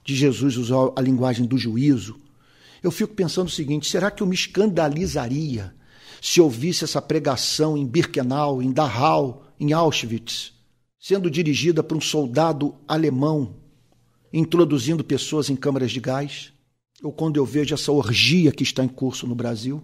de 0.04 0.16
Jesus 0.16 0.58
usar 0.58 0.92
a 0.96 1.02
linguagem 1.02 1.46
do 1.46 1.58
juízo, 1.58 2.20
eu 2.84 2.92
fico 2.92 3.14
pensando 3.14 3.48
o 3.48 3.52
seguinte: 3.52 3.90
será 3.90 4.12
que 4.12 4.22
eu 4.22 4.28
me 4.28 4.36
escandalizaria 4.36 5.74
se 6.22 6.42
ouvisse 6.42 6.84
essa 6.84 7.02
pregação 7.02 7.78
em 7.78 7.86
Birkenau, 7.86 8.62
em 8.62 8.72
Dachau, 8.72 9.46
em 9.58 9.72
Auschwitz, 9.72 10.54
sendo 11.00 11.32
dirigida 11.32 11.82
por 11.82 11.96
um 11.96 12.02
soldado 12.02 12.76
alemão 12.86 13.56
introduzindo 14.34 15.04
pessoas 15.04 15.50
em 15.50 15.56
câmaras 15.56 15.92
de 15.92 16.00
gás? 16.02 16.52
Ou 17.02 17.14
quando 17.14 17.38
eu 17.38 17.46
vejo 17.46 17.74
essa 17.74 17.92
orgia 17.92 18.52
que 18.52 18.64
está 18.64 18.84
em 18.84 18.90
curso 18.90 19.26
no 19.26 19.34
Brasil? 19.34 19.82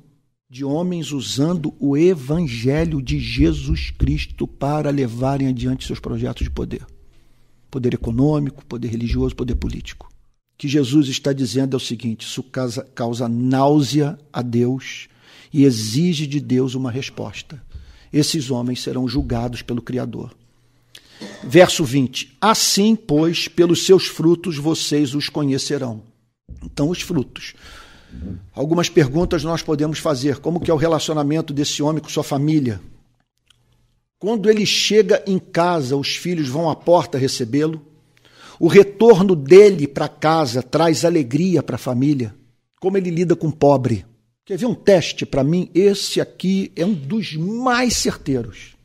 De 0.49 0.63
homens 0.63 1.11
usando 1.11 1.73
o 1.79 1.97
evangelho 1.97 3.01
de 3.01 3.19
Jesus 3.19 3.89
Cristo 3.89 4.47
para 4.47 4.91
levarem 4.91 5.47
adiante 5.47 5.87
seus 5.87 5.99
projetos 5.99 6.43
de 6.43 6.51
poder. 6.51 6.85
Poder 7.69 7.93
econômico, 7.93 8.63
poder 8.65 8.89
religioso, 8.89 9.35
poder 9.35 9.55
político. 9.55 10.07
O 10.07 10.57
que 10.57 10.67
Jesus 10.67 11.07
está 11.09 11.33
dizendo 11.33 11.75
é 11.75 11.77
o 11.77 11.79
seguinte: 11.79 12.25
isso 12.25 12.43
causa, 12.43 12.83
causa 12.95 13.27
náusea 13.27 14.17
a 14.31 14.41
Deus 14.41 15.07
e 15.51 15.63
exige 15.63 16.27
de 16.27 16.39
Deus 16.39 16.75
uma 16.75 16.91
resposta. 16.91 17.61
Esses 18.13 18.49
homens 18.51 18.81
serão 18.81 19.07
julgados 19.07 19.61
pelo 19.61 19.81
Criador. 19.81 20.33
Verso 21.43 21.83
20: 21.83 22.37
Assim, 22.39 22.95
pois, 22.95 23.47
pelos 23.47 23.85
seus 23.85 24.05
frutos 24.05 24.57
vocês 24.57 25.15
os 25.15 25.27
conhecerão. 25.27 26.03
Então, 26.63 26.89
os 26.89 27.01
frutos 27.01 27.55
Algumas 28.53 28.89
perguntas 28.89 29.43
nós 29.43 29.61
podemos 29.61 29.99
fazer. 29.99 30.39
Como 30.39 30.59
que 30.59 30.71
é 30.71 30.73
o 30.73 30.77
relacionamento 30.77 31.53
desse 31.53 31.83
homem 31.83 32.01
com 32.01 32.09
sua 32.09 32.23
família? 32.23 32.79
Quando 34.17 34.49
ele 34.49 34.65
chega 34.65 35.23
em 35.27 35.37
casa, 35.37 35.95
os 35.97 36.15
filhos 36.15 36.47
vão 36.47 36.69
à 36.69 36.75
porta 36.75 37.17
recebê-lo. 37.17 37.85
O 38.59 38.67
retorno 38.67 39.35
dele 39.35 39.87
para 39.87 40.07
casa 40.07 40.63
traz 40.63 41.03
alegria 41.03 41.61
para 41.61 41.75
a 41.75 41.79
família. 41.79 42.33
Como 42.79 42.97
ele 42.97 43.09
lida 43.09 43.35
com 43.35 43.47
o 43.47 43.55
pobre. 43.55 44.05
Quer 44.45 44.57
ver 44.57 44.67
um 44.67 44.75
teste 44.75 45.25
para 45.25 45.43
mim? 45.43 45.69
Esse 45.73 46.21
aqui 46.21 46.71
é 46.75 46.85
um 46.85 46.93
dos 46.93 47.35
mais 47.35 47.95
certeiros. 47.97 48.75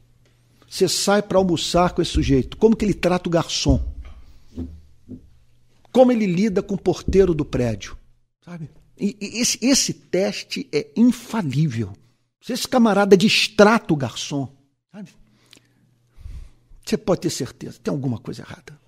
Você 0.69 0.89
sai 0.89 1.23
para 1.23 1.39
almoçar 1.39 1.93
com 1.93 2.03
esse 2.03 2.11
sujeito. 2.11 2.57
Como 2.57 2.75
que 2.75 2.85
ele 2.85 2.95
trata 2.95 3.29
o 3.29 3.33
garçom? 3.33 3.81
Como 5.93 6.13
ele 6.13 6.27
lida 6.27 6.63
com 6.63 6.75
o 6.75 6.81
porteiro 6.81 7.35
do 7.35 7.45
prédio? 7.45 7.97
Sabe? 8.45 8.71
E, 9.01 9.17
esse, 9.21 9.59
esse 9.63 9.95
teste 9.95 10.69
é 10.71 10.89
infalível. 10.95 11.93
Se 12.43 12.53
esse 12.53 12.69
camarada 12.69 13.17
distrata 13.17 13.95
o 13.95 13.97
garçom, 13.97 14.49
sabe? 14.93 15.11
Você 16.85 16.97
pode 16.97 17.23
ter 17.23 17.31
certeza, 17.31 17.79
tem 17.83 17.93
alguma 17.93 18.19
coisa 18.19 18.43
errada 18.43 18.79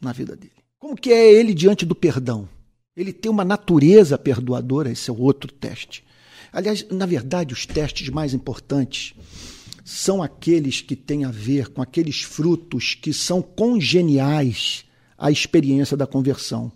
na 0.00 0.12
vida 0.12 0.34
dele. 0.34 0.52
Como 0.78 0.96
que 0.96 1.12
é 1.12 1.32
ele 1.32 1.52
diante 1.52 1.84
do 1.84 1.94
perdão? 1.94 2.48
Ele 2.96 3.12
tem 3.12 3.30
uma 3.30 3.44
natureza 3.44 4.18
perdoadora, 4.18 4.90
esse 4.90 5.10
é 5.10 5.12
o 5.12 5.20
outro 5.20 5.52
teste. 5.52 6.04
Aliás, 6.52 6.86
na 6.90 7.06
verdade, 7.06 7.54
os 7.54 7.66
testes 7.66 8.08
mais 8.08 8.34
importantes 8.34 9.14
são 9.84 10.22
aqueles 10.22 10.80
que 10.80 10.94
têm 10.94 11.24
a 11.24 11.30
ver 11.30 11.68
com 11.68 11.82
aqueles 11.82 12.22
frutos 12.22 12.94
que 12.94 13.12
são 13.12 13.42
congeniais 13.42 14.84
à 15.16 15.30
experiência 15.30 15.96
da 15.96 16.06
conversão. 16.06 16.70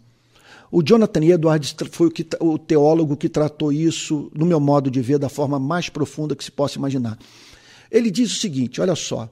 O 0.71 0.83
Jonathan 0.83 1.25
Edwards 1.25 1.75
foi 1.91 2.09
o, 2.09 2.11
que, 2.11 2.27
o 2.41 2.59
teólogo 2.59 3.17
que 3.17 3.29
tratou 3.29 3.73
isso, 3.73 4.31
no 4.35 4.47
meu 4.47 4.59
modo 4.59 4.91
de 4.91 5.01
ver, 5.01 5.19
da 5.19 5.29
forma 5.29 5.59
mais 5.59 5.89
profunda 5.89 6.35
que 6.35 6.45
se 6.45 6.51
possa 6.51 6.79
imaginar. 6.79 7.19
Ele 7.91 8.11
diz 8.11 8.33
o 8.33 8.37
seguinte: 8.37 8.81
olha 8.81 8.95
só. 8.95 9.31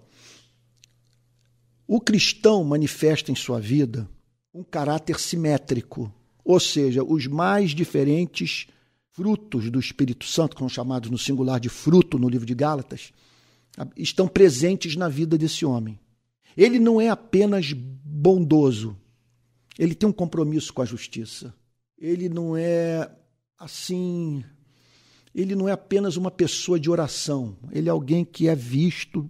O 1.87 2.01
cristão 2.01 2.64
manifesta 2.64 3.30
em 3.30 3.35
sua 3.35 3.61
vida 3.61 4.09
um 4.55 4.62
caráter 4.62 5.18
simétrico, 5.18 6.12
ou 6.45 6.59
seja, 6.61 7.03
os 7.03 7.26
mais 7.26 7.72
diferentes 7.72 8.68
frutos 9.11 9.70
do 9.70 9.78
Espírito 9.78 10.24
Santo, 10.24 10.55
que 10.55 10.61
são 10.61 10.68
chamados 10.68 11.11
no 11.11 11.18
singular 11.18 11.61
de 11.61 11.68
fruto 11.68 12.18
no 12.18 12.28
livro 12.28 12.47
de 12.47 12.55
Gálatas, 12.55 13.12
estão 13.97 14.28
presentes 14.28 14.97
na 14.97 15.09
vida 15.09 15.37
desse 15.37 15.66
homem. 15.66 15.99
Ele 16.57 16.78
não 16.78 17.01
é 17.01 17.09
apenas 17.09 17.72
bondoso, 17.72 18.97
ele 19.79 19.95
tem 19.95 20.09
um 20.09 20.12
compromisso 20.12 20.72
com 20.72 20.83
a 20.83 20.85
justiça. 20.85 21.55
Ele 21.99 22.29
não 22.29 22.57
é 22.57 23.11
assim. 23.59 24.45
Ele 25.35 25.55
não 25.55 25.68
é 25.68 25.72
apenas 25.72 26.16
uma 26.16 26.31
pessoa 26.31 26.79
de 26.79 26.89
oração, 26.89 27.57
ele 27.72 27.89
é 27.89 27.91
alguém 27.91 28.25
que 28.25 28.47
é 28.47 28.55
visto 28.55 29.29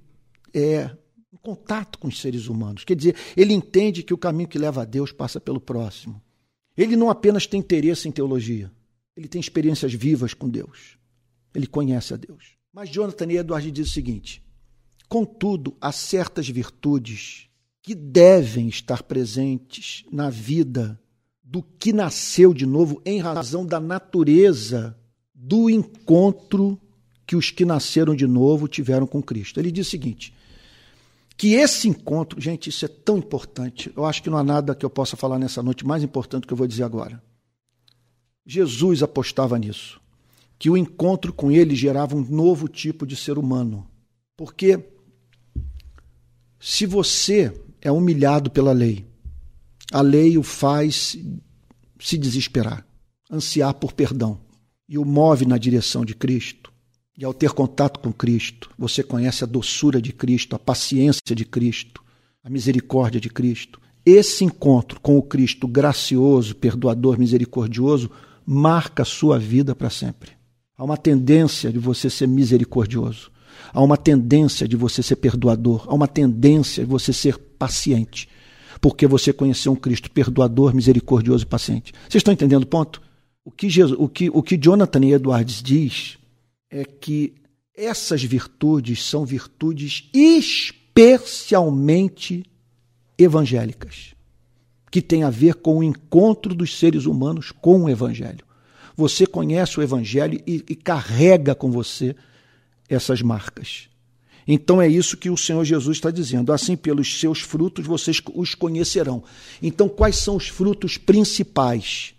é, 0.52 0.90
em 1.32 1.36
contato 1.38 1.98
com 1.98 2.08
os 2.08 2.20
seres 2.20 2.46
humanos. 2.46 2.84
Quer 2.84 2.94
dizer, 2.94 3.16
ele 3.34 3.54
entende 3.54 4.02
que 4.02 4.12
o 4.12 4.18
caminho 4.18 4.48
que 4.48 4.58
leva 4.58 4.82
a 4.82 4.84
Deus 4.84 5.12
passa 5.12 5.40
pelo 5.40 5.58
próximo. 5.58 6.22
Ele 6.76 6.94
não 6.94 7.08
apenas 7.08 7.46
tem 7.46 7.60
interesse 7.60 8.06
em 8.06 8.12
teologia, 8.12 8.70
ele 9.16 9.28
tem 9.28 9.40
experiências 9.40 9.94
vivas 9.94 10.34
com 10.34 10.48
Deus. 10.48 10.98
Ele 11.54 11.66
conhece 11.66 12.12
a 12.12 12.16
Deus. 12.18 12.56
Mas 12.70 12.90
Jonathan 12.90 13.30
Edwards 13.30 13.72
diz 13.72 13.88
o 13.88 13.92
seguinte: 13.92 14.44
contudo, 15.08 15.74
há 15.80 15.90
certas 15.90 16.48
virtudes 16.48 17.48
que 17.84 17.94
devem 17.94 18.66
estar 18.66 19.02
presentes 19.02 20.06
na 20.10 20.30
vida 20.30 20.98
do 21.42 21.62
que 21.62 21.92
nasceu 21.92 22.54
de 22.54 22.64
novo 22.64 23.02
em 23.04 23.20
razão 23.20 23.66
da 23.66 23.78
natureza 23.78 24.96
do 25.34 25.68
encontro 25.68 26.80
que 27.26 27.36
os 27.36 27.50
que 27.50 27.62
nasceram 27.62 28.16
de 28.16 28.26
novo 28.26 28.66
tiveram 28.66 29.06
com 29.06 29.22
Cristo. 29.22 29.60
Ele 29.60 29.70
diz 29.70 29.86
o 29.86 29.90
seguinte: 29.90 30.32
que 31.36 31.52
esse 31.52 31.86
encontro, 31.86 32.40
gente, 32.40 32.70
isso 32.70 32.86
é 32.86 32.88
tão 32.88 33.18
importante. 33.18 33.92
Eu 33.94 34.06
acho 34.06 34.22
que 34.22 34.30
não 34.30 34.38
há 34.38 34.42
nada 34.42 34.74
que 34.74 34.86
eu 34.86 34.88
possa 34.88 35.14
falar 35.14 35.38
nessa 35.38 35.62
noite 35.62 35.86
mais 35.86 36.02
importante 36.02 36.44
do 36.44 36.46
que 36.46 36.54
eu 36.54 36.58
vou 36.58 36.66
dizer 36.66 36.84
agora. 36.84 37.22
Jesus 38.46 39.02
apostava 39.02 39.58
nisso, 39.58 40.00
que 40.58 40.70
o 40.70 40.76
encontro 40.76 41.34
com 41.34 41.52
ele 41.52 41.76
gerava 41.76 42.16
um 42.16 42.24
novo 42.24 42.66
tipo 42.66 43.06
de 43.06 43.14
ser 43.14 43.36
humano. 43.36 43.86
Porque 44.34 44.82
se 46.58 46.86
você 46.86 47.52
é 47.84 47.92
humilhado 47.92 48.50
pela 48.50 48.72
lei, 48.72 49.06
a 49.92 50.00
lei 50.00 50.36
o 50.36 50.42
faz 50.42 51.16
se 52.00 52.18
desesperar, 52.18 52.84
ansiar 53.30 53.74
por 53.74 53.92
perdão 53.92 54.40
e 54.88 54.98
o 54.98 55.04
move 55.04 55.46
na 55.46 55.58
direção 55.58 56.04
de 56.04 56.14
Cristo. 56.14 56.72
E 57.16 57.24
ao 57.24 57.32
ter 57.32 57.50
contato 57.50 58.00
com 58.00 58.12
Cristo, 58.12 58.70
você 58.76 59.02
conhece 59.02 59.44
a 59.44 59.46
doçura 59.46 60.02
de 60.02 60.12
Cristo, 60.12 60.56
a 60.56 60.58
paciência 60.58 61.34
de 61.34 61.44
Cristo, 61.44 62.02
a 62.42 62.50
misericórdia 62.50 63.20
de 63.20 63.30
Cristo. 63.30 63.80
Esse 64.04 64.44
encontro 64.44 64.98
com 65.00 65.16
o 65.16 65.22
Cristo 65.22 65.68
gracioso, 65.68 66.56
perdoador, 66.56 67.18
misericordioso 67.18 68.10
marca 68.44 69.02
a 69.02 69.06
sua 69.06 69.38
vida 69.38 69.74
para 69.74 69.90
sempre. 69.90 70.32
Há 70.76 70.82
uma 70.82 70.96
tendência 70.96 71.72
de 71.72 71.78
você 71.78 72.10
ser 72.10 72.26
misericordioso. 72.26 73.30
Há 73.72 73.82
uma 73.82 73.96
tendência 73.96 74.68
de 74.68 74.76
você 74.76 75.02
ser 75.02 75.16
perdoador. 75.16 75.86
Há 75.88 75.94
uma 75.94 76.08
tendência 76.08 76.84
de 76.84 76.90
você 76.90 77.12
ser 77.12 77.38
paciente. 77.38 78.28
Porque 78.80 79.06
você 79.06 79.32
conheceu 79.32 79.70
um 79.72 79.76
Cristo 79.76 80.10
perdoador, 80.10 80.74
misericordioso 80.74 81.44
e 81.44 81.46
paciente. 81.46 81.92
Vocês 82.02 82.20
estão 82.20 82.34
entendendo 82.34 82.64
o 82.64 82.66
ponto? 82.66 83.00
O 83.44 83.50
que, 83.50 83.68
Jesus, 83.68 83.98
o 84.00 84.08
que, 84.08 84.30
o 84.30 84.42
que 84.42 84.56
Jonathan 84.56 85.04
Edwards 85.04 85.62
diz 85.62 86.16
é 86.70 86.84
que 86.84 87.34
essas 87.76 88.22
virtudes 88.22 89.04
são 89.04 89.24
virtudes 89.24 90.08
especialmente 90.12 92.44
evangélicas 93.18 94.14
que 94.94 95.02
tem 95.02 95.24
a 95.24 95.30
ver 95.30 95.56
com 95.56 95.78
o 95.78 95.82
encontro 95.82 96.54
dos 96.54 96.78
seres 96.78 97.04
humanos 97.04 97.50
com 97.50 97.82
o 97.82 97.88
Evangelho. 97.88 98.44
Você 98.96 99.26
conhece 99.26 99.80
o 99.80 99.82
Evangelho 99.82 100.40
e, 100.46 100.64
e 100.68 100.76
carrega 100.76 101.52
com 101.52 101.68
você 101.68 102.14
essas 102.88 103.22
marcas. 103.22 103.88
Então 104.46 104.80
é 104.80 104.86
isso 104.86 105.16
que 105.16 105.30
o 105.30 105.36
Senhor 105.36 105.64
Jesus 105.64 105.96
está 105.96 106.10
dizendo. 106.10 106.52
Assim, 106.52 106.76
pelos 106.76 107.18
seus 107.18 107.40
frutos 107.40 107.86
vocês 107.86 108.20
os 108.34 108.54
conhecerão. 108.54 109.22
Então, 109.62 109.88
quais 109.88 110.16
são 110.16 110.36
os 110.36 110.48
frutos 110.48 110.98
principais? 110.98 112.14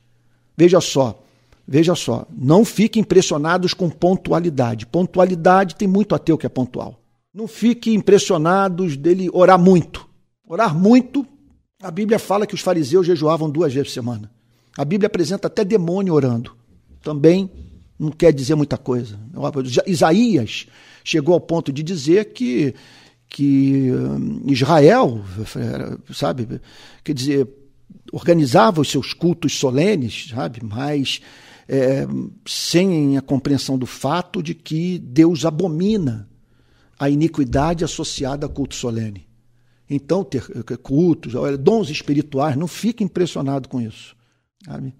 Veja 0.57 0.81
só, 0.81 1.23
veja 1.67 1.93
só. 1.93 2.25
Não 2.35 2.65
fiquem 2.65 3.01
impressionados 3.01 3.73
com 3.73 3.89
pontualidade. 3.89 4.85
Pontualidade 4.87 5.75
tem 5.75 5.87
muito 5.87 6.15
ateu 6.15 6.37
que 6.37 6.45
é 6.45 6.49
pontual. 6.49 6.99
Não 7.33 7.47
fiquem 7.47 7.93
impressionados 7.93 8.97
dele 8.97 9.29
orar 9.31 9.59
muito. 9.59 10.07
Orar 10.47 10.75
muito 10.75 11.27
a 11.81 11.91
Bíblia 11.91 12.17
fala 12.17 12.47
que 12.47 12.55
os 12.55 12.61
fariseus 12.61 13.05
jejuavam 13.05 13.49
duas 13.49 13.73
vezes 13.73 13.89
por 13.89 13.93
semana. 13.93 14.31
A 14.77 14.83
Bíblia 14.83 15.07
apresenta 15.07 15.47
até 15.47 15.63
demônio 15.63 16.13
orando. 16.13 16.55
Também 17.01 17.47
não 17.97 18.11
quer 18.11 18.33
dizer 18.33 18.55
muita 18.55 18.77
coisa. 18.77 19.19
Isaías 19.87 20.67
chegou 21.03 21.33
ao 21.33 21.41
ponto 21.41 21.71
de 21.71 21.83
dizer 21.83 22.33
que, 22.33 22.73
que 23.27 23.91
hum, 23.91 24.41
Israel, 24.47 25.23
sabe, 26.13 26.61
quer 27.03 27.13
dizer, 27.13 27.47
organizava 28.11 28.81
os 28.81 28.89
seus 28.89 29.13
cultos 29.13 29.57
solenes, 29.57 30.27
sabe, 30.29 30.59
mas 30.63 31.21
é, 31.67 32.05
sem 32.45 33.17
a 33.17 33.21
compreensão 33.21 33.77
do 33.77 33.85
fato 33.85 34.41
de 34.41 34.53
que 34.53 34.99
Deus 34.99 35.45
abomina 35.45 36.29
a 36.97 37.09
iniquidade 37.09 37.83
associada 37.83 38.45
a 38.45 38.49
culto 38.49 38.75
solene. 38.75 39.27
Então, 39.89 40.23
ter 40.23 40.41
cultos, 40.81 41.33
dons 41.59 41.89
espirituais, 41.89 42.55
não 42.55 42.67
fique 42.67 43.03
impressionado 43.03 43.69
com 43.69 43.79
isso. 43.79 44.15
Sabe? 44.65 44.95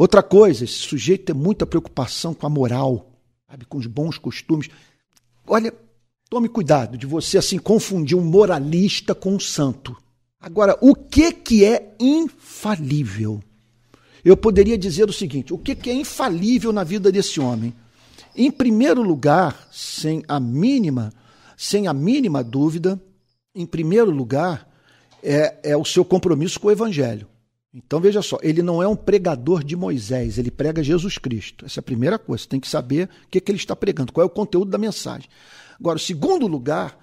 Outra 0.00 0.22
coisa, 0.22 0.64
esse 0.64 0.78
sujeito 0.78 1.26
tem 1.26 1.34
muita 1.34 1.66
preocupação 1.66 2.32
com 2.32 2.46
a 2.46 2.48
moral, 2.48 3.10
sabe? 3.46 3.66
com 3.66 3.76
os 3.76 3.86
bons 3.86 4.16
costumes. 4.16 4.70
Olha, 5.46 5.74
tome 6.30 6.48
cuidado 6.48 6.96
de 6.96 7.04
você 7.06 7.36
assim 7.36 7.58
confundir 7.58 8.16
um 8.16 8.24
moralista 8.24 9.14
com 9.14 9.34
um 9.34 9.38
santo. 9.38 9.94
Agora, 10.40 10.74
o 10.80 10.94
que, 10.94 11.34
que 11.34 11.66
é 11.66 11.94
infalível? 12.00 13.42
Eu 14.24 14.38
poderia 14.38 14.78
dizer 14.78 15.06
o 15.06 15.12
seguinte: 15.12 15.52
o 15.52 15.58
que, 15.58 15.74
que 15.74 15.90
é 15.90 15.92
infalível 15.92 16.72
na 16.72 16.82
vida 16.82 17.12
desse 17.12 17.38
homem? 17.38 17.74
Em 18.34 18.50
primeiro 18.50 19.02
lugar, 19.02 19.68
sem 19.70 20.24
a 20.26 20.40
mínima, 20.40 21.12
sem 21.58 21.86
a 21.86 21.92
mínima 21.92 22.42
dúvida, 22.42 22.98
em 23.54 23.66
primeiro 23.66 24.10
lugar, 24.10 24.66
é, 25.22 25.58
é 25.62 25.76
o 25.76 25.84
seu 25.84 26.06
compromisso 26.06 26.58
com 26.58 26.68
o 26.68 26.72
Evangelho. 26.72 27.28
Então 27.72 28.00
veja 28.00 28.20
só, 28.20 28.36
ele 28.42 28.62
não 28.62 28.82
é 28.82 28.88
um 28.88 28.96
pregador 28.96 29.62
de 29.62 29.76
Moisés, 29.76 30.38
ele 30.38 30.50
prega 30.50 30.82
Jesus 30.82 31.18
Cristo. 31.18 31.64
Essa 31.64 31.78
é 31.78 31.82
a 31.82 31.84
primeira 31.84 32.18
coisa, 32.18 32.42
você 32.42 32.48
tem 32.48 32.60
que 32.60 32.68
saber 32.68 33.08
o 33.24 33.28
que, 33.28 33.38
é 33.38 33.40
que 33.40 33.50
ele 33.50 33.58
está 33.58 33.76
pregando, 33.76 34.12
qual 34.12 34.22
é 34.22 34.26
o 34.26 34.30
conteúdo 34.30 34.70
da 34.70 34.78
mensagem. 34.78 35.28
Agora, 35.78 35.96
o 35.96 36.00
segundo 36.00 36.48
lugar, 36.48 36.98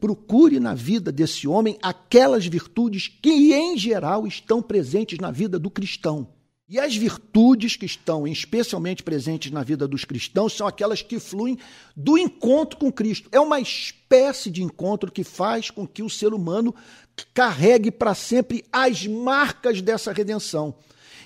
procure 0.00 0.58
na 0.58 0.74
vida 0.74 1.12
desse 1.12 1.46
homem 1.46 1.78
aquelas 1.82 2.46
virtudes 2.46 3.08
que, 3.08 3.52
em 3.52 3.76
geral, 3.76 4.26
estão 4.26 4.62
presentes 4.62 5.18
na 5.18 5.30
vida 5.30 5.58
do 5.58 5.70
cristão. 5.70 6.28
E 6.70 6.78
as 6.78 6.94
virtudes 6.94 7.74
que 7.74 7.84
estão 7.84 8.28
especialmente 8.28 9.02
presentes 9.02 9.50
na 9.50 9.64
vida 9.64 9.88
dos 9.88 10.04
cristãos 10.04 10.52
são 10.52 10.68
aquelas 10.68 11.02
que 11.02 11.18
fluem 11.18 11.58
do 11.96 12.16
encontro 12.16 12.78
com 12.78 12.92
Cristo. 12.92 13.28
É 13.32 13.40
uma 13.40 13.58
espécie 13.58 14.52
de 14.52 14.62
encontro 14.62 15.10
que 15.10 15.24
faz 15.24 15.68
com 15.68 15.84
que 15.84 16.00
o 16.00 16.08
ser 16.08 16.32
humano 16.32 16.72
carregue 17.34 17.90
para 17.90 18.14
sempre 18.14 18.64
as 18.72 19.04
marcas 19.04 19.82
dessa 19.82 20.12
redenção. 20.12 20.76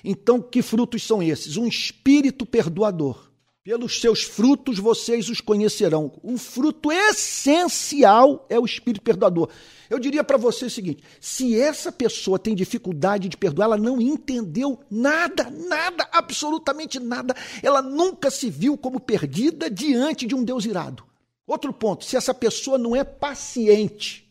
Então, 0.03 0.41
que 0.41 0.63
frutos 0.63 1.03
são 1.03 1.21
esses? 1.21 1.57
Um 1.57 1.67
espírito 1.67 2.43
perdoador. 2.43 3.29
Pelos 3.65 3.99
seus 3.99 4.21
frutos 4.21 4.77
vocês 4.77 5.27
os 5.27 5.41
conhecerão. 5.41 6.11
O 6.21 6.37
fruto 6.37 6.91
essencial 6.91 8.45
é 8.47 8.59
o 8.59 8.63
espírito 8.63 9.01
perdoador. 9.01 9.49
Eu 9.89 9.97
diria 9.97 10.23
para 10.23 10.37
você 10.37 10.65
o 10.65 10.69
seguinte: 10.69 11.03
se 11.19 11.59
essa 11.59 11.91
pessoa 11.91 12.37
tem 12.37 12.53
dificuldade 12.53 13.27
de 13.27 13.35
perdoar, 13.35 13.65
ela 13.65 13.77
não 13.77 13.99
entendeu 13.99 14.79
nada, 14.87 15.49
nada, 15.49 16.07
absolutamente 16.11 16.99
nada. 16.99 17.35
Ela 17.63 17.81
nunca 17.81 18.29
se 18.29 18.51
viu 18.51 18.77
como 18.77 18.99
perdida 18.99 19.67
diante 19.67 20.27
de 20.27 20.35
um 20.35 20.43
Deus 20.43 20.63
irado. 20.63 21.03
Outro 21.47 21.73
ponto: 21.73 22.05
se 22.05 22.15
essa 22.15 22.35
pessoa 22.35 22.77
não 22.77 22.95
é 22.95 23.03
paciente, 23.03 24.24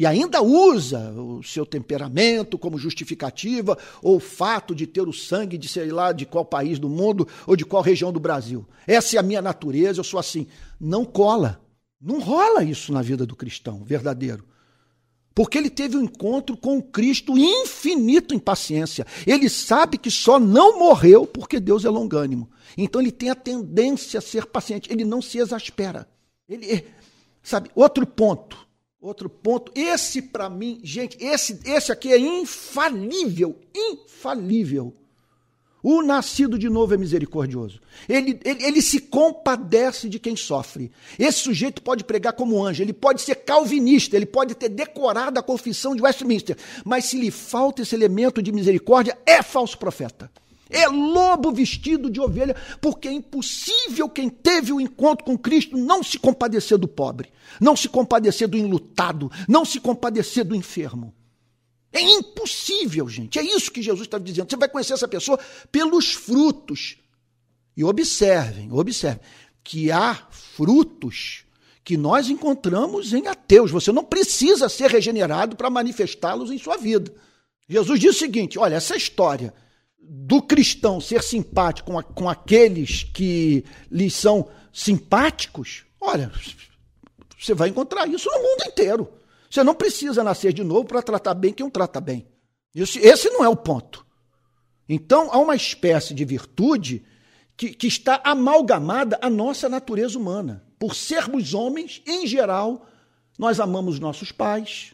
e 0.00 0.06
ainda 0.06 0.40
usa 0.40 1.10
o 1.10 1.42
seu 1.42 1.66
temperamento 1.66 2.56
como 2.56 2.78
justificativa 2.78 3.76
ou 4.02 4.16
o 4.16 4.18
fato 4.18 4.74
de 4.74 4.86
ter 4.86 5.06
o 5.06 5.12
sangue 5.12 5.58
de 5.58 5.68
sei 5.68 5.90
lá 5.90 6.10
de 6.10 6.24
qual 6.24 6.42
país 6.42 6.78
do 6.78 6.88
mundo 6.88 7.28
ou 7.46 7.54
de 7.54 7.66
qual 7.66 7.82
região 7.82 8.10
do 8.10 8.18
Brasil. 8.18 8.66
Essa 8.86 9.16
é 9.16 9.18
a 9.18 9.22
minha 9.22 9.42
natureza, 9.42 10.00
eu 10.00 10.04
sou 10.04 10.18
assim. 10.18 10.46
Não 10.80 11.04
cola. 11.04 11.60
Não 12.00 12.18
rola 12.18 12.64
isso 12.64 12.94
na 12.94 13.02
vida 13.02 13.26
do 13.26 13.36
cristão 13.36 13.84
verdadeiro. 13.84 14.42
Porque 15.34 15.58
ele 15.58 15.68
teve 15.68 15.98
um 15.98 16.04
encontro 16.04 16.56
com 16.56 16.78
o 16.78 16.82
Cristo 16.82 17.36
infinito 17.36 18.34
em 18.34 18.38
paciência. 18.38 19.06
Ele 19.26 19.50
sabe 19.50 19.98
que 19.98 20.10
só 20.10 20.40
não 20.40 20.78
morreu 20.78 21.26
porque 21.26 21.60
Deus 21.60 21.84
é 21.84 21.90
longânimo. 21.90 22.48
Então 22.74 23.02
ele 23.02 23.12
tem 23.12 23.28
a 23.28 23.34
tendência 23.34 24.16
a 24.16 24.22
ser 24.22 24.46
paciente, 24.46 24.90
ele 24.90 25.04
não 25.04 25.20
se 25.20 25.36
exaspera. 25.36 26.08
Ele, 26.48 26.86
sabe, 27.42 27.70
outro 27.74 28.06
ponto 28.06 28.69
Outro 29.00 29.30
ponto, 29.30 29.72
esse 29.74 30.20
para 30.20 30.50
mim, 30.50 30.78
gente, 30.82 31.16
esse, 31.18 31.58
esse 31.64 31.90
aqui 31.90 32.12
é 32.12 32.18
infalível, 32.18 33.58
infalível. 33.74 34.94
O 35.82 36.02
nascido 36.02 36.58
de 36.58 36.68
novo 36.68 36.92
é 36.92 36.98
misericordioso. 36.98 37.80
Ele, 38.06 38.38
ele, 38.44 38.62
ele, 38.62 38.82
se 38.82 39.00
compadece 39.00 40.10
de 40.10 40.18
quem 40.18 40.36
sofre. 40.36 40.92
Esse 41.18 41.38
sujeito 41.38 41.80
pode 41.80 42.04
pregar 42.04 42.34
como 42.34 42.62
anjo, 42.62 42.82
ele 42.82 42.92
pode 42.92 43.22
ser 43.22 43.36
calvinista, 43.36 44.14
ele 44.14 44.26
pode 44.26 44.54
ter 44.54 44.68
decorado 44.68 45.40
a 45.40 45.42
confissão 45.42 45.96
de 45.96 46.02
Westminster, 46.02 46.58
mas 46.84 47.06
se 47.06 47.18
lhe 47.18 47.30
falta 47.30 47.80
esse 47.80 47.94
elemento 47.94 48.42
de 48.42 48.52
misericórdia, 48.52 49.16
é 49.24 49.42
falso 49.42 49.78
profeta. 49.78 50.30
É 50.70 50.86
lobo 50.86 51.50
vestido 51.50 52.08
de 52.08 52.20
ovelha, 52.20 52.54
porque 52.80 53.08
é 53.08 53.12
impossível 53.12 54.08
quem 54.08 54.30
teve 54.30 54.72
o 54.72 54.80
encontro 54.80 55.24
com 55.24 55.36
Cristo 55.36 55.76
não 55.76 56.02
se 56.02 56.18
compadecer 56.18 56.78
do 56.78 56.86
pobre, 56.86 57.32
não 57.60 57.74
se 57.74 57.88
compadecer 57.88 58.46
do 58.46 58.56
enlutado, 58.56 59.30
não 59.48 59.64
se 59.64 59.80
compadecer 59.80 60.44
do 60.44 60.54
enfermo. 60.54 61.12
É 61.92 62.00
impossível, 62.00 63.08
gente. 63.08 63.38
É 63.38 63.42
isso 63.42 63.72
que 63.72 63.82
Jesus 63.82 64.06
está 64.06 64.18
dizendo. 64.18 64.48
Você 64.48 64.56
vai 64.56 64.68
conhecer 64.68 64.92
essa 64.92 65.08
pessoa 65.08 65.38
pelos 65.72 66.12
frutos. 66.12 66.96
E 67.76 67.82
observem, 67.82 68.70
observem, 68.72 69.20
que 69.64 69.90
há 69.90 70.14
frutos 70.30 71.44
que 71.82 71.96
nós 71.96 72.28
encontramos 72.28 73.12
em 73.12 73.26
ateus. 73.26 73.70
Você 73.70 73.90
não 73.90 74.04
precisa 74.04 74.68
ser 74.68 74.90
regenerado 74.90 75.56
para 75.56 75.68
manifestá-los 75.68 76.50
em 76.50 76.58
sua 76.58 76.76
vida. 76.76 77.12
Jesus 77.68 77.98
diz 77.98 78.16
o 78.16 78.18
seguinte: 78.18 78.58
olha, 78.58 78.76
essa 78.76 78.96
história 78.96 79.52
do 80.12 80.42
cristão 80.42 81.00
ser 81.00 81.22
simpático 81.22 81.92
com, 81.92 81.96
a, 81.96 82.02
com 82.02 82.28
aqueles 82.28 83.04
que 83.04 83.64
lhe 83.88 84.10
são 84.10 84.48
simpáticos, 84.72 85.84
olha, 86.00 86.32
você 87.38 87.54
vai 87.54 87.68
encontrar 87.68 88.08
isso 88.08 88.28
no 88.28 88.38
mundo 88.38 88.64
inteiro. 88.66 89.08
Você 89.48 89.62
não 89.62 89.72
precisa 89.72 90.24
nascer 90.24 90.52
de 90.52 90.64
novo 90.64 90.84
para 90.86 91.00
tratar 91.00 91.34
bem 91.34 91.52
quem 91.52 91.64
o 91.64 91.70
trata 91.70 92.00
bem. 92.00 92.26
Esse 92.74 93.30
não 93.30 93.44
é 93.44 93.48
o 93.48 93.54
ponto. 93.54 94.04
Então, 94.88 95.28
há 95.30 95.38
uma 95.38 95.54
espécie 95.54 96.12
de 96.12 96.24
virtude 96.24 97.04
que, 97.56 97.68
que 97.68 97.86
está 97.86 98.20
amalgamada 98.24 99.16
à 99.22 99.30
nossa 99.30 99.68
natureza 99.68 100.18
humana. 100.18 100.66
Por 100.76 100.96
sermos 100.96 101.54
homens, 101.54 102.02
em 102.04 102.26
geral, 102.26 102.84
nós 103.38 103.60
amamos 103.60 104.00
nossos 104.00 104.32
pais, 104.32 104.92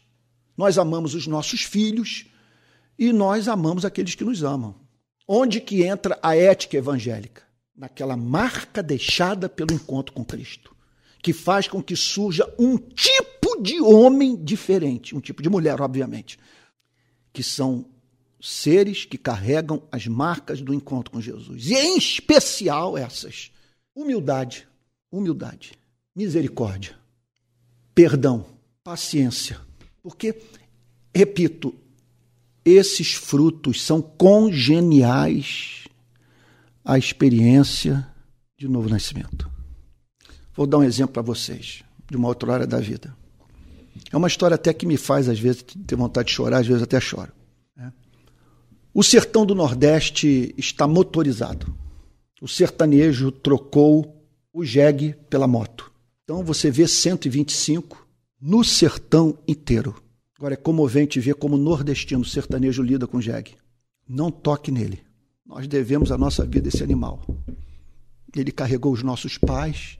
nós 0.58 0.76
amamos 0.76 1.14
os 1.14 1.26
nossos 1.26 1.62
filhos 1.62 2.26
e 2.98 3.14
nós 3.14 3.48
amamos 3.48 3.86
aqueles 3.86 4.14
que 4.14 4.24
nos 4.24 4.42
amam. 4.42 4.85
Onde 5.28 5.60
que 5.60 5.82
entra 5.82 6.18
a 6.22 6.36
ética 6.36 6.76
evangélica? 6.76 7.42
Naquela 7.76 8.16
marca 8.16 8.82
deixada 8.82 9.48
pelo 9.48 9.72
encontro 9.72 10.14
com 10.14 10.24
Cristo, 10.24 10.74
que 11.22 11.32
faz 11.32 11.68
com 11.68 11.82
que 11.82 11.96
surja 11.96 12.50
um 12.58 12.76
tipo 12.78 13.60
de 13.60 13.80
homem 13.80 14.36
diferente, 14.36 15.14
um 15.14 15.20
tipo 15.20 15.42
de 15.42 15.48
mulher, 15.48 15.80
obviamente, 15.80 16.38
que 17.32 17.42
são 17.42 17.84
seres 18.40 19.04
que 19.04 19.18
carregam 19.18 19.82
as 19.90 20.06
marcas 20.06 20.60
do 20.60 20.72
encontro 20.72 21.10
com 21.10 21.20
Jesus. 21.20 21.66
E 21.66 21.74
em 21.74 21.98
especial 21.98 22.96
essas: 22.96 23.50
humildade, 23.94 24.66
humildade, 25.10 25.72
misericórdia, 26.14 26.96
perdão, 27.94 28.46
paciência. 28.84 29.60
Porque, 30.02 30.40
repito, 31.14 31.74
esses 32.66 33.14
frutos 33.14 33.80
são 33.80 34.02
congeniais 34.02 35.84
à 36.84 36.98
experiência 36.98 38.04
de 38.58 38.66
novo 38.66 38.88
nascimento. 38.88 39.48
Vou 40.52 40.66
dar 40.66 40.78
um 40.78 40.82
exemplo 40.82 41.12
para 41.12 41.22
vocês, 41.22 41.84
de 42.10 42.16
uma 42.16 42.26
outra 42.26 42.52
área 42.52 42.66
da 42.66 42.80
vida. 42.80 43.16
É 44.12 44.16
uma 44.16 44.26
história 44.26 44.56
até 44.56 44.74
que 44.74 44.84
me 44.84 44.96
faz, 44.96 45.28
às 45.28 45.38
vezes, 45.38 45.62
ter 45.62 45.94
vontade 45.94 46.28
de 46.28 46.34
chorar, 46.34 46.58
às 46.58 46.66
vezes 46.66 46.82
até 46.82 46.98
choro. 46.98 47.32
Né? 47.76 47.92
O 48.92 49.02
sertão 49.04 49.46
do 49.46 49.54
Nordeste 49.54 50.52
está 50.58 50.88
motorizado. 50.88 51.72
O 52.42 52.48
sertanejo 52.48 53.30
trocou 53.30 54.26
o 54.52 54.64
jegue 54.64 55.14
pela 55.30 55.46
moto. 55.46 55.92
Então 56.24 56.42
você 56.42 56.70
vê 56.70 56.88
125 56.88 58.06
no 58.40 58.64
sertão 58.64 59.38
inteiro. 59.46 59.94
Agora 60.38 60.54
é 60.54 60.56
comovente 60.56 61.18
ver 61.18 61.34
como 61.34 61.56
o 61.56 61.58
nordestino 61.58 62.24
sertanejo 62.24 62.82
lida 62.82 63.06
com 63.06 63.20
jegue. 63.20 63.56
Não 64.06 64.30
toque 64.30 64.70
nele. 64.70 65.02
Nós 65.44 65.66
devemos 65.66 66.12
a 66.12 66.18
nossa 66.18 66.44
vida 66.44 66.68
a 66.68 66.70
esse 66.70 66.82
animal. 66.82 67.24
Ele 68.34 68.52
carregou 68.52 68.92
os 68.92 69.02
nossos 69.02 69.38
pais, 69.38 69.98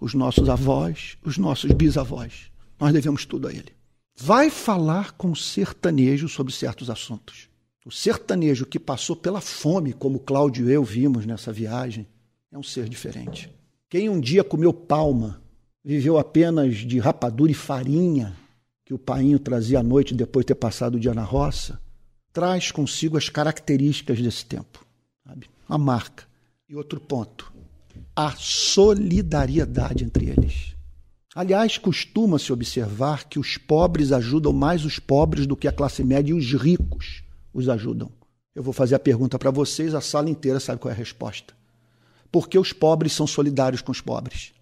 os 0.00 0.12
nossos 0.12 0.48
avós, 0.48 1.16
os 1.24 1.38
nossos 1.38 1.70
bisavós. 1.70 2.50
Nós 2.80 2.92
devemos 2.92 3.24
tudo 3.24 3.46
a 3.46 3.52
ele. 3.52 3.72
Vai 4.16 4.50
falar 4.50 5.12
com 5.12 5.30
o 5.30 5.36
sertanejo 5.36 6.28
sobre 6.28 6.52
certos 6.52 6.90
assuntos. 6.90 7.48
O 7.86 7.92
sertanejo 7.92 8.66
que 8.66 8.78
passou 8.78 9.14
pela 9.14 9.40
fome, 9.40 9.92
como 9.92 10.18
Cláudio 10.18 10.68
e 10.68 10.72
eu 10.72 10.82
vimos 10.82 11.24
nessa 11.24 11.52
viagem, 11.52 12.06
é 12.50 12.58
um 12.58 12.62
ser 12.62 12.88
diferente. 12.88 13.50
Quem 13.88 14.08
um 14.08 14.20
dia 14.20 14.42
comeu 14.42 14.72
palma, 14.72 15.40
viveu 15.84 16.18
apenas 16.18 16.76
de 16.76 16.98
rapadura 16.98 17.52
e 17.52 17.54
farinha, 17.54 18.36
que 18.90 18.94
o 18.94 18.98
painho 18.98 19.38
trazia 19.38 19.78
à 19.78 19.82
noite 19.84 20.12
depois 20.16 20.42
de 20.42 20.48
ter 20.48 20.56
passado 20.56 20.96
o 20.96 20.98
dia 20.98 21.14
na 21.14 21.22
roça, 21.22 21.80
traz 22.32 22.72
consigo 22.72 23.16
as 23.16 23.28
características 23.28 24.20
desse 24.20 24.44
tempo. 24.44 24.84
Sabe? 25.24 25.48
A 25.68 25.78
marca. 25.78 26.24
E 26.68 26.74
outro 26.74 26.98
ponto, 26.98 27.52
a 28.16 28.32
solidariedade 28.32 30.02
entre 30.02 30.28
eles. 30.28 30.74
Aliás, 31.36 31.78
costuma-se 31.78 32.52
observar 32.52 33.28
que 33.28 33.38
os 33.38 33.56
pobres 33.56 34.10
ajudam 34.10 34.52
mais 34.52 34.84
os 34.84 34.98
pobres 34.98 35.46
do 35.46 35.54
que 35.54 35.68
a 35.68 35.72
classe 35.72 36.02
média 36.02 36.32
e 36.32 36.36
os 36.36 36.52
ricos 36.52 37.22
os 37.54 37.68
ajudam. 37.68 38.10
Eu 38.52 38.64
vou 38.64 38.72
fazer 38.72 38.96
a 38.96 38.98
pergunta 38.98 39.38
para 39.38 39.52
vocês, 39.52 39.94
a 39.94 40.00
sala 40.00 40.28
inteira 40.28 40.58
sabe 40.58 40.80
qual 40.80 40.90
é 40.90 40.94
a 40.94 40.98
resposta. 40.98 41.54
Porque 42.32 42.58
os 42.58 42.72
pobres 42.72 43.12
são 43.12 43.28
solidários 43.28 43.82
com 43.82 43.92
os 43.92 44.00
pobres. 44.00 44.52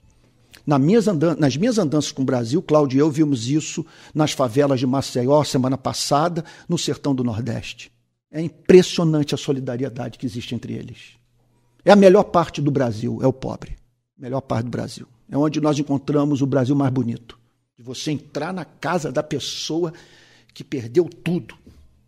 Na 0.68 0.78
minhas 0.78 1.06
nas 1.06 1.56
minhas 1.56 1.78
andanças 1.78 2.12
com 2.12 2.20
o 2.20 2.26
Brasil, 2.26 2.60
Cláudio 2.60 2.98
e 2.98 3.00
eu 3.00 3.10
vimos 3.10 3.48
isso 3.48 3.86
nas 4.14 4.32
favelas 4.32 4.78
de 4.78 4.86
Maceió 4.86 5.42
semana 5.42 5.78
passada, 5.78 6.44
no 6.68 6.76
sertão 6.76 7.14
do 7.14 7.24
Nordeste. 7.24 7.90
É 8.30 8.38
impressionante 8.42 9.34
a 9.34 9.38
solidariedade 9.38 10.18
que 10.18 10.26
existe 10.26 10.54
entre 10.54 10.74
eles. 10.74 11.14
É 11.86 11.90
a 11.90 11.96
melhor 11.96 12.24
parte 12.24 12.60
do 12.60 12.70
Brasil, 12.70 13.18
é 13.22 13.26
o 13.26 13.32
pobre. 13.32 13.78
Melhor 14.14 14.42
parte 14.42 14.66
do 14.66 14.70
Brasil. 14.70 15.06
É 15.30 15.38
onde 15.38 15.58
nós 15.58 15.78
encontramos 15.78 16.42
o 16.42 16.46
Brasil 16.46 16.76
mais 16.76 16.92
bonito. 16.92 17.38
De 17.74 17.82
você 17.82 18.10
entrar 18.10 18.52
na 18.52 18.66
casa 18.66 19.10
da 19.10 19.22
pessoa 19.22 19.90
que 20.52 20.62
perdeu 20.62 21.06
tudo. 21.06 21.54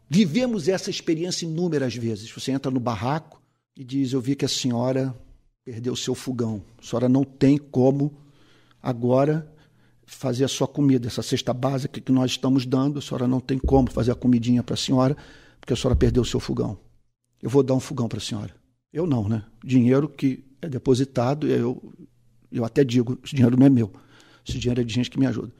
Vivemos 0.06 0.68
essa 0.68 0.90
experiência 0.90 1.46
inúmeras 1.46 1.96
vezes. 1.96 2.30
Você 2.30 2.52
entra 2.52 2.70
no 2.70 2.78
barraco 2.78 3.40
e 3.74 3.82
diz: 3.82 4.12
Eu 4.12 4.20
vi 4.20 4.36
que 4.36 4.44
a 4.44 4.48
senhora 4.48 5.14
perdeu 5.64 5.96
seu 5.96 6.14
fogão. 6.14 6.62
A 6.78 6.84
senhora 6.84 7.08
não 7.08 7.24
tem 7.24 7.56
como 7.56 8.12
agora 8.82 9.50
fazer 10.06 10.44
a 10.44 10.48
sua 10.48 10.66
comida, 10.66 11.06
essa 11.06 11.22
cesta 11.22 11.54
básica 11.54 12.00
que 12.00 12.10
nós 12.10 12.32
estamos 12.32 12.66
dando, 12.66 12.98
a 12.98 13.02
senhora 13.02 13.28
não 13.28 13.40
tem 13.40 13.58
como 13.58 13.90
fazer 13.90 14.10
a 14.10 14.14
comidinha 14.14 14.62
para 14.62 14.74
a 14.74 14.76
senhora, 14.76 15.16
porque 15.60 15.72
a 15.72 15.76
senhora 15.76 15.94
perdeu 15.94 16.22
o 16.22 16.26
seu 16.26 16.40
fogão. 16.40 16.78
Eu 17.40 17.48
vou 17.48 17.62
dar 17.62 17.74
um 17.74 17.80
fogão 17.80 18.08
para 18.08 18.18
a 18.18 18.20
senhora. 18.20 18.54
Eu 18.92 19.06
não, 19.06 19.28
né? 19.28 19.44
Dinheiro 19.64 20.08
que 20.08 20.44
é 20.60 20.68
depositado, 20.68 21.46
eu, 21.46 21.92
eu 22.50 22.64
até 22.64 22.82
digo, 22.82 23.18
esse 23.24 23.34
dinheiro 23.34 23.56
não 23.56 23.66
é 23.66 23.70
meu. 23.70 23.92
Esse 24.46 24.58
dinheiro 24.58 24.80
é 24.80 24.84
de 24.84 24.92
gente 24.92 25.10
que 25.10 25.18
me 25.18 25.26
ajuda. 25.26 25.52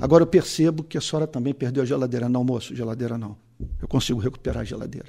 Agora 0.00 0.22
eu 0.22 0.26
percebo 0.26 0.84
que 0.84 0.96
a 0.96 1.00
senhora 1.00 1.26
também 1.26 1.54
perdeu 1.54 1.82
a 1.82 1.86
geladeira. 1.86 2.28
Não, 2.28 2.44
moço, 2.44 2.74
geladeira 2.74 3.16
não. 3.16 3.36
Eu 3.80 3.88
consigo 3.88 4.20
recuperar 4.20 4.62
a 4.62 4.64
geladeira. 4.64 5.08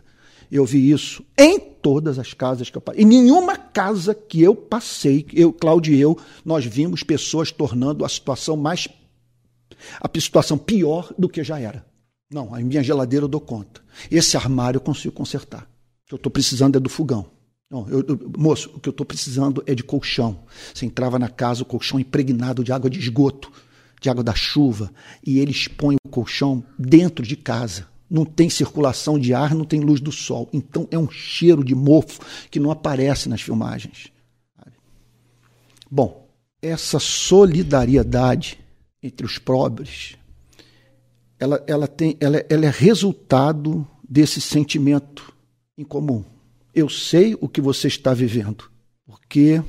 Eu 0.52 0.66
vi 0.66 0.92
isso 0.92 1.24
em 1.38 1.60
todas 1.60 2.18
as 2.18 2.34
casas 2.34 2.70
que 2.70 2.78
eu 2.78 2.82
passei. 2.82 3.04
Em 3.04 3.06
nenhuma 3.06 3.58
casa 3.58 4.16
que 4.16 4.42
eu 4.42 4.56
passei, 4.56 5.26
eu, 5.34 5.52
Cláudio 5.52 5.94
e 5.94 6.00
eu, 6.00 6.18
nós 6.44 6.66
vimos 6.66 7.04
pessoas 7.04 7.52
tornando 7.52 8.06
a 8.06 8.10
situação 8.10 8.56
mais. 8.56 8.88
a 10.02 10.20
situação 10.20 10.58
pior 10.58 11.14
do 11.18 11.30
que 11.30 11.44
já 11.44 11.60
era. 11.60 11.86
Não, 12.32 12.54
a 12.54 12.60
minha 12.60 12.84
geladeira 12.84 13.26
eu 13.26 13.30
dou 13.30 13.42
conta. 13.42 13.82
Esse 14.10 14.36
armário 14.36 14.78
eu 14.78 14.82
consigo 14.82 15.14
consertar. 15.14 15.64
O 15.64 16.08
que 16.08 16.14
eu 16.14 16.18
estou 16.18 16.32
precisando 16.32 16.78
é 16.78 16.80
do 16.80 16.90
fogão. 16.90 17.26
Não, 17.70 17.88
eu, 17.90 18.04
eu, 18.08 18.32
moço, 18.38 18.70
o 18.74 18.80
que 18.80 18.88
eu 18.88 18.92
estou 18.92 19.06
precisando 19.06 19.62
é 19.66 19.76
de 19.76 19.84
colchão. 19.84 20.40
Você 20.74 20.86
entrava 20.86 21.20
na 21.20 21.28
casa, 21.28 21.64
o 21.64 21.66
colchão 21.66 22.00
impregnado 22.00 22.64
de 22.64 22.72
água 22.72 22.90
de 22.90 22.98
esgoto, 22.98 23.52
de 24.02 24.10
água 24.10 24.24
da 24.24 24.34
chuva, 24.34 24.92
e 25.26 25.40
eles 25.40 25.68
põem 25.68 25.98
o 26.06 26.10
colchão 26.10 26.64
dentro 26.80 27.26
de 27.26 27.36
casa 27.36 27.88
não 28.10 28.26
tem 28.26 28.50
circulação 28.50 29.20
de 29.20 29.34
ar, 29.34 29.54
não 29.54 29.66
tem 29.66 29.82
luz 29.82 30.00
do 30.00 30.12
sol. 30.12 30.50
Então 30.54 30.88
é 30.92 30.98
um 30.98 31.10
cheiro 31.10 31.64
de 31.64 31.76
mofo 31.76 32.22
que 32.50 32.60
não 32.60 32.72
aparece 32.72 33.28
nas 33.28 33.42
filmagens. 33.42 34.12
Bom, 35.90 36.28
essa 36.62 37.00
solidariedade 37.00 38.60
entre 39.02 39.26
os 39.26 39.38
pobres, 39.38 40.18
ela, 41.40 41.64
ela, 41.68 41.88
tem, 41.88 42.18
ela, 42.20 42.44
ela 42.50 42.66
é 42.66 42.70
resultado 42.70 43.88
desse 44.08 44.42
sentimento 44.42 45.34
em 45.78 45.84
comum. 45.84 46.24
Eu 46.74 46.90
sei 46.90 47.38
o 47.40 47.48
que 47.48 47.62
você 47.62 47.88
está 47.88 48.14
vivendo, 48.14 48.70
porque 49.06 49.62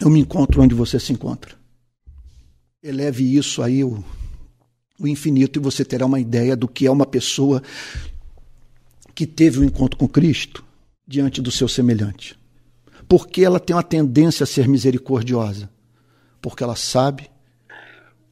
eu 0.00 0.10
me 0.10 0.20
encontro 0.20 0.62
onde 0.62 0.74
você 0.74 0.98
se 0.98 1.12
encontra. 1.12 1.56
Eleve 2.82 3.36
isso 3.36 3.62
aí, 3.62 3.84
o 3.84 4.02
o 5.02 5.08
infinito 5.08 5.58
e 5.58 5.62
você 5.62 5.84
terá 5.84 6.06
uma 6.06 6.20
ideia 6.20 6.56
do 6.56 6.68
que 6.68 6.86
é 6.86 6.90
uma 6.90 7.04
pessoa 7.04 7.60
que 9.14 9.26
teve 9.26 9.58
um 9.58 9.64
encontro 9.64 9.98
com 9.98 10.06
Cristo 10.06 10.64
diante 11.06 11.42
do 11.42 11.50
seu 11.50 11.66
semelhante. 11.66 12.38
Porque 13.08 13.42
ela 13.44 13.58
tem 13.58 13.74
uma 13.74 13.82
tendência 13.82 14.44
a 14.44 14.46
ser 14.46 14.68
misericordiosa? 14.68 15.68
Porque 16.40 16.62
ela 16.62 16.76
sabe 16.76 17.28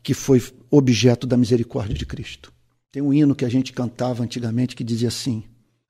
que 0.03 0.15
foi 0.15 0.43
objeto 0.71 1.27
da 1.27 1.37
misericórdia 1.37 1.95
de 1.95 2.07
Cristo. 2.07 2.53
Tem 2.93 3.03
um 3.03 3.13
hino 3.13 3.35
que 3.35 3.45
a 3.45 3.49
gente 3.49 3.73
cantava 3.73 4.23
antigamente 4.23 4.77
que 4.77 4.85
dizia 4.85 5.09
assim: 5.09 5.43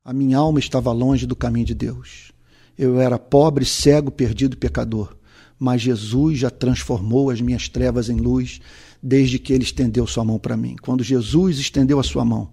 A 0.03 0.15
minha 0.15 0.39
alma 0.39 0.59
estava 0.59 0.91
longe 0.93 1.27
do 1.27 1.37
caminho 1.37 1.67
de 1.67 1.75
Deus. 1.75 2.33
Eu 2.77 2.99
era 2.99 3.19
pobre, 3.19 3.67
cego, 3.67 4.11
perdido 4.11 4.57
pecador. 4.57 5.15
Mas 5.59 5.83
Jesus 5.83 6.39
já 6.39 6.49
transformou 6.51 7.29
as 7.29 7.41
minhas 7.41 7.69
trevas 7.69 8.09
em 8.09 8.17
luz 8.17 8.61
desde 9.03 9.39
que 9.39 9.53
ele 9.53 9.65
estendeu 9.65 10.07
sua 10.07 10.25
mão 10.25 10.39
para 10.39 10.57
mim. 10.57 10.77
Quando 10.81 11.03
Jesus 11.03 11.59
estendeu 11.59 11.99
a 11.99 12.03
sua 12.03 12.25
mão, 12.25 12.51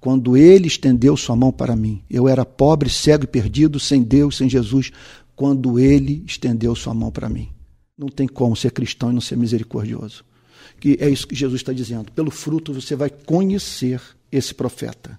quando 0.00 0.36
ele 0.36 0.68
estendeu 0.68 1.16
sua 1.16 1.34
mão 1.34 1.50
para 1.50 1.74
mim, 1.74 2.02
eu 2.08 2.28
era 2.28 2.44
pobre, 2.44 2.88
cego 2.88 3.24
e 3.24 3.26
perdido, 3.26 3.80
sem 3.80 4.02
Deus, 4.02 4.36
sem 4.36 4.48
Jesus, 4.48 4.92
quando 5.34 5.78
ele 5.78 6.22
estendeu 6.26 6.74
sua 6.74 6.94
mão 6.94 7.10
para 7.10 7.28
mim. 7.28 7.48
Não 7.96 8.08
tem 8.08 8.28
como 8.28 8.54
ser 8.54 8.70
cristão 8.70 9.10
e 9.10 9.14
não 9.14 9.20
ser 9.20 9.36
misericordioso. 9.36 10.24
Que 10.78 10.96
é 11.00 11.10
isso 11.10 11.26
que 11.26 11.34
Jesus 11.34 11.60
está 11.60 11.72
dizendo. 11.72 12.12
Pelo 12.12 12.30
fruto 12.30 12.72
você 12.72 12.94
vai 12.94 13.10
conhecer 13.10 14.00
esse 14.30 14.54
profeta. 14.54 15.18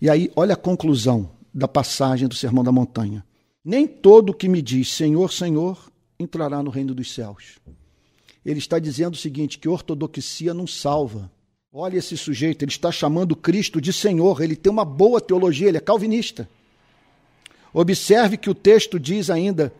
E 0.00 0.08
aí, 0.08 0.30
olha 0.34 0.54
a 0.54 0.56
conclusão 0.56 1.30
da 1.52 1.68
passagem 1.68 2.26
do 2.26 2.34
Sermão 2.34 2.64
da 2.64 2.72
Montanha. 2.72 3.24
Nem 3.62 3.86
todo 3.86 4.34
que 4.34 4.48
me 4.48 4.62
diz 4.62 4.90
Senhor, 4.92 5.30
Senhor 5.30 5.78
entrará 6.18 6.62
no 6.62 6.70
reino 6.70 6.94
dos 6.94 7.12
céus 7.12 7.58
ele 8.44 8.58
está 8.58 8.78
dizendo 8.78 9.14
o 9.14 9.18
seguinte: 9.18 9.58
que 9.58 9.68
ortodoxia 9.68 10.52
não 10.52 10.66
salva. 10.66 11.30
Olha 11.72 11.98
esse 11.98 12.16
sujeito, 12.16 12.62
ele 12.62 12.70
está 12.70 12.92
chamando 12.92 13.34
Cristo 13.34 13.80
de 13.80 13.92
Senhor, 13.92 14.40
ele 14.40 14.54
tem 14.54 14.70
uma 14.70 14.84
boa 14.84 15.20
teologia, 15.20 15.68
ele 15.68 15.78
é 15.78 15.80
calvinista. 15.80 16.48
Observe 17.72 18.36
que 18.36 18.48
o 18.48 18.54
texto 18.54 19.00
diz 19.00 19.28
ainda 19.28 19.74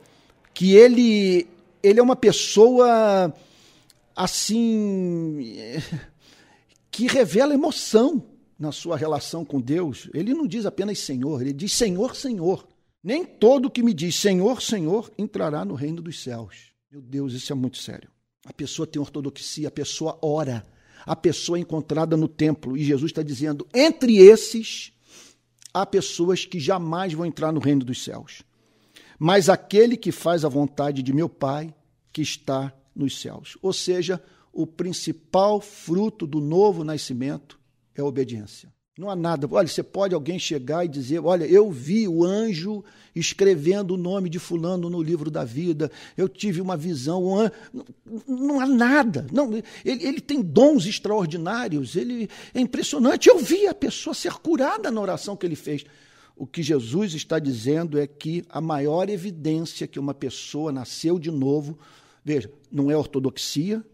que 0.52 0.74
ele, 0.74 1.46
ele 1.80 2.00
é 2.00 2.02
uma 2.02 2.16
pessoa 2.16 3.32
assim 4.16 5.56
que 6.90 7.06
revela 7.06 7.54
emoção 7.54 8.24
na 8.58 8.72
sua 8.72 8.96
relação 8.96 9.44
com 9.44 9.60
Deus. 9.60 10.08
Ele 10.12 10.34
não 10.34 10.48
diz 10.48 10.66
apenas 10.66 10.98
Senhor, 10.98 11.40
ele 11.40 11.52
diz 11.52 11.72
Senhor, 11.72 12.16
Senhor. 12.16 12.66
Nem 13.02 13.24
todo 13.24 13.70
que 13.70 13.82
me 13.82 13.94
diz 13.94 14.16
Senhor, 14.16 14.60
Senhor 14.60 15.12
entrará 15.16 15.64
no 15.64 15.74
reino 15.74 16.02
dos 16.02 16.22
céus. 16.22 16.72
Meu 16.90 17.02
Deus, 17.02 17.34
isso 17.34 17.52
é 17.52 17.54
muito 17.54 17.78
sério. 17.78 18.13
A 18.44 18.52
pessoa 18.52 18.86
tem 18.86 19.00
ortodoxia, 19.00 19.68
a 19.68 19.70
pessoa 19.70 20.18
ora, 20.20 20.64
a 21.06 21.16
pessoa 21.16 21.58
é 21.58 21.60
encontrada 21.60 22.16
no 22.16 22.28
templo. 22.28 22.76
E 22.76 22.84
Jesus 22.84 23.10
está 23.10 23.22
dizendo: 23.22 23.66
entre 23.72 24.16
esses, 24.16 24.92
há 25.72 25.86
pessoas 25.86 26.44
que 26.44 26.60
jamais 26.60 27.12
vão 27.12 27.24
entrar 27.24 27.52
no 27.52 27.60
reino 27.60 27.84
dos 27.84 28.02
céus. 28.02 28.42
Mas 29.18 29.48
aquele 29.48 29.96
que 29.96 30.12
faz 30.12 30.44
a 30.44 30.48
vontade 30.48 31.02
de 31.02 31.12
meu 31.12 31.28
Pai 31.28 31.74
que 32.12 32.20
está 32.20 32.72
nos 32.94 33.20
céus. 33.20 33.56
Ou 33.62 33.72
seja, 33.72 34.22
o 34.52 34.66
principal 34.66 35.60
fruto 35.60 36.26
do 36.26 36.40
novo 36.40 36.84
nascimento 36.84 37.58
é 37.94 38.00
a 38.00 38.04
obediência. 38.04 38.73
Não 38.96 39.10
há 39.10 39.16
nada. 39.16 39.48
Olha, 39.50 39.66
você 39.66 39.82
pode 39.82 40.14
alguém 40.14 40.38
chegar 40.38 40.84
e 40.84 40.88
dizer: 40.88 41.18
Olha, 41.18 41.44
eu 41.44 41.68
vi 41.68 42.06
o 42.06 42.24
anjo 42.24 42.84
escrevendo 43.14 43.94
o 43.94 43.96
nome 43.96 44.30
de 44.30 44.38
Fulano 44.38 44.88
no 44.88 45.02
livro 45.02 45.32
da 45.32 45.44
vida, 45.44 45.90
eu 46.16 46.28
tive 46.28 46.60
uma 46.60 46.76
visão. 46.76 47.24
Um 47.24 47.50
não, 47.72 47.84
não, 48.28 48.60
há 48.60 48.66
nada. 48.66 49.26
Não, 49.32 49.52
ele, 49.52 49.64
ele 49.84 50.20
tem 50.20 50.40
dons 50.40 50.86
extraordinários, 50.86 51.96
ele 51.96 52.28
é 52.54 52.60
impressionante. 52.60 53.28
Eu 53.28 53.38
vi 53.38 53.66
a 53.66 53.74
pessoa 53.74 54.14
ser 54.14 54.34
curada 54.34 54.92
na 54.92 55.00
oração 55.00 55.36
que 55.36 55.44
ele 55.44 55.56
fez. 55.56 55.84
O 56.36 56.46
que 56.46 56.62
Jesus 56.62 57.14
está 57.14 57.40
dizendo 57.40 57.98
é 57.98 58.06
que 58.06 58.44
a 58.48 58.60
maior 58.60 59.08
evidência 59.08 59.88
que 59.88 59.98
uma 59.98 60.14
pessoa 60.14 60.70
nasceu 60.70 61.18
de 61.18 61.32
novo, 61.32 61.76
veja, 62.24 62.50
não 62.70 62.92
é 62.92 62.96
ortodoxia, 62.96 63.84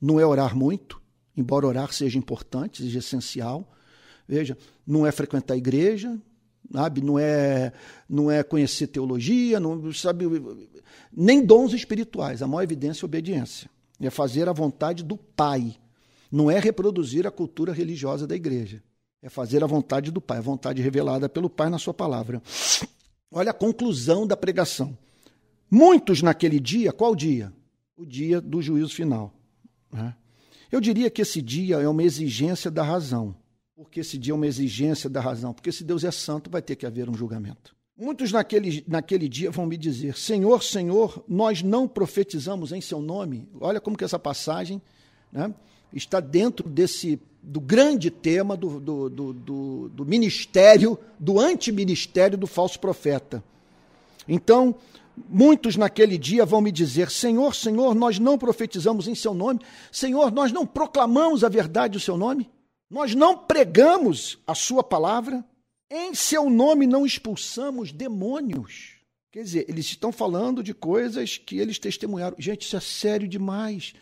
não 0.00 0.18
é 0.18 0.24
orar 0.24 0.56
muito, 0.56 1.00
embora 1.36 1.66
orar 1.66 1.92
seja 1.92 2.18
importante, 2.18 2.82
seja 2.82 3.00
essencial 3.00 3.70
Veja, 4.30 4.56
não 4.86 5.04
é 5.04 5.10
frequentar 5.10 5.54
a 5.54 5.56
igreja, 5.56 6.16
sabe? 6.72 7.00
Não 7.00 7.18
é, 7.18 7.72
não 8.08 8.30
é 8.30 8.44
conhecer 8.44 8.86
teologia, 8.86 9.58
não 9.58 9.92
sabe 9.92 10.24
nem 11.12 11.44
dons 11.44 11.72
espirituais. 11.72 12.40
A 12.40 12.46
maior 12.46 12.62
evidência 12.62 13.04
é 13.04 13.06
obediência. 13.06 13.68
É 14.00 14.08
fazer 14.08 14.48
a 14.48 14.52
vontade 14.52 15.02
do 15.02 15.16
Pai. 15.16 15.74
Não 16.30 16.48
é 16.48 16.60
reproduzir 16.60 17.26
a 17.26 17.30
cultura 17.32 17.72
religiosa 17.72 18.24
da 18.24 18.36
igreja. 18.36 18.80
É 19.20 19.28
fazer 19.28 19.64
a 19.64 19.66
vontade 19.66 20.12
do 20.12 20.20
Pai, 20.20 20.38
a 20.38 20.42
vontade 20.42 20.80
revelada 20.80 21.28
pelo 21.28 21.50
Pai 21.50 21.68
na 21.68 21.76
sua 21.76 21.92
palavra. 21.92 22.40
Olha 23.32 23.50
a 23.50 23.54
conclusão 23.54 24.28
da 24.28 24.36
pregação. 24.36 24.96
Muitos 25.68 26.22
naquele 26.22 26.60
dia, 26.60 26.92
qual 26.92 27.16
dia? 27.16 27.52
O 27.96 28.06
dia 28.06 28.40
do 28.40 28.62
juízo 28.62 28.94
final. 28.94 29.34
Né? 29.92 30.14
Eu 30.70 30.80
diria 30.80 31.10
que 31.10 31.20
esse 31.20 31.42
dia 31.42 31.80
é 31.80 31.88
uma 31.88 32.04
exigência 32.04 32.70
da 32.70 32.84
razão. 32.84 33.34
Porque 33.80 34.00
esse 34.00 34.18
dia 34.18 34.32
é 34.32 34.36
uma 34.36 34.46
exigência 34.46 35.08
da 35.08 35.22
razão. 35.22 35.54
Porque 35.54 35.72
se 35.72 35.82
Deus 35.82 36.04
é 36.04 36.10
santo, 36.10 36.50
vai 36.50 36.60
ter 36.60 36.76
que 36.76 36.84
haver 36.84 37.08
um 37.08 37.14
julgamento. 37.14 37.74
Muitos 37.96 38.30
naquele, 38.30 38.84
naquele 38.86 39.26
dia 39.26 39.50
vão 39.50 39.64
me 39.64 39.74
dizer: 39.78 40.18
Senhor, 40.18 40.62
Senhor, 40.62 41.24
nós 41.26 41.62
não 41.62 41.88
profetizamos 41.88 42.72
em 42.72 42.80
seu 42.82 43.00
nome. 43.00 43.48
Olha 43.58 43.80
como 43.80 43.96
que 43.96 44.04
essa 44.04 44.18
passagem 44.18 44.82
né, 45.32 45.54
está 45.94 46.20
dentro 46.20 46.68
desse 46.68 47.18
do 47.42 47.58
grande 47.58 48.10
tema 48.10 48.54
do, 48.54 48.78
do, 48.78 49.08
do, 49.08 49.32
do, 49.32 49.88
do 49.88 50.04
ministério, 50.04 50.98
do 51.18 51.40
antiministério 51.40 52.36
do 52.36 52.46
falso 52.46 52.78
profeta. 52.78 53.42
Então, 54.28 54.74
muitos 55.26 55.78
naquele 55.78 56.18
dia 56.18 56.44
vão 56.44 56.60
me 56.60 56.70
dizer: 56.70 57.10
Senhor, 57.10 57.54
Senhor, 57.54 57.94
nós 57.94 58.18
não 58.18 58.36
profetizamos 58.36 59.08
em 59.08 59.14
seu 59.14 59.32
nome. 59.32 59.60
Senhor, 59.90 60.30
nós 60.30 60.52
não 60.52 60.66
proclamamos 60.66 61.42
a 61.42 61.48
verdade 61.48 61.94
do 61.94 62.00
seu 62.00 62.18
nome. 62.18 62.50
Nós 62.90 63.14
não 63.14 63.38
pregamos 63.38 64.38
a 64.44 64.54
sua 64.54 64.82
palavra, 64.82 65.44
em 65.88 66.12
seu 66.12 66.50
nome 66.50 66.86
não 66.86 67.06
expulsamos 67.06 67.92
demônios. 67.92 68.94
Quer 69.30 69.44
dizer, 69.44 69.66
eles 69.68 69.86
estão 69.86 70.10
falando 70.10 70.60
de 70.60 70.74
coisas 70.74 71.38
que 71.38 71.58
eles 71.58 71.78
testemunharam. 71.78 72.34
Gente, 72.36 72.62
isso 72.62 72.76
é 72.76 72.80
sério 72.80 73.28
demais. 73.28 73.94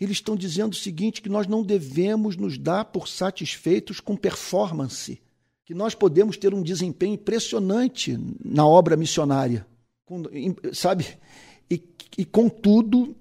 Eles 0.00 0.18
estão 0.18 0.36
dizendo 0.36 0.72
o 0.72 0.76
seguinte: 0.76 1.20
que 1.20 1.28
nós 1.28 1.48
não 1.48 1.64
devemos 1.64 2.36
nos 2.36 2.56
dar 2.56 2.84
por 2.84 3.08
satisfeitos 3.08 3.98
com 3.98 4.16
performance, 4.16 5.20
que 5.64 5.74
nós 5.74 5.96
podemos 5.96 6.36
ter 6.36 6.54
um 6.54 6.62
desempenho 6.62 7.14
impressionante 7.14 8.16
na 8.44 8.64
obra 8.64 8.96
missionária, 8.96 9.66
sabe? 10.72 11.18
E, 11.68 11.82
e 12.16 12.24
contudo, 12.24 13.16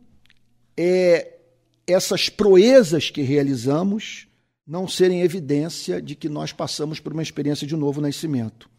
é, 0.76 1.40
essas 1.88 2.30
proezas 2.30 3.10
que 3.10 3.24
realizamos 3.24 4.27
não 4.68 4.88
serem 4.88 5.22
evidência 5.22 6.02
de 6.02 6.16
que 6.16 6.28
nós 6.28 6.52
passamos 6.52 7.00
por 7.00 7.14
uma 7.14 7.24
experiência 7.24 7.66
de 7.66 7.76
novo 7.76 8.02
nascimento. 8.02 8.70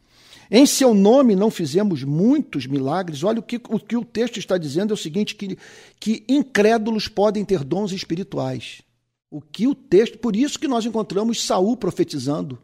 Em 0.51 0.67
seu 0.67 0.95
nome 0.95 1.35
não 1.35 1.51
fizemos 1.51 2.03
muitos 2.05 2.67
milagres. 2.67 3.23
Olha 3.23 3.41
o 3.41 3.43
que 3.43 3.57
o, 3.57 3.79
que 3.79 3.97
o 3.97 4.05
texto 4.05 4.39
está 4.39 4.59
dizendo 4.59 4.93
é 4.93 4.95
o 4.95 4.97
seguinte: 4.97 5.35
que, 5.35 5.59
que 5.99 6.25
incrédulos 6.29 7.09
podem 7.09 7.45
ter 7.45 7.65
dons 7.65 7.93
espirituais. 7.93 8.83
O 9.31 9.41
que 9.41 9.67
o 9.67 9.75
texto, 9.75 10.19
por 10.19 10.35
isso 10.35 10.59
que 10.59 10.69
nós 10.69 10.87
encontramos 10.87 11.45
Saul 11.45 11.77
profetizando 11.77 12.59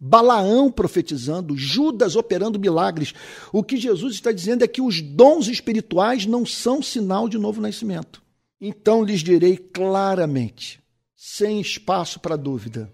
Balaão 0.00 0.72
profetizando, 0.72 1.54
Judas 1.54 2.16
operando 2.16 2.58
milagres. 2.58 3.12
O 3.52 3.62
que 3.62 3.76
Jesus 3.76 4.14
está 4.14 4.32
dizendo 4.32 4.64
é 4.64 4.68
que 4.68 4.80
os 4.80 5.02
dons 5.02 5.46
espirituais 5.46 6.24
não 6.24 6.46
são 6.46 6.82
sinal 6.82 7.28
de 7.28 7.36
novo 7.36 7.60
nascimento. 7.60 8.22
Então 8.58 9.04
lhes 9.04 9.20
direi 9.20 9.58
claramente, 9.58 10.79
sem 11.22 11.60
espaço 11.60 12.18
para 12.18 12.34
dúvida, 12.34 12.90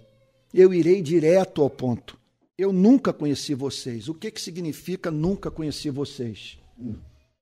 eu 0.52 0.74
irei 0.74 1.00
direto 1.00 1.62
ao 1.62 1.70
ponto. 1.70 2.18
Eu 2.58 2.72
nunca 2.72 3.12
conheci 3.12 3.54
vocês. 3.54 4.08
O 4.08 4.14
que, 4.14 4.32
que 4.32 4.40
significa 4.40 5.12
nunca 5.12 5.48
conheci 5.48 5.90
vocês? 5.90 6.58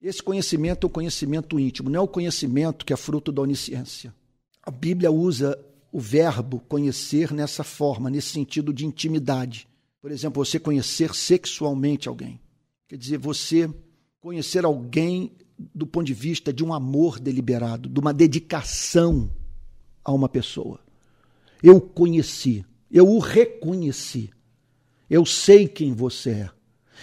Esse 0.03 0.23
conhecimento 0.23 0.87
é 0.87 0.89
o 0.89 0.91
conhecimento 0.91 1.59
íntimo, 1.59 1.89
não 1.89 2.01
é 2.01 2.03
o 2.03 2.09
conhecimento 2.09 2.85
que 2.85 2.93
é 2.93 2.97
fruto 2.97 3.33
da 3.33 3.41
onisciência. 3.41 4.15
A 4.63 4.71
Bíblia 4.71 5.11
usa 5.11 5.59
o 5.91 5.99
verbo 5.99 6.61
conhecer 6.69 7.33
nessa 7.33 7.65
forma, 7.65 8.11
nesse 8.11 8.29
sentido 8.29 8.71
de 8.71 8.85
intimidade. 8.85 9.67
Por 10.03 10.11
exemplo, 10.11 10.45
você 10.45 10.59
conhecer 10.59 11.15
sexualmente 11.15 12.11
alguém. 12.11 12.39
Quer 12.87 12.99
dizer, 12.99 13.17
você 13.17 13.73
conhecer 14.21 14.67
alguém 14.67 15.33
do 15.75 15.87
ponto 15.87 16.05
de 16.05 16.13
vista 16.13 16.53
de 16.53 16.63
um 16.63 16.75
amor 16.75 17.19
deliberado, 17.19 17.89
de 17.89 17.99
uma 17.99 18.13
dedicação 18.13 19.31
a 20.05 20.13
uma 20.13 20.29
pessoa. 20.29 20.81
Eu 21.63 21.81
conheci, 21.81 22.65
eu 22.91 23.09
o 23.09 23.19
reconheci. 23.19 24.31
Eu 25.09 25.25
sei 25.25 25.67
quem 25.67 25.93
você 25.93 26.31
é. 26.31 26.51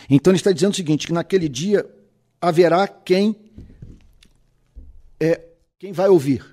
Então 0.10 0.32
ele 0.32 0.38
está 0.38 0.52
dizendo 0.52 0.74
o 0.74 0.76
seguinte: 0.76 1.08
que 1.08 1.14
naquele 1.14 1.50
dia 1.50 1.90
haverá 2.40 2.88
quem 2.88 3.36
é 5.20 5.48
quem 5.78 5.92
vai 5.92 6.10
ouvir. 6.10 6.46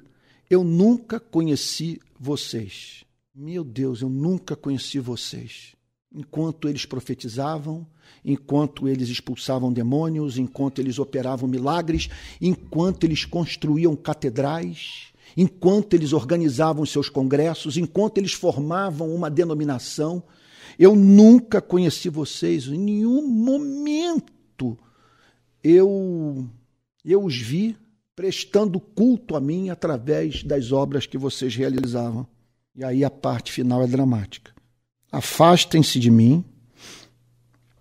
Eu 0.49 0.65
nunca 0.65 1.21
conheci 1.21 2.01
vocês. 2.19 3.05
Meu 3.35 3.63
Deus, 3.63 4.01
eu 4.01 4.09
nunca 4.09 4.57
conheci 4.57 4.99
vocês. 4.99 5.75
Enquanto 6.13 6.69
eles 6.69 6.87
profetizavam, 6.87 7.87
enquanto 8.25 8.89
eles 8.89 9.09
expulsavam 9.09 9.73
demônios, 9.73 10.39
enquanto 10.39 10.81
eles 10.81 10.99
operavam 10.99 11.49
milagres, 11.49 12.09
enquanto 12.41 13.05
eles 13.05 13.25
construíam 13.25 13.95
catedrais, 13.95 15.13
enquanto 15.37 15.95
eles 15.95 16.13
organizavam 16.13 16.85
seus 16.87 17.09
congressos, 17.09 17.77
enquanto 17.77 18.19
eles 18.19 18.33
formavam 18.33 19.15
uma 19.15 19.31
denominação, 19.31 20.23
eu 20.79 20.95
nunca 20.95 21.61
conheci 21.61 22.09
vocês, 22.09 22.67
em 22.67 22.79
nenhum 22.79 23.27
momento 23.27 24.79
eu, 25.63 26.47
eu 27.05 27.25
os 27.25 27.37
vi 27.37 27.77
prestando 28.15 28.81
culto 28.81 29.37
a 29.37 29.41
mim 29.41 29.71
através 29.71 30.43
das 30.43 30.73
obras 30.73 31.07
que 31.07 31.19
vocês 31.19 31.55
realizavam. 31.55 32.27
E 32.75 32.85
aí 32.85 33.05
a 33.05 33.11
parte 33.11 33.53
final 33.53 33.83
é 33.83 33.87
dramática. 33.87 34.53
Afastem-se 35.11 35.99
de 35.99 36.11
mim. 36.11 36.45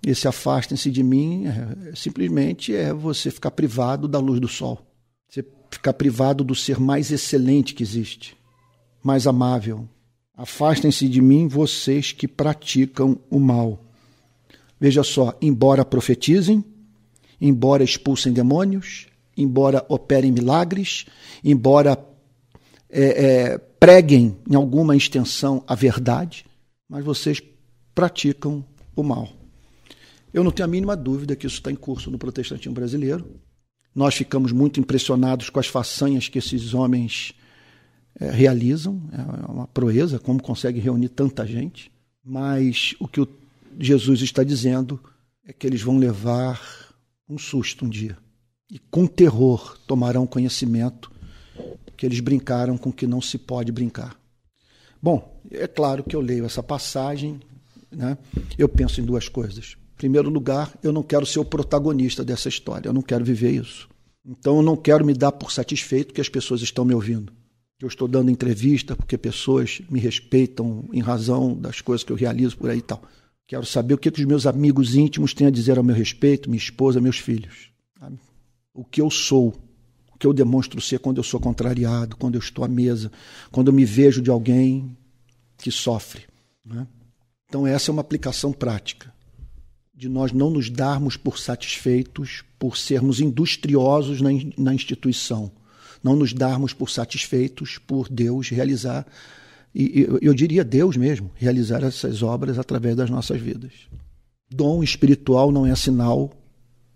Esse 0.06 0.28
afastem-se 0.28 0.92
de 0.92 1.04
mim 1.04 1.46
é, 1.48 1.96
simplesmente 1.96 2.74
é 2.76 2.94
você 2.94 3.32
ficar 3.32 3.52
privado 3.52 4.08
da 4.08 4.20
luz 4.20 4.40
do 4.40 4.48
sol. 4.48 4.80
Você 5.28 5.44
ficar 5.70 5.94
privado 5.94 6.44
do 6.44 6.56
ser 6.56 6.80
mais 6.80 7.12
excelente 7.12 7.74
que 7.74 7.84
existe, 7.84 8.36
mais 9.04 9.28
amável. 9.28 9.88
Afastem-se 10.36 11.08
de 11.10 11.22
mim 11.22 11.48
vocês 11.48 12.12
que 12.12 12.28
praticam 12.28 13.20
o 13.30 13.40
mal. 13.40 13.84
Veja 14.80 15.04
só, 15.04 15.36
embora 15.42 15.84
profetizem, 15.84 16.64
embora 17.42 17.84
expulsem 17.84 18.32
demônios, 18.32 19.08
embora 19.36 19.86
operem 19.90 20.32
milagres, 20.32 21.06
embora 21.44 21.98
é, 22.90 23.26
é, 23.26 23.58
preguem 23.58 24.38
em 24.50 24.56
alguma 24.56 24.96
extensão 24.96 25.64
a 25.68 25.76
verdade, 25.76 26.46
mas 26.88 27.04
vocês 27.04 27.42
praticam 27.94 28.64
o 28.96 29.04
mal. 29.04 29.30
Eu 30.34 30.44
não 30.44 30.52
tenho 30.52 30.68
a 30.68 30.72
mínima 30.72 30.96
dúvida 30.96 31.36
que 31.36 31.48
isso 31.48 31.58
está 31.58 31.72
em 31.72 31.76
curso 31.76 32.12
no 32.12 32.18
protestantismo 32.18 32.74
brasileiro. 32.74 33.26
Nós 33.98 34.14
ficamos 34.14 34.52
muito 34.52 34.80
impressionados 34.80 35.50
com 35.50 35.60
as 35.60 35.66
façanhas 35.66 36.30
que 36.30 36.38
esses 36.38 36.76
homens 36.76 37.34
é, 38.20 38.30
realizam. 38.30 39.02
É 39.12 39.52
uma 39.52 39.66
proeza 39.66 40.20
como 40.20 40.40
consegue 40.40 40.80
reunir 40.80 41.10
tanta 41.10 41.48
gente. 41.48 41.92
Mas 42.24 42.94
o 43.00 43.08
que 43.08 43.20
o 43.20 43.28
Jesus 43.80 44.22
está 44.22 44.44
dizendo 44.44 45.00
é 45.44 45.52
que 45.52 45.66
eles 45.66 45.82
vão 45.82 45.98
levar 45.98 46.62
um 47.28 47.40
susto 47.40 47.86
um 47.86 47.90
dia 47.90 48.16
e 48.72 48.78
com 48.78 49.08
terror 49.08 49.76
tomarão 49.88 50.28
conhecimento 50.28 51.12
que 51.98 52.06
eles 52.06 52.20
brincaram 52.20 52.78
com 52.78 52.92
que 52.92 53.08
não 53.08 53.20
se 53.20 53.40
pode 53.40 53.72
brincar. 53.72 54.16
Bom, 55.02 55.42
é 55.50 55.66
claro 55.66 56.04
que 56.04 56.16
eu 56.16 56.22
leio 56.22 56.46
essa 56.46 56.62
passagem, 56.62 57.40
né? 57.90 58.16
eu 58.60 58.70
penso 58.70 59.02
em 59.02 59.04
duas 59.04 59.28
coisas. 59.28 59.76
Primeiro 59.98 60.30
lugar, 60.30 60.72
eu 60.84 60.94
não 60.94 61.02
quero 61.02 61.26
ser 61.26 61.40
o 61.40 61.46
protagonista 61.46 62.24
dessa 62.24 62.48
história, 62.48 62.88
eu 62.88 62.94
não 62.94 63.02
quero 63.02 63.26
viver 63.26 63.52
isso. 63.52 63.90
Então 64.24 64.58
eu 64.58 64.62
não 64.62 64.76
quero 64.76 65.04
me 65.04 65.14
dar 65.14 65.32
por 65.32 65.52
satisfeito 65.52 66.14
que 66.14 66.22
as 66.22 66.30
pessoas 66.30 66.62
estão 66.62 66.86
me 66.86 66.94
ouvindo. 66.94 67.34
Eu 67.82 67.88
estou 67.88 68.08
dando 68.08 68.30
entrevista 68.30 68.96
porque 68.96 69.18
pessoas 69.18 69.82
me 69.90 70.00
respeitam 70.00 70.88
em 70.94 71.00
razão 71.00 71.56
das 71.56 71.82
coisas 71.82 72.04
que 72.04 72.12
eu 72.12 72.16
realizo 72.16 72.58
por 72.58 72.70
aí 72.70 72.78
e 72.78 72.82
tal. 72.82 73.02
Quero 73.48 73.66
saber 73.66 73.96
o 73.96 73.98
que, 73.98 74.12
que 74.12 74.20
os 74.20 74.28
meus 74.28 74.46
amigos 74.46 74.96
íntimos 74.96 75.34
têm 75.34 75.48
a 75.48 75.52
dizer 75.52 75.78
ao 75.78 75.84
meu 75.84 75.96
respeito, 75.96 76.50
minha 76.50 76.62
esposa, 76.62 77.02
meus 77.02 77.18
filhos. 77.18 77.72
O 78.74 78.84
que 78.84 79.02
eu 79.02 79.10
sou, 79.10 79.56
o 80.14 80.18
que 80.20 80.28
eu 80.28 80.34
demonstro 80.34 80.80
ser 80.82 81.00
quando 81.00 81.18
eu 81.18 81.24
sou 81.24 81.40
contrariado, 81.40 82.18
quando 82.18 82.36
eu 82.36 82.40
estou 82.40 82.64
à 82.64 82.68
mesa, 82.68 83.12
quando 83.52 83.70
eu 83.70 83.74
me 83.74 83.86
vejo 83.86 84.22
de 84.22 84.30
alguém 84.30 84.96
que 85.58 85.72
sofre. 85.72 86.26
Né? 86.64 86.86
Então, 87.48 87.66
essa 87.66 87.90
é 87.90 87.94
uma 87.94 88.02
aplicação 88.02 88.52
prática 88.52 89.17
de 89.98 90.08
nós 90.08 90.32
não 90.32 90.52
nos 90.52 90.70
darmos 90.70 91.18
por 91.18 91.40
satisfeitos 91.40 92.44
por 92.60 92.78
sermos 92.78 93.20
industriosos 93.20 94.22
na, 94.22 94.30
na 94.56 94.74
instituição, 94.74 95.52
não 96.04 96.16
nos 96.16 96.34
darmos 96.34 96.72
por 96.72 96.88
satisfeitos 96.88 97.80
por 97.80 98.08
Deus 98.08 98.50
realizar, 98.50 99.08
e 99.74 100.08
eu 100.22 100.34
diria 100.34 100.64
Deus 100.64 100.96
mesmo, 100.96 101.32
realizar 101.36 101.84
essas 101.84 102.22
obras 102.22 102.60
através 102.60 102.96
das 102.96 103.10
nossas 103.10 103.42
vidas. 103.42 103.74
Dom 104.50 104.84
espiritual 104.84 105.52
não 105.52 105.66
é 105.66 105.76
sinal 105.76 106.32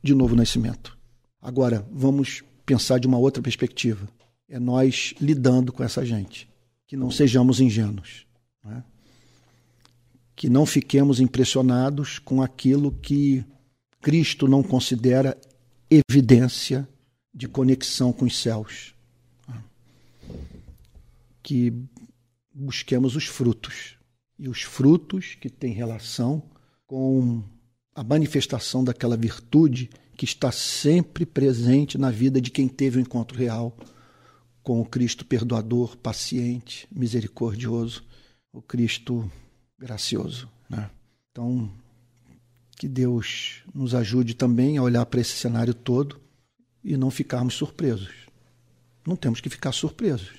de 0.02 0.14
novo 0.16 0.36
nascimento. 0.36 0.98
Agora, 1.42 1.86
vamos 1.92 2.44
pensar 2.66 3.00
de 3.00 3.08
uma 3.08 3.18
outra 3.18 3.42
perspectiva. 3.42 4.08
É 4.48 4.60
nós 4.60 5.14
lidando 5.20 5.74
com 5.74 5.84
essa 5.84 6.06
gente. 6.06 6.48
Que 6.88 6.96
não 6.96 7.12
sejamos 7.12 7.60
ingênuos. 7.60 8.26
Né? 8.64 8.84
Que 10.42 10.50
não 10.50 10.66
fiquemos 10.66 11.20
impressionados 11.20 12.18
com 12.18 12.42
aquilo 12.42 12.92
que 12.92 13.46
Cristo 14.02 14.48
não 14.48 14.64
considera 14.64 15.40
evidência 15.88 16.90
de 17.32 17.48
conexão 17.48 18.12
com 18.12 18.26
os 18.26 18.36
céus. 18.42 18.96
Que 21.44 21.72
busquemos 22.52 23.16
os 23.16 23.28
frutos. 23.28 23.98
E 24.40 24.50
os 24.50 24.64
frutos 24.64 25.36
que 25.40 25.48
têm 25.48 25.74
relação 25.74 26.42
com 26.88 27.44
a 27.94 28.04
manifestação 28.04 28.84
daquela 28.84 29.16
virtude 29.16 29.92
que 30.18 30.26
está 30.26 30.52
sempre 30.52 31.24
presente 31.24 32.00
na 32.00 32.10
vida 32.10 32.42
de 32.42 32.50
quem 32.50 32.68
teve 32.68 32.98
o 32.98 33.00
um 33.00 33.04
encontro 33.04 33.38
real 33.38 33.78
com 34.64 34.82
o 34.82 34.86
Cristo 34.86 35.24
perdoador, 35.24 35.96
paciente, 35.98 36.88
misericordioso, 36.92 38.04
o 38.52 38.60
Cristo 38.60 39.32
gracioso. 39.82 40.48
Né? 40.70 40.90
Então, 41.32 41.72
que 42.78 42.88
Deus 42.88 43.64
nos 43.74 43.96
ajude 43.96 44.36
também 44.36 44.78
a 44.78 44.84
olhar 44.84 45.06
para 45.08 45.20
esse 45.20 45.36
cenário 45.36 45.74
todo 45.74 46.22
e 46.84 46.96
não 46.96 47.10
ficarmos 47.10 47.56
surpresos. 47.56 48.12
Não 49.06 49.16
temos 49.16 49.42
que 49.42 49.50
ficar 49.50 49.72
surpresos, 49.72 50.32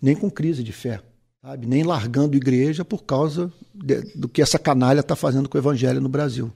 nem 0.00 0.14
com 0.14 0.30
crise 0.30 0.62
de 0.62 0.72
fé, 0.72 1.02
sabe? 1.40 1.66
nem 1.66 1.82
largando 1.82 2.36
igreja 2.36 2.84
por 2.84 3.04
causa 3.04 3.50
de, 3.74 4.02
do 4.14 4.28
que 4.28 4.42
essa 4.42 4.58
canalha 4.58 5.00
está 5.00 5.16
fazendo 5.16 5.48
com 5.48 5.56
o 5.56 5.60
evangelho 5.60 6.00
no 6.00 6.08
Brasil. 6.08 6.52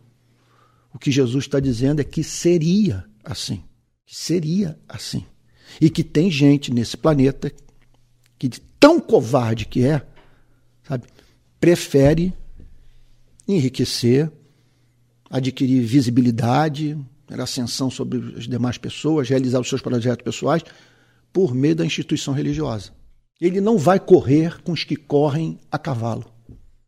O 0.93 0.99
que 0.99 1.11
Jesus 1.11 1.45
está 1.45 1.59
dizendo 1.59 2.01
é 2.01 2.05
que 2.05 2.23
seria 2.23 3.05
assim. 3.25 3.65
Que 4.05 4.15
seria 4.15 4.79
assim. 4.87 5.25
E 5.81 5.89
que 5.89 6.05
tem 6.05 6.31
gente 6.31 6.73
nesse 6.73 6.97
planeta 6.97 7.51
que, 8.39 8.49
de 8.49 8.61
tão 8.61 9.01
covarde 9.01 9.67
que 9.67 9.85
é, 9.85 10.07
sabe, 10.83 11.07
prefere 11.61 12.33
enriquecer, 13.47 14.31
adquirir 15.31 15.83
visibilidade, 15.83 16.99
ascensão 17.31 17.91
sobre 17.91 18.37
as 18.37 18.47
demais 18.47 18.79
pessoas, 18.79 19.29
realizar 19.29 19.61
os 19.61 19.69
seus 19.69 19.81
projetos 19.81 20.25
pessoais 20.25 20.63
por 21.33 21.55
meio 21.55 21.77
da 21.77 21.85
instituição 21.85 22.35
religiosa. 22.35 22.93
Ele 23.41 23.61
não 23.61 23.79
vai 23.79 24.01
correr 24.01 24.61
com 24.63 24.73
os 24.73 24.85
que 24.85 24.97
correm 24.97 25.59
a 25.71 25.79
cavalo. 25.79 26.25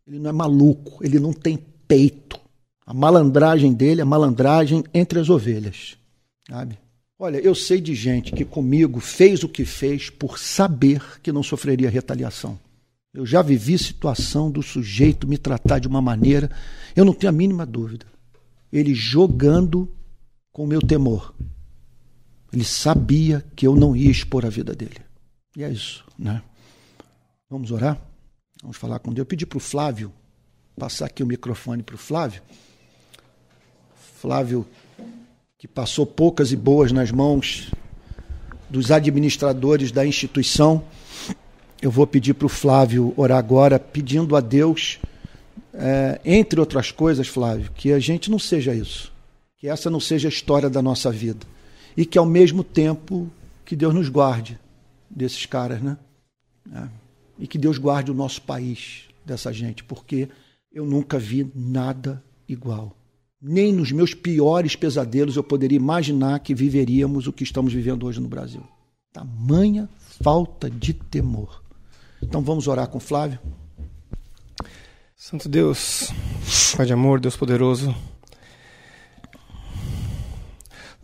Ele 0.06 0.18
não 0.18 0.30
é 0.30 0.32
maluco, 0.32 1.04
ele 1.04 1.20
não 1.20 1.32
tem 1.32 1.58
peito. 1.86 2.40
A 2.84 2.92
malandragem 2.92 3.72
dele, 3.72 4.00
a 4.00 4.04
malandragem 4.04 4.82
entre 4.92 5.20
as 5.20 5.30
ovelhas. 5.30 5.96
Sabe? 6.48 6.76
Olha, 7.18 7.38
eu 7.38 7.54
sei 7.54 7.80
de 7.80 7.94
gente 7.94 8.32
que 8.32 8.44
comigo 8.44 8.98
fez 8.98 9.44
o 9.44 9.48
que 9.48 9.64
fez 9.64 10.10
por 10.10 10.38
saber 10.38 11.20
que 11.22 11.30
não 11.30 11.42
sofreria 11.42 11.90
retaliação. 11.90 12.58
Eu 13.12 13.26
já 13.26 13.42
vivi 13.42 13.76
situação 13.76 14.50
do 14.50 14.62
sujeito 14.62 15.26
me 15.26 15.36
tratar 15.36 15.78
de 15.78 15.88
uma 15.88 16.00
maneira, 16.00 16.50
eu 16.94 17.04
não 17.04 17.12
tenho 17.12 17.30
a 17.30 17.36
mínima 17.36 17.66
dúvida. 17.66 18.06
Ele 18.72 18.94
jogando 18.94 19.92
com 20.52 20.64
o 20.64 20.66
meu 20.66 20.80
temor. 20.80 21.34
Ele 22.52 22.64
sabia 22.64 23.44
que 23.56 23.66
eu 23.66 23.74
não 23.74 23.96
ia 23.96 24.10
expor 24.10 24.46
a 24.46 24.48
vida 24.48 24.74
dele. 24.74 25.00
E 25.56 25.64
é 25.64 25.70
isso, 25.70 26.04
né? 26.18 26.42
Vamos 27.48 27.72
orar? 27.72 28.00
Vamos 28.62 28.76
falar 28.76 28.98
com 29.00 29.10
Deus. 29.10 29.24
Eu 29.24 29.26
pedi 29.26 29.44
para 29.44 29.58
o 29.58 29.60
Flávio, 29.60 30.12
passar 30.76 31.06
aqui 31.06 31.22
o 31.22 31.26
microfone 31.26 31.82
para 31.82 31.96
o 31.96 31.98
Flávio. 31.98 32.42
Flávio, 34.20 34.66
que 35.58 35.66
passou 35.66 36.06
poucas 36.06 36.52
e 36.52 36.56
boas 36.56 36.92
nas 36.92 37.10
mãos 37.10 37.72
dos 38.68 38.90
administradores 38.90 39.90
da 39.90 40.06
instituição. 40.06 40.84
Eu 41.82 41.90
vou 41.90 42.06
pedir 42.06 42.34
para 42.34 42.46
o 42.46 42.48
Flávio 42.48 43.14
orar 43.16 43.38
agora, 43.38 43.78
pedindo 43.78 44.36
a 44.36 44.40
Deus, 44.40 44.98
é, 45.72 46.20
entre 46.24 46.60
outras 46.60 46.90
coisas, 46.90 47.26
Flávio, 47.26 47.70
que 47.74 47.92
a 47.92 47.98
gente 47.98 48.30
não 48.30 48.38
seja 48.38 48.74
isso. 48.74 49.12
Que 49.56 49.68
essa 49.68 49.88
não 49.88 50.00
seja 50.00 50.28
a 50.28 50.30
história 50.30 50.68
da 50.68 50.82
nossa 50.82 51.10
vida. 51.10 51.46
E 51.96 52.04
que, 52.04 52.18
ao 52.18 52.26
mesmo 52.26 52.62
tempo, 52.62 53.30
que 53.64 53.74
Deus 53.74 53.94
nos 53.94 54.08
guarde 54.08 54.58
desses 55.08 55.46
caras, 55.46 55.80
né? 55.80 55.96
É. 56.74 56.88
E 57.38 57.46
que 57.46 57.58
Deus 57.58 57.78
guarde 57.78 58.10
o 58.10 58.14
nosso 58.14 58.42
país 58.42 59.04
dessa 59.24 59.52
gente, 59.52 59.82
porque 59.84 60.28
eu 60.72 60.84
nunca 60.84 61.18
vi 61.18 61.50
nada 61.54 62.22
igual. 62.48 62.94
Nem 63.40 63.72
nos 63.72 63.90
meus 63.90 64.12
piores 64.12 64.76
pesadelos 64.76 65.36
eu 65.36 65.42
poderia 65.42 65.76
imaginar 65.76 66.40
que 66.40 66.54
viveríamos 66.54 67.26
o 67.26 67.32
que 67.32 67.42
estamos 67.42 67.72
vivendo 67.72 68.06
hoje 68.06 68.20
no 68.20 68.28
Brasil. 68.28 68.62
Tamanha 69.12 69.88
falta 70.22 70.70
de 70.70 70.92
temor. 70.92 71.59
Então 72.22 72.42
vamos 72.42 72.68
orar 72.68 72.88
com 72.88 73.00
Flávio. 73.00 73.38
Santo 75.16 75.48
Deus, 75.48 76.12
Pai 76.76 76.86
de 76.86 76.92
amor, 76.92 77.20
Deus 77.20 77.36
poderoso, 77.36 77.94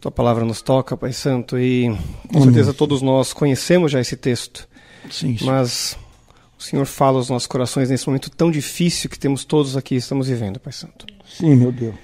Tua 0.01 0.11
palavra 0.11 0.45
nos 0.45 0.63
toca, 0.63 0.97
Pai 0.97 1.13
Santo, 1.13 1.59
e 1.59 1.89
com 2.33 2.43
certeza 2.43 2.73
todos 2.73 3.03
nós 3.03 3.33
conhecemos 3.33 3.91
já 3.91 3.99
esse 4.01 4.17
texto. 4.17 4.69
Sim, 5.11 5.37
sim. 5.37 5.45
Mas 5.45 5.99
o 6.57 6.63
Senhor 6.63 6.87
fala 6.87 7.17
aos 7.17 7.29
nossos 7.29 7.49
corações 7.49 7.91
nesse 7.91 8.07
momento 8.07 8.31
tão 8.31 8.51
difícil 8.51 9.11
que 9.11 9.19
temos 9.19 9.45
todos 9.45 9.77
aqui 9.77 9.97
estamos 9.97 10.29
vivendo, 10.29 10.61
Pai 10.61 10.73
Santo. 10.73 11.07
Sim, 11.27 11.57
meu 11.57 11.73
Deus. 11.73 11.95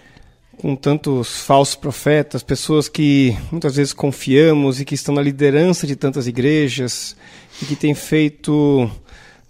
Com 0.59 0.75
tantos 0.75 1.43
falsos 1.43 1.77
profetas, 1.77 2.43
pessoas 2.43 2.89
que 2.89 3.37
muitas 3.51 3.77
vezes 3.77 3.93
confiamos 3.93 4.81
e 4.81 4.85
que 4.85 4.95
estão 4.95 5.15
na 5.15 5.23
liderança 5.23 5.87
de 5.87 5.95
tantas 5.95 6.27
igrejas 6.27 7.15
e 7.61 7.67
que 7.67 7.77
têm 7.77 7.95
feito 7.95 8.91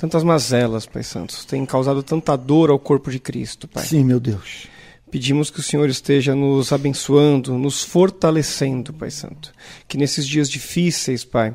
tantas 0.02 0.24
mazelas, 0.24 0.84
Pai 0.84 1.04
Santo, 1.04 1.46
têm 1.46 1.64
causado 1.64 2.02
tanta 2.02 2.34
dor 2.34 2.70
ao 2.70 2.78
corpo 2.78 3.08
de 3.08 3.20
Cristo, 3.20 3.68
Pai. 3.68 3.84
Sim, 3.84 4.02
meu 4.02 4.18
Deus. 4.18 4.66
Pedimos 5.08 5.48
que 5.48 5.60
o 5.60 5.62
Senhor 5.62 5.88
esteja 5.88 6.34
nos 6.34 6.72
abençoando, 6.72 7.56
nos 7.56 7.84
fortalecendo, 7.84 8.92
Pai 8.92 9.12
Santo. 9.12 9.52
Que 9.86 9.96
nesses 9.96 10.26
dias 10.26 10.50
difíceis, 10.50 11.24
Pai, 11.24 11.54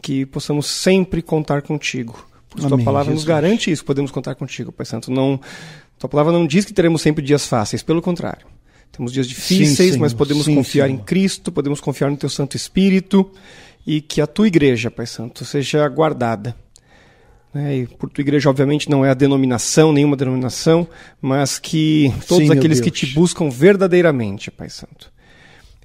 que 0.00 0.24
possamos 0.24 0.66
sempre 0.66 1.20
contar 1.20 1.62
contigo. 1.62 2.24
Porque 2.48 2.64
Amém, 2.64 2.78
tua 2.78 2.84
palavra 2.84 3.10
Jesus. 3.10 3.24
nos 3.24 3.28
garante 3.28 3.72
isso, 3.72 3.84
podemos 3.84 4.12
contar 4.12 4.36
contigo, 4.36 4.70
Pai 4.70 4.86
Santo. 4.86 5.10
Não, 5.10 5.40
tua 5.98 6.08
palavra 6.08 6.32
não 6.32 6.46
diz 6.46 6.64
que 6.64 6.72
teremos 6.72 7.02
sempre 7.02 7.24
dias 7.24 7.44
fáceis, 7.44 7.82
pelo 7.82 8.00
contrário. 8.00 8.46
Temos 8.92 9.12
dias 9.12 9.26
difíceis, 9.26 9.94
sim, 9.94 9.98
mas 9.98 10.14
podemos 10.14 10.44
sim, 10.44 10.54
confiar 10.54 10.86
Senhor. 10.86 11.00
em 11.00 11.04
Cristo, 11.04 11.50
podemos 11.50 11.80
confiar 11.80 12.08
no 12.08 12.16
teu 12.16 12.30
Santo 12.30 12.56
Espírito 12.56 13.28
e 13.84 14.00
que 14.00 14.20
a 14.20 14.28
tua 14.28 14.46
igreja, 14.46 14.92
Pai 14.92 15.08
Santo, 15.08 15.44
seja 15.44 15.88
guardada 15.88 16.54
né, 17.52 17.78
e 17.78 17.86
por 17.86 18.08
tua 18.08 18.22
igreja, 18.22 18.48
obviamente, 18.48 18.88
não 18.88 19.04
é 19.04 19.10
a 19.10 19.14
denominação, 19.14 19.92
nenhuma 19.92 20.16
denominação, 20.16 20.86
mas 21.20 21.58
que 21.58 22.12
todos 22.28 22.46
Sim, 22.46 22.52
aqueles 22.52 22.80
que 22.80 22.90
te 22.90 23.06
buscam 23.06 23.48
verdadeiramente, 23.50 24.50
Pai 24.50 24.70
Santo. 24.70 25.12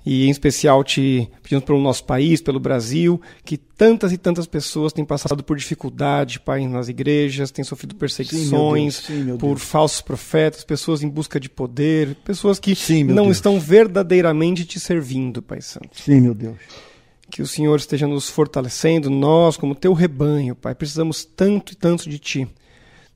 E 0.05 0.27
em 0.27 0.29
especial 0.29 0.83
te 0.83 1.27
pedimos 1.41 1.65
pelo 1.65 1.81
nosso 1.81 2.03
país, 2.03 2.39
pelo 2.39 2.59
Brasil, 2.59 3.19
que 3.43 3.57
tantas 3.57 4.13
e 4.13 4.17
tantas 4.17 4.45
pessoas 4.45 4.93
têm 4.93 5.03
passado 5.03 5.43
por 5.43 5.57
dificuldade, 5.57 6.39
Pai, 6.39 6.67
nas 6.67 6.87
igrejas, 6.87 7.49
têm 7.49 7.65
sofrido 7.65 7.95
perseguições 7.95 8.97
Sim, 8.97 9.25
Sim, 9.31 9.37
por 9.37 9.57
falsos 9.57 10.01
profetas, 10.01 10.63
pessoas 10.63 11.01
em 11.01 11.09
busca 11.09 11.39
de 11.39 11.49
poder, 11.49 12.15
pessoas 12.23 12.59
que 12.59 12.75
não 13.03 13.23
Deus. 13.23 13.37
estão 13.37 13.59
verdadeiramente 13.59 14.63
te 14.63 14.79
servindo, 14.79 15.41
Pai 15.41 15.61
Santo. 15.61 15.99
Sim, 15.99 16.21
meu 16.21 16.35
Deus 16.35 16.55
que 17.35 17.41
o 17.41 17.47
Senhor 17.47 17.77
esteja 17.77 18.07
nos 18.07 18.29
fortalecendo, 18.29 19.09
nós, 19.09 19.57
como 19.57 19.75
teu 19.75 19.91
rebanho, 19.91 20.55
Pai, 20.55 20.73
precisamos 20.73 21.25
tanto 21.25 21.73
e 21.73 21.75
tanto 21.75 22.09
de 22.09 22.17
Ti. 22.17 22.47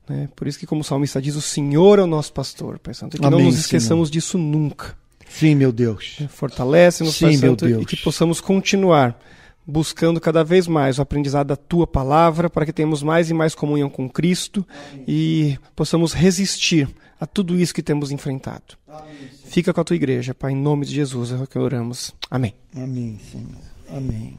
Né? 0.06 0.28
Por 0.36 0.46
isso 0.46 0.58
que, 0.58 0.66
como 0.66 0.82
o 0.82 0.84
salmista 0.84 1.22
diz, 1.22 1.36
o 1.36 1.40
Senhor 1.40 1.98
é 1.98 2.02
o 2.02 2.06
nosso 2.06 2.30
pastor, 2.30 2.78
Pai 2.78 2.92
Santo, 2.92 3.16
e 3.16 3.18
que 3.18 3.24
Amém, 3.24 3.38
não 3.38 3.46
nos 3.46 3.58
esqueçamos 3.58 4.08
Senhor. 4.08 4.12
disso 4.12 4.36
nunca. 4.36 4.94
Sim, 5.26 5.54
meu 5.54 5.72
Deus. 5.72 6.18
Fortalece-nos, 6.28 7.18
Pai 7.18 7.32
Santo, 7.32 7.66
e 7.66 7.82
que 7.86 7.96
possamos 7.96 8.42
continuar 8.42 9.18
buscando 9.66 10.20
cada 10.20 10.44
vez 10.44 10.66
mais 10.68 10.98
o 10.98 11.02
aprendizado 11.02 11.46
da 11.46 11.56
Tua 11.56 11.86
palavra, 11.86 12.50
para 12.50 12.66
que 12.66 12.74
tenhamos 12.74 13.02
mais 13.02 13.30
e 13.30 13.32
mais 13.32 13.54
comunhão 13.54 13.88
com 13.88 14.06
Cristo 14.06 14.66
Amém. 14.92 15.04
e 15.08 15.58
possamos 15.74 16.12
resistir 16.12 16.86
a 17.18 17.24
tudo 17.24 17.58
isso 17.58 17.72
que 17.72 17.82
temos 17.82 18.10
enfrentado. 18.10 18.76
Amém, 18.86 19.30
Fica 19.46 19.72
com 19.72 19.80
a 19.80 19.84
Tua 19.84 19.96
igreja, 19.96 20.34
Pai, 20.34 20.52
em 20.52 20.56
nome 20.56 20.84
de 20.84 20.94
Jesus 20.94 21.32
é 21.32 21.36
o 21.36 21.46
que 21.46 21.58
oramos. 21.58 22.14
Amém. 22.30 22.54
Amém, 22.76 23.18
Senhor. 23.32 23.69
Amém. 23.92 24.38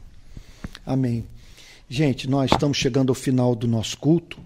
Amém. 0.84 1.24
Gente, 1.88 2.28
nós 2.28 2.50
estamos 2.50 2.78
chegando 2.78 3.10
ao 3.10 3.14
final 3.14 3.54
do 3.54 3.68
nosso 3.68 3.98
culto 3.98 4.38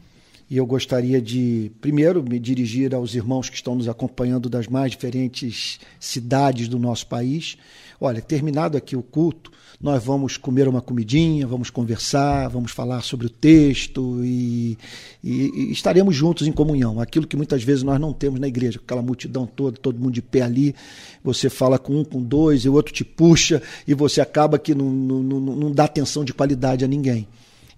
e 0.51 0.57
eu 0.57 0.67
gostaria 0.67 1.21
de, 1.21 1.71
primeiro, 1.81 2.23
me 2.23 2.39
dirigir 2.39 2.95
aos 2.95 3.15
irmãos 3.15 3.49
que 3.49 3.57
estão 3.57 3.75
nos 3.75 3.89
acompanhando 3.89 4.49
das 4.49 4.67
mais 4.67 4.91
diferentes 4.93 5.79
cidades 5.99 6.69
do 6.69 6.79
nosso 6.79 7.07
país. 7.07 7.57
Olha, 8.01 8.21
terminado 8.21 8.77
aqui 8.77 8.95
o 8.95 9.03
culto, 9.03 9.51
nós 9.81 10.03
vamos 10.03 10.37
comer 10.37 10.69
uma 10.69 10.81
comidinha, 10.81 11.47
vamos 11.47 11.71
conversar, 11.71 12.49
vamos 12.49 12.73
falar 12.73 13.03
sobre 13.03 13.27
o 13.27 13.31
texto 13.31 14.23
e, 14.25 14.79
e, 15.23 15.51
e, 15.55 15.73
estaremos 15.73 16.15
juntos 16.15 16.47
em 16.47 16.53
comunhão. 16.53 17.01
Aquilo 17.01 17.27
que 17.27 17.37
muitas 17.37 17.63
vezes 17.63 17.83
nós 17.83 18.01
não 18.01 18.13
temos 18.13 18.41
na 18.41 18.49
igreja, 18.49 18.81
aquela 18.83 19.03
multidão 19.03 19.47
toda, 19.47 19.77
todo 19.79 19.99
mundo 19.99 20.13
de 20.13 20.23
pé 20.23 20.43
ali, 20.43 20.75
você 21.23 21.49
fala 21.49 21.79
com 21.79 22.01
um, 22.01 22.05
com 22.05 22.23
dois, 22.23 22.65
e 22.65 22.69
o 22.69 22.75
outro 22.75 22.93
te 22.93 23.05
puxa 23.05 23.63
e 23.87 23.95
você 23.95 24.21
acaba 24.21 24.59
que 24.59 24.75
não, 24.75 24.91
não, 24.91 25.23
não, 25.23 25.41
não 25.41 25.73
dá 25.73 25.85
atenção 25.85 26.25
de 26.25 26.33
qualidade 26.33 26.85
a 26.85 26.89
ninguém. 26.89 27.27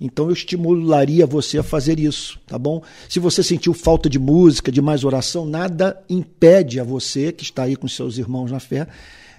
Então 0.00 0.26
eu 0.26 0.32
estimularia 0.32 1.26
você 1.26 1.58
a 1.58 1.62
fazer 1.62 1.98
isso, 1.98 2.38
tá 2.46 2.56
bom? 2.56 2.82
Se 3.08 3.18
você 3.18 3.42
sentiu 3.42 3.74
falta 3.74 4.08
de 4.08 4.18
música, 4.18 4.70
de 4.70 4.80
mais 4.80 5.02
oração, 5.02 5.44
nada 5.44 6.00
impede 6.08 6.78
a 6.78 6.84
você 6.84 7.32
que 7.32 7.42
está 7.42 7.64
aí 7.64 7.74
com 7.74 7.88
seus 7.88 8.16
irmãos 8.16 8.52
na 8.52 8.60
fé 8.60 8.86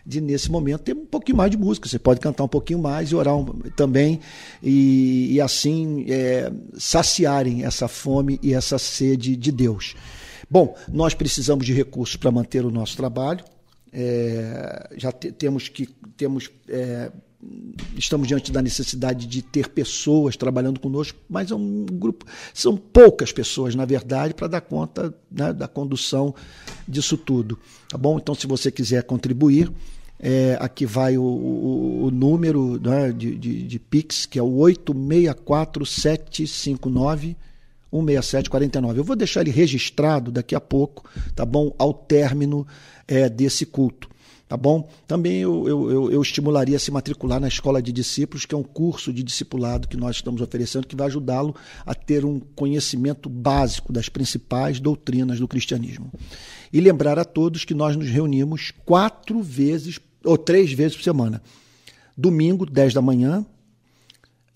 de, 0.10 0.20
nesse 0.20 0.52
momento, 0.52 0.82
ter 0.82 0.96
um 0.96 1.06
pouquinho 1.06 1.38
mais 1.38 1.52
de 1.52 1.58
música. 1.58 1.88
Você 1.88 2.00
pode 2.00 2.20
cantar 2.20 2.44
um 2.44 2.48
pouquinho 2.48 2.80
mais 2.80 3.12
e 3.12 3.16
orar 3.16 3.38
um, 3.38 3.46
também, 3.76 4.20
e, 4.62 5.34
e 5.34 5.40
assim 5.40 6.06
é, 6.10 6.52
saciarem 6.76 7.64
essa 7.64 7.88
fome 7.88 8.40
e 8.42 8.56
essa 8.56 8.80
sede 8.80 9.36
de 9.36 9.52
Deus. 9.52 9.96
Bom, 10.50 10.76
nós 10.92 11.14
precisamos 11.14 11.64
de 11.64 11.74
recursos 11.74 12.16
para 12.16 12.32
manter 12.32 12.66
o 12.66 12.72
nosso 12.72 12.98
trabalho. 12.98 13.46
É, 13.94 14.90
já 14.98 15.12
te, 15.12 15.32
temos 15.32 15.70
que 15.70 15.88
temos 16.18 16.50
é, 16.68 17.12
estamos 17.96 18.28
diante 18.28 18.52
da 18.52 18.62
necessidade 18.62 19.26
de 19.26 19.42
ter 19.42 19.70
pessoas 19.70 20.36
trabalhando 20.36 20.80
conosco, 20.80 21.18
mas 21.30 21.52
é 21.52 21.56
um 21.56 21.86
grupo, 21.86 22.26
são 22.54 22.76
poucas 22.76 23.32
pessoas, 23.32 23.76
na 23.76 23.86
verdade, 23.86 24.34
para 24.34 24.48
dar 24.48 24.62
conta 24.62 25.14
né, 25.32 25.54
da 25.54 25.68
condução 25.68 26.36
disso 26.88 27.18
tudo. 27.18 27.58
Tá 27.88 27.98
bom? 27.98 28.18
Então, 28.18 28.36
se 28.36 28.46
você 28.46 28.72
quiser 28.72 29.04
contribuir, 29.04 29.72
é, 30.20 30.58
aqui 30.60 30.86
vai 30.86 31.18
o, 31.18 31.24
o, 31.24 32.06
o 32.06 32.12
número 32.12 32.80
né, 32.80 33.12
de, 33.12 33.36
de, 33.38 33.64
de, 33.64 33.80
Pix, 33.80 34.26
que 34.26 34.38
é 34.38 34.44
o 34.44 34.58
864759 34.58 37.38
16749. 37.92 39.00
Eu 39.00 39.04
vou 39.04 39.16
deixar 39.16 39.42
ele 39.42 39.50
registrado 39.52 40.32
daqui 40.32 40.54
a 40.54 40.62
pouco, 40.62 41.10
tá 41.36 41.44
bom? 41.46 41.74
Ao 41.78 41.94
término 41.94 42.68
é, 43.08 43.30
desse 43.30 43.66
culto. 43.66 44.10
Tá 44.48 44.58
bom? 44.58 44.88
Também 45.08 45.42
eu, 45.42 45.68
eu, 45.68 46.12
eu, 46.12 46.22
estimularia 46.24 46.76
a 46.76 46.80
se 46.80 46.90
matricular 46.90 47.40
na 47.40 47.48
Escola 47.48 47.84
de 47.84 47.92
Discípulos, 47.92 48.48
que 48.48 48.56
é 48.56 48.58
um 48.58 48.64
curso 48.64 49.14
de 49.14 49.22
discipulado 49.22 49.88
que 49.88 49.96
nós 49.96 50.16
estamos 50.16 50.42
oferecendo, 50.42 50.88
que 50.88 50.96
vai 50.96 51.06
ajudá-lo 51.06 51.56
a 51.86 51.94
ter 51.94 52.26
um 52.26 52.40
conhecimento 52.40 53.30
básico 53.30 53.94
das 53.94 54.10
principais 54.10 54.80
doutrinas 54.80 55.40
do 55.40 55.48
cristianismo. 55.48 56.12
E 56.74 56.82
lembrar 56.82 57.20
a 57.20 57.26
todos 57.26 57.64
que 57.64 57.76
nós 57.76 57.96
nos 57.96 58.10
reunimos 58.10 58.74
quatro 58.86 59.40
vezes 59.40 60.00
ou 60.24 60.38
três 60.38 60.72
vezes 60.72 60.96
por 60.96 61.04
semana. 61.04 61.42
Domingo, 62.18 62.66
10 62.66 62.94
da 62.94 63.02
manhã, 63.02 63.46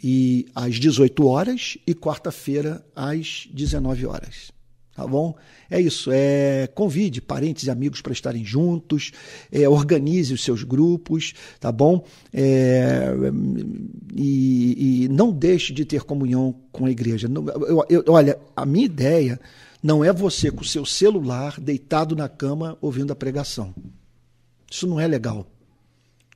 e 0.03 0.47
às 0.53 0.75
18 0.75 1.25
horas, 1.25 1.77
e 1.87 1.95
quarta-feira, 1.95 2.85
às 2.93 3.47
19 3.53 4.05
horas. 4.05 4.51
tá 4.93 5.07
bom? 5.07 5.33
É 5.71 5.79
isso, 5.79 6.11
é 6.13 6.67
convide 6.67 7.21
parentes 7.21 7.63
e 7.63 7.71
amigos 7.71 8.01
para 8.01 8.11
estarem 8.11 8.43
juntos, 8.43 9.11
é, 9.51 9.67
organize 9.67 10.33
os 10.33 10.43
seus 10.43 10.63
grupos, 10.63 11.33
tá 11.59 11.71
bom? 11.71 12.05
É, 12.33 13.13
e, 14.13 15.05
e, 15.05 15.07
não 15.07 15.31
deixe 15.31 15.71
de 15.71 15.85
ter 15.85 16.03
comunhão 16.03 16.53
com 16.71 16.85
a 16.85 16.91
igreja. 16.91 17.29
Eu, 17.29 17.85
eu, 17.89 18.03
olha, 18.09 18.37
a 18.55 18.65
minha 18.65 18.85
ideia 18.85 19.39
não 19.81 20.03
é 20.03 20.11
você 20.11 20.51
com 20.51 20.61
o 20.61 20.65
seu 20.65 20.85
celular 20.85 21.59
deitado 21.59 22.15
na 22.15 22.27
cama 22.27 22.77
ouvindo 22.81 23.11
a 23.11 23.15
pregação. 23.15 23.73
Isso 24.69 24.85
não 24.85 24.99
é 24.99 25.07
legal. 25.07 25.47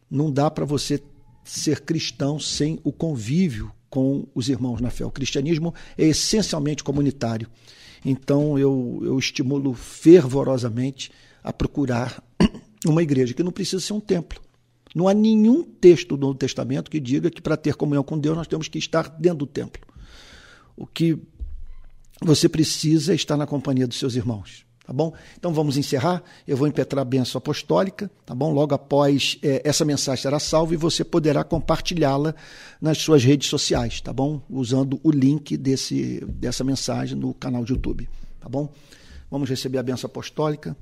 Não 0.10 0.32
dá 0.32 0.50
para 0.50 0.66
você 0.66 1.02
ser 1.44 1.82
cristão 1.82 2.40
sem 2.40 2.80
o 2.84 2.92
convívio 2.92 3.72
com 3.90 4.28
os 4.36 4.50
irmãos 4.50 4.82
na 4.82 4.90
fé. 4.90 5.06
O 5.06 5.12
cristianismo 5.12 5.74
é 5.98 6.06
essencialmente 6.06 6.84
comunitário. 6.84 7.48
Então 8.04 8.60
eu, 8.60 9.00
eu 9.02 9.18
estimulo 9.18 9.74
fervorosamente 9.74 11.12
a 11.44 11.52
procurar 11.54 12.24
uma 12.86 13.02
igreja 13.02 13.34
que 13.34 13.44
não 13.44 13.52
precisa 13.52 13.82
ser 13.82 13.94
um 13.94 14.00
templo. 14.00 14.42
Não 14.94 15.08
há 15.08 15.14
nenhum 15.14 15.64
texto 15.64 16.16
do 16.16 16.18
Novo 16.18 16.38
Testamento 16.38 16.92
que 16.92 17.00
diga 17.00 17.30
que 17.30 17.42
para 17.42 17.58
ter 17.58 17.76
comunhão 17.76 18.04
com 18.04 18.18
Deus 18.18 18.36
nós 18.36 18.48
temos 18.48 18.68
que 18.68 18.78
estar 18.78 19.10
dentro 19.10 19.40
do 19.40 19.48
templo. 19.48 19.82
O 20.76 20.86
que 20.86 21.18
você 22.22 22.50
precisa 22.50 23.14
é 23.14 23.16
estar 23.16 23.38
na 23.38 23.48
companhia 23.48 23.88
dos 23.88 24.00
seus 24.00 24.16
irmãos 24.16 24.67
tá 24.88 24.94
bom? 24.94 25.14
Então 25.38 25.54
vamos 25.54 25.76
encerrar. 25.76 26.24
Eu 26.48 26.56
vou 26.56 26.66
impetrar 26.66 27.02
a 27.02 27.06
benção 27.06 27.40
apostólica, 27.40 28.10
tá 28.26 28.34
bom? 28.34 28.54
Logo 28.54 28.74
após 28.74 29.38
é, 29.44 29.62
essa 29.66 29.84
mensagem 29.84 30.22
será 30.22 30.40
salva 30.40 30.74
e 30.74 30.78
você 30.78 31.04
poderá 31.04 31.44
compartilhá-la 31.44 32.34
nas 32.80 33.00
suas 33.00 33.22
redes 33.22 33.50
sociais, 33.50 34.00
tá 34.00 34.14
bom? 34.14 34.42
Usando 34.50 34.98
o 35.04 35.12
link 35.12 35.58
desse, 35.58 36.24
dessa 36.30 36.64
mensagem 36.64 37.18
no 37.18 37.34
canal 37.34 37.66
de 37.66 37.74
YouTube, 37.74 38.08
tá 38.40 38.48
bom? 38.48 38.72
Vamos 39.30 39.50
receber 39.50 39.78
a 39.78 39.84
benção 39.84 40.08
apostólica. 40.08 40.76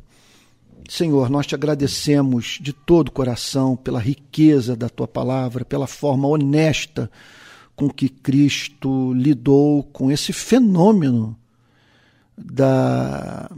Senhor, 0.87 1.27
nós 1.27 1.47
te 1.47 1.55
agradecemos 1.55 2.59
de 2.61 2.73
todo 2.73 3.07
o 3.07 3.11
coração 3.11 3.75
pela 3.75 3.99
riqueza 3.99 4.75
da 4.75 4.87
tua 4.87 5.07
palavra, 5.07 5.65
pela 5.65 5.87
forma 5.87 6.27
honesta 6.27 7.09
com 7.75 7.89
que 7.89 8.07
Cristo 8.07 9.11
lidou 9.13 9.83
com 9.83 10.11
esse 10.11 10.31
fenômeno 10.31 11.35
da 12.37 13.49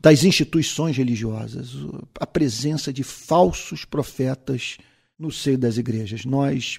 das 0.00 0.24
instituições 0.24 0.96
religiosas, 0.96 1.72
a 2.18 2.26
presença 2.26 2.92
de 2.92 3.04
falsos 3.04 3.84
profetas 3.84 4.78
no 5.18 5.30
seio 5.30 5.58
das 5.58 5.76
igrejas. 5.76 6.24
Nós, 6.24 6.78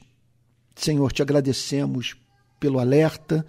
Senhor, 0.75 1.11
te 1.11 1.21
agradecemos 1.21 2.15
pelo 2.59 2.79
alerta, 2.79 3.45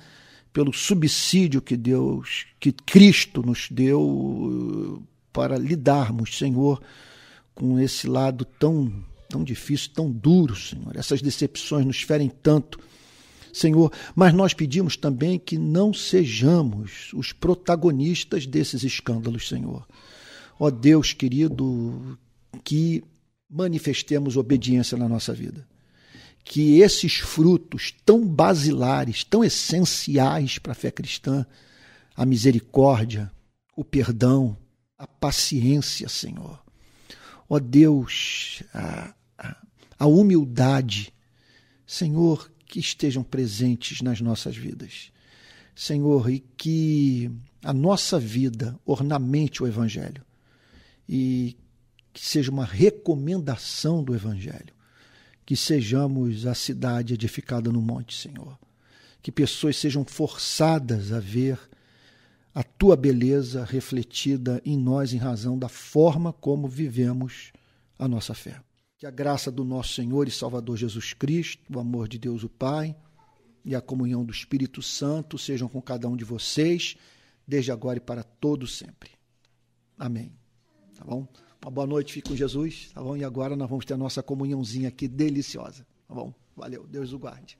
pelo 0.53 0.73
subsídio 0.73 1.63
que 1.63 1.77
Deus, 1.77 2.47
que 2.61 2.71
Cristo 2.71 3.43
nos 3.43 3.69
deu 3.71 4.03
uh, 4.03 5.03
para 5.33 5.57
lidarmos, 5.57 6.37
Senhor, 6.37 6.83
com 7.55 7.81
esse 7.81 8.07
lado 8.07 8.45
tão 8.45 8.93
tão 9.33 9.43
difícil, 9.43 9.91
tão 9.95 10.11
duro, 10.11 10.55
Senhor. 10.55 10.95
Essas 10.95 11.23
decepções 11.23 11.87
nos 11.87 12.03
ferem 12.03 12.29
tanto 12.29 12.79
Senhor, 13.53 13.93
mas 14.15 14.33
nós 14.33 14.55
pedimos 14.55 14.97
também 14.97 15.39
que 15.39 15.59
não 15.59 15.93
sejamos 15.93 17.11
os 17.13 17.33
protagonistas 17.33 18.47
desses 18.47 18.83
escândalos, 18.83 19.49
Senhor. 19.49 19.87
Ó 20.59 20.71
Deus 20.71 21.13
querido, 21.13 22.19
que 22.65 23.05
manifestemos 23.49 24.37
obediência 24.37 24.97
na 24.97 25.09
nossa 25.09 25.35
vida. 25.35 25.69
Que 26.45 26.81
esses 26.81 27.19
frutos 27.19 27.95
tão 28.05 28.27
basilares, 28.27 29.23
tão 29.23 29.45
essenciais 29.45 30.59
para 30.59 30.73
a 30.73 30.75
fé 30.75 30.91
cristã, 30.91 31.47
a 32.17 32.25
misericórdia, 32.25 33.31
o 33.77 33.85
perdão, 33.85 34.57
a 34.97 35.07
paciência, 35.07 36.09
Senhor. 36.09 36.63
Ó 37.49 37.59
Deus, 37.59 38.63
a, 38.73 39.15
a, 39.37 39.57
a 39.99 40.07
humildade, 40.07 41.13
Senhor, 41.87 42.52
que 42.73 42.81
estejam 42.81 43.23
presentes 43.23 44.01
nas 44.01 44.23
nossas 44.23 44.57
vidas. 44.57 45.13
Senhor, 45.77 46.31
e 46.31 46.41
que 46.41 47.31
a 47.63 47.71
nossa 47.71 48.19
vida 48.19 48.81
ornamente 48.87 49.63
o 49.63 49.67
Evangelho 49.67 50.25
e 51.07 51.55
que 52.15 52.25
seja 52.25 52.51
uma 52.51 52.65
recomendação 52.65 54.03
do 54.03 54.15
Evangelho. 54.15 54.73
Que 55.45 55.55
sejamos 55.55 56.47
a 56.47 56.55
cidade 56.55 57.13
edificada 57.13 57.71
no 57.71 57.83
monte, 57.83 58.17
Senhor. 58.17 58.59
Que 59.21 59.31
pessoas 59.31 59.77
sejam 59.77 60.03
forçadas 60.03 61.13
a 61.13 61.21
ver 61.21 61.61
a 62.55 62.63
tua 62.63 62.97
beleza 62.97 63.67
refletida 63.67 64.63
em 64.65 64.79
nós 64.79 65.13
em 65.13 65.19
razão 65.19 65.59
da 65.59 65.69
forma 65.69 66.33
como 66.33 66.67
vivemos 66.67 67.53
a 67.99 68.09
nossa 68.09 68.33
fé. 68.33 68.63
Que 69.03 69.07
a 69.09 69.11
graça 69.11 69.51
do 69.51 69.65
nosso 69.65 69.95
Senhor 69.95 70.29
e 70.29 70.31
Salvador 70.31 70.77
Jesus 70.77 71.13
Cristo, 71.13 71.61
o 71.75 71.81
amor 71.81 72.07
de 72.07 72.21
Deus 72.21 72.45
o 72.45 72.49
Pai 72.49 72.95
e 73.65 73.75
a 73.75 73.81
comunhão 73.81 74.25
do 74.25 74.31
Espírito 74.31 74.81
Santo 74.81 75.37
sejam 75.37 75.69
com 75.69 75.83
cada 75.83 76.09
um 76.09 76.17
de 76.17 76.23
vocês, 76.23 76.97
desde 77.45 77.73
agora 77.73 77.97
e 77.97 78.01
para 78.01 78.23
todo 78.23 78.65
sempre. 78.65 79.11
Amém. 79.99 80.33
Tá 80.97 81.05
bom? 81.05 81.27
Uma 81.61 81.71
boa 81.73 81.85
noite, 81.85 82.13
fique 82.13 82.29
com 82.29 82.37
Jesus, 82.37 82.93
tá 82.95 83.03
bom? 83.03 83.17
E 83.17 83.25
agora 83.25 83.57
nós 83.57 83.69
vamos 83.69 83.85
ter 83.85 83.95
a 83.95 83.97
nossa 83.97 84.23
comunhãozinha 84.23 84.87
aqui 84.87 85.09
deliciosa, 85.09 85.85
tá 86.07 86.15
bom? 86.15 86.33
Valeu, 86.57 86.87
Deus 86.87 87.13
o 87.13 87.19
guarde. 87.19 87.59